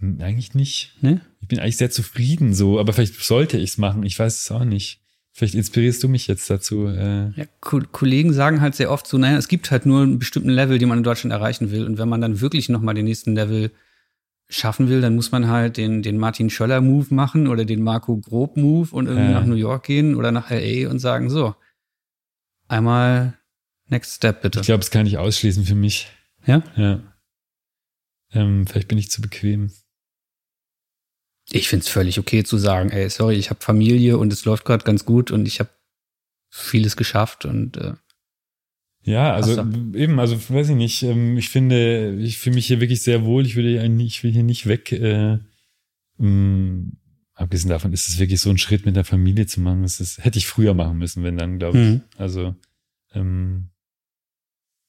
[0.01, 0.97] Hm, Eigentlich nicht.
[1.01, 1.23] Ne?
[1.41, 4.03] Ich bin eigentlich sehr zufrieden so, aber vielleicht sollte ich's machen.
[4.03, 5.01] Ich weiß es auch nicht.
[5.33, 6.89] Vielleicht inspirierst du mich jetzt dazu.
[6.89, 10.19] Äh, Ja, Ko Kollegen sagen halt sehr oft so, naja, es gibt halt nur einen
[10.19, 11.87] bestimmten Level, den man in Deutschland erreichen will.
[11.87, 13.71] Und wenn man dann wirklich nochmal den nächsten Level
[14.51, 18.89] schaffen will, dann muss man halt den, den Martin Schöller-Move machen oder den Marco Grob-Move
[18.95, 19.41] und irgendwie Ja.
[19.41, 21.55] nach New York gehen oder nach LA und sagen, so,
[22.69, 23.39] einmal
[23.91, 24.61] Next Step bitte.
[24.61, 26.09] ich glaube, das kann ich ausschließen für mich.
[26.47, 26.63] Ja?
[26.77, 27.01] Ja.
[28.33, 29.73] Ähm, vielleicht bin ich zu bequem.
[31.51, 34.85] Ich find's völlig okay zu sagen, ey, sorry, ich habe Familie und es läuft gerade
[34.85, 35.71] ganz gut und ich habe
[36.51, 37.95] vieles geschafft und äh,
[39.03, 39.65] Ja, also
[39.95, 41.03] eben, also weiß ich nicht.
[41.03, 43.47] Ähm, ich finde, ich fühle mich hier wirklich sehr wohl.
[43.47, 44.93] Ich würde nicht, ich will hier nicht weg.
[44.93, 45.39] Äh,
[46.19, 46.93] mh,
[47.35, 49.83] abgesehen davon ist es wirklich so ein Schritt mit der Familie zu machen.
[49.83, 51.89] Das ist, hätte ich früher machen müssen, wenn dann, glaube ich.
[51.89, 52.03] Mhm.
[52.17, 52.55] Also
[53.15, 53.71] ähm,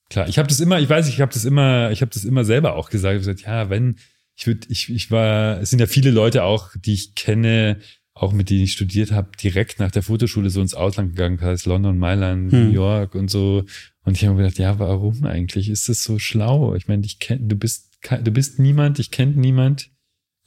[0.10, 2.44] klar, ich habe das immer, ich weiß, ich habe das immer, ich habe das immer
[2.44, 3.14] selber auch gesagt.
[3.14, 3.98] Ich hab gesagt, ja, wenn
[4.36, 7.80] ich würde, ich, ich war, es sind ja viele Leute auch, die ich kenne,
[8.20, 11.66] auch mit denen ich studiert habe, direkt nach der Fotoschule so ins Ausland gegangen, heißt
[11.66, 12.66] London, Mailand, Hm.
[12.66, 13.64] New York und so.
[14.04, 15.70] Und ich habe mir gedacht, ja, warum eigentlich?
[15.70, 16.76] Ist das so schlau?
[16.76, 19.90] Ich meine, ich kenn, du bist, du bist niemand, ich kenne niemand.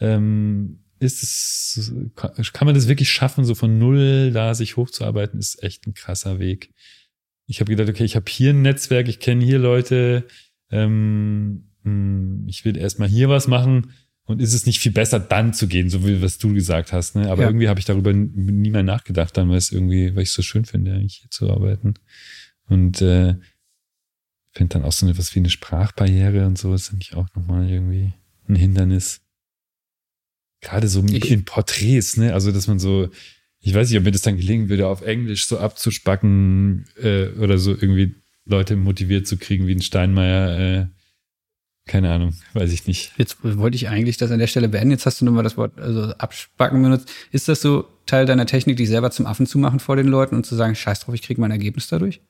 [0.01, 5.62] Ähm, ist es, kann man das wirklich schaffen, so von null da sich hochzuarbeiten, ist
[5.62, 6.74] echt ein krasser Weg.
[7.47, 10.27] Ich habe gedacht, okay, ich habe hier ein Netzwerk, ich kenne hier Leute,
[10.70, 13.93] ähm, mh, ich will erstmal hier was machen
[14.24, 17.16] und ist es nicht viel besser, dann zu gehen, so wie was du gesagt hast,
[17.16, 17.31] ne?
[17.31, 17.49] Aber Ja.
[17.49, 20.43] irgendwie habe ich darüber nie mehr nachgedacht, dann, weil es irgendwie, weil ich es so
[20.43, 21.94] schön finde, eigentlich hier zu arbeiten.
[22.69, 23.35] Und äh,
[24.55, 28.12] finde dann auch so etwas wie eine Sprachbarriere und so, ist eigentlich auch nochmal irgendwie
[28.49, 29.20] ein Hindernis.
[30.61, 32.32] Gerade so Ich- in Porträts, ne?
[32.35, 33.09] Also, dass man so,
[33.59, 37.59] ich weiß nicht, ob mir das dann gelingen würde, auf Englisch so abzuspacken äh, oder
[37.59, 40.59] so irgendwie Leute motiviert zu kriegen wie ein Steinmeier.
[40.59, 40.86] Äh,
[41.87, 43.13] keine Ahnung, weiß ich nicht.
[43.17, 44.93] Jetzt wollte ich eigentlich das an der Stelle beenden.
[44.93, 47.11] Jetzt hast du nochmal das Wort also abspacken benutzt.
[47.33, 50.37] Ist das so Teil deiner Technik, dich selber zum Affen zu machen vor den Leuten
[50.37, 52.21] und zu sagen, scheiß drauf, ich kriege mein Ergebnis dadurch?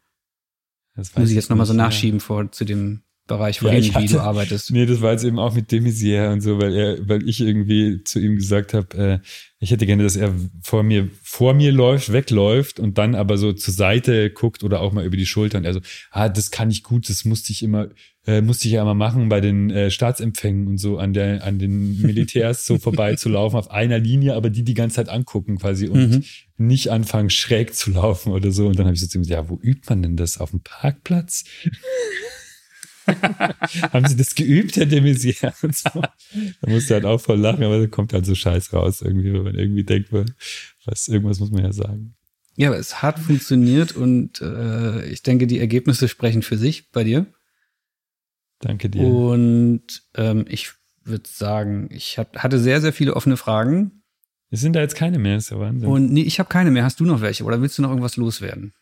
[0.97, 1.85] Das Muss ich jetzt nochmal so nicht, ja.
[1.85, 4.71] nachschieben vor zu dem Bereich vorhin, ja, hatte, wie du arbeitest.
[4.73, 8.03] Nee, das war jetzt eben auch mit Demisier und so, weil er, weil ich irgendwie
[8.05, 9.19] zu ihm gesagt habe, äh,
[9.63, 13.53] ich hätte gerne, dass er vor mir, vor mir läuft, wegläuft und dann aber so
[13.53, 15.59] zur Seite guckt oder auch mal über die Schulter.
[15.59, 15.81] Und er so,
[16.11, 17.87] ah, das kann ich gut, das musste ich immer,
[18.27, 21.61] äh, musste ich ja immer machen bei den äh, Staatsempfängen und so an der, an
[21.61, 26.11] den Militärs so vorbeizulaufen auf einer Linie, aber die die ganze Zeit angucken quasi und
[26.11, 26.25] mhm.
[26.57, 28.67] nicht anfangen schräg zu laufen oder so.
[28.67, 30.39] Und dann habe ich so zu ihm gesagt, ja, wo übt man denn das?
[30.39, 31.45] Auf dem Parkplatz?
[33.93, 35.53] Haben Sie das geübt, Herr de Maizière?
[36.61, 39.43] Da musste halt auch voll lachen, aber da kommt halt so Scheiß raus, irgendwie, wenn
[39.43, 42.15] man irgendwie denkt, was, irgendwas muss man ja sagen.
[42.57, 47.03] Ja, aber es hat funktioniert und äh, ich denke, die Ergebnisse sprechen für sich bei
[47.05, 47.27] dir.
[48.61, 49.03] Danke dir.
[49.03, 50.73] Und ähm, ich
[51.05, 54.03] würde sagen, ich hab, hatte sehr, sehr viele offene Fragen.
[54.51, 55.89] Es sind da jetzt keine mehr, ist ja Wahnsinn.
[55.89, 56.85] Und nee, ich habe keine mehr.
[56.85, 58.75] Hast du noch welche oder willst du noch irgendwas loswerden?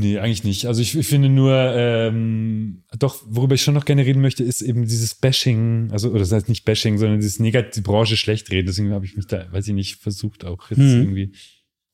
[0.00, 0.64] Nee, eigentlich nicht.
[0.66, 4.62] Also ich, ich finde nur, ähm, doch, worüber ich schon noch gerne reden möchte, ist
[4.62, 8.50] eben dieses Bashing, also, oder das heißt nicht Bashing, sondern dieses negativ, die Branche schlecht
[8.50, 8.66] reden.
[8.66, 11.02] Deswegen habe ich mich da, weiß ich nicht, versucht auch jetzt hm.
[11.02, 11.32] irgendwie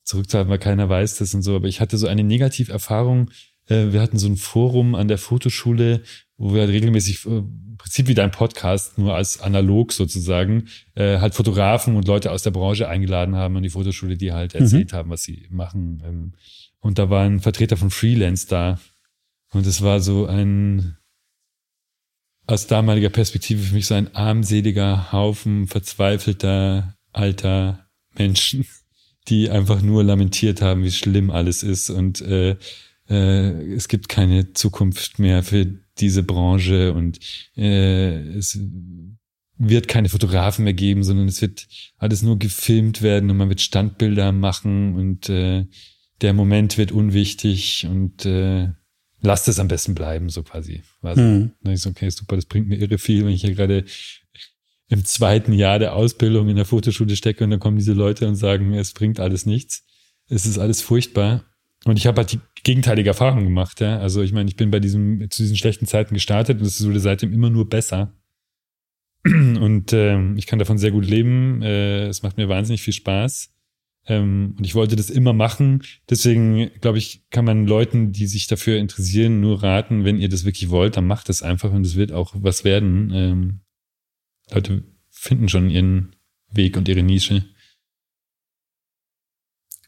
[0.05, 1.57] zurückzuhalten, weil keiner weiß das und so.
[1.57, 3.29] Aber ich hatte so eine Negativerfahrung.
[3.67, 6.03] Äh, wir hatten so ein Forum an der Fotoschule,
[6.37, 11.19] wo wir halt regelmäßig, äh, im Prinzip wie dein Podcast, nur als analog sozusagen, äh,
[11.19, 14.61] halt Fotografen und Leute aus der Branche eingeladen haben an die Fotoschule, die halt mhm.
[14.61, 14.95] erzählt mhm.
[14.95, 16.01] haben, was sie machen.
[16.05, 16.33] Ähm,
[16.87, 18.79] und da war ein Vertreter von Freelance da.
[19.51, 20.95] Und es war so ein,
[22.45, 28.65] aus damaliger Perspektive für mich so ein armseliger Haufen verzweifelter alter Menschen,
[29.27, 31.89] die einfach nur lamentiert haben, wie schlimm alles ist.
[31.89, 32.55] Und äh,
[33.09, 35.65] äh, es gibt keine Zukunft mehr für
[35.99, 36.93] diese Branche.
[36.93, 37.19] Und
[37.57, 38.57] äh, es
[39.57, 43.59] wird keine Fotografen mehr geben, sondern es wird alles nur gefilmt werden und man wird
[43.59, 44.95] Standbilder machen.
[44.95, 45.65] Und äh,
[46.21, 48.69] der Moment wird unwichtig und äh,
[49.21, 50.81] lasst es am besten bleiben, so quasi.
[51.01, 51.51] Also, mhm.
[51.61, 53.85] Dann ist okay, super, das bringt mir irre viel, wenn ich hier gerade
[54.89, 58.35] im zweiten Jahr der Ausbildung in der Fotoschule stecke und dann kommen diese Leute und
[58.35, 59.85] sagen, es bringt alles nichts.
[60.29, 61.43] Es ist alles furchtbar.
[61.85, 63.99] Und ich habe halt die gegenteilige Erfahrung gemacht, ja.
[63.99, 66.99] Also ich meine, ich bin bei diesem, zu diesen schlechten Zeiten gestartet und es wurde
[66.99, 68.13] seitdem immer nur besser.
[69.25, 71.61] Und äh, ich kann davon sehr gut leben.
[71.61, 73.53] Äh, es macht mir wahnsinnig viel Spaß.
[74.07, 75.83] Ähm, und ich wollte das immer machen.
[76.09, 80.45] Deswegen, glaube ich, kann man Leuten, die sich dafür interessieren, nur raten, wenn ihr das
[80.45, 83.11] wirklich wollt, dann macht es einfach und es wird auch was werden.
[83.13, 83.59] Ähm,
[84.51, 86.15] Leute finden schon ihren
[86.49, 87.45] Weg und ihre Nische.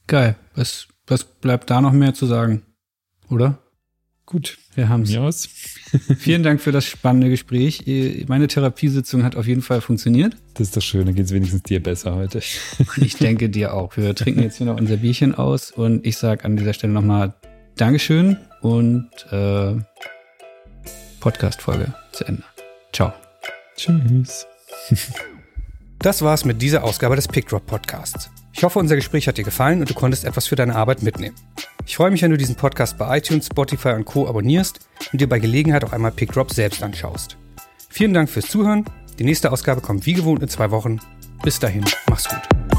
[0.08, 0.36] Geil.
[0.56, 2.64] Was, was bleibt da noch mehr zu sagen?
[3.30, 3.62] Oder?
[4.30, 5.48] Gut, wir haben es.
[6.20, 7.84] Vielen Dank für das spannende Gespräch.
[8.28, 10.38] Meine Therapiesitzung hat auf jeden Fall funktioniert.
[10.54, 12.40] Das ist doch schön, dann geht es wenigstens dir besser heute.
[12.98, 13.98] ich denke dir auch.
[13.98, 17.34] Wir trinken jetzt hier noch unser Bierchen aus und ich sage an dieser Stelle nochmal
[17.76, 19.74] Dankeschön und äh,
[21.22, 22.44] Podcast-Folge zu Ende.
[22.94, 23.12] Ciao.
[23.78, 24.46] Tschüss.
[25.98, 28.30] Das war's mit dieser Ausgabe des PickDrop Podcasts.
[28.60, 31.34] Ich hoffe, unser Gespräch hat dir gefallen und du konntest etwas für deine Arbeit mitnehmen.
[31.86, 34.28] Ich freue mich, wenn du diesen Podcast bei iTunes, Spotify und Co.
[34.28, 34.82] abonnierst
[35.14, 37.38] und dir bei Gelegenheit auch einmal PickDrop selbst anschaust.
[37.88, 38.84] Vielen Dank fürs Zuhören.
[39.18, 41.00] Die nächste Ausgabe kommt wie gewohnt in zwei Wochen.
[41.42, 42.79] Bis dahin, mach's gut.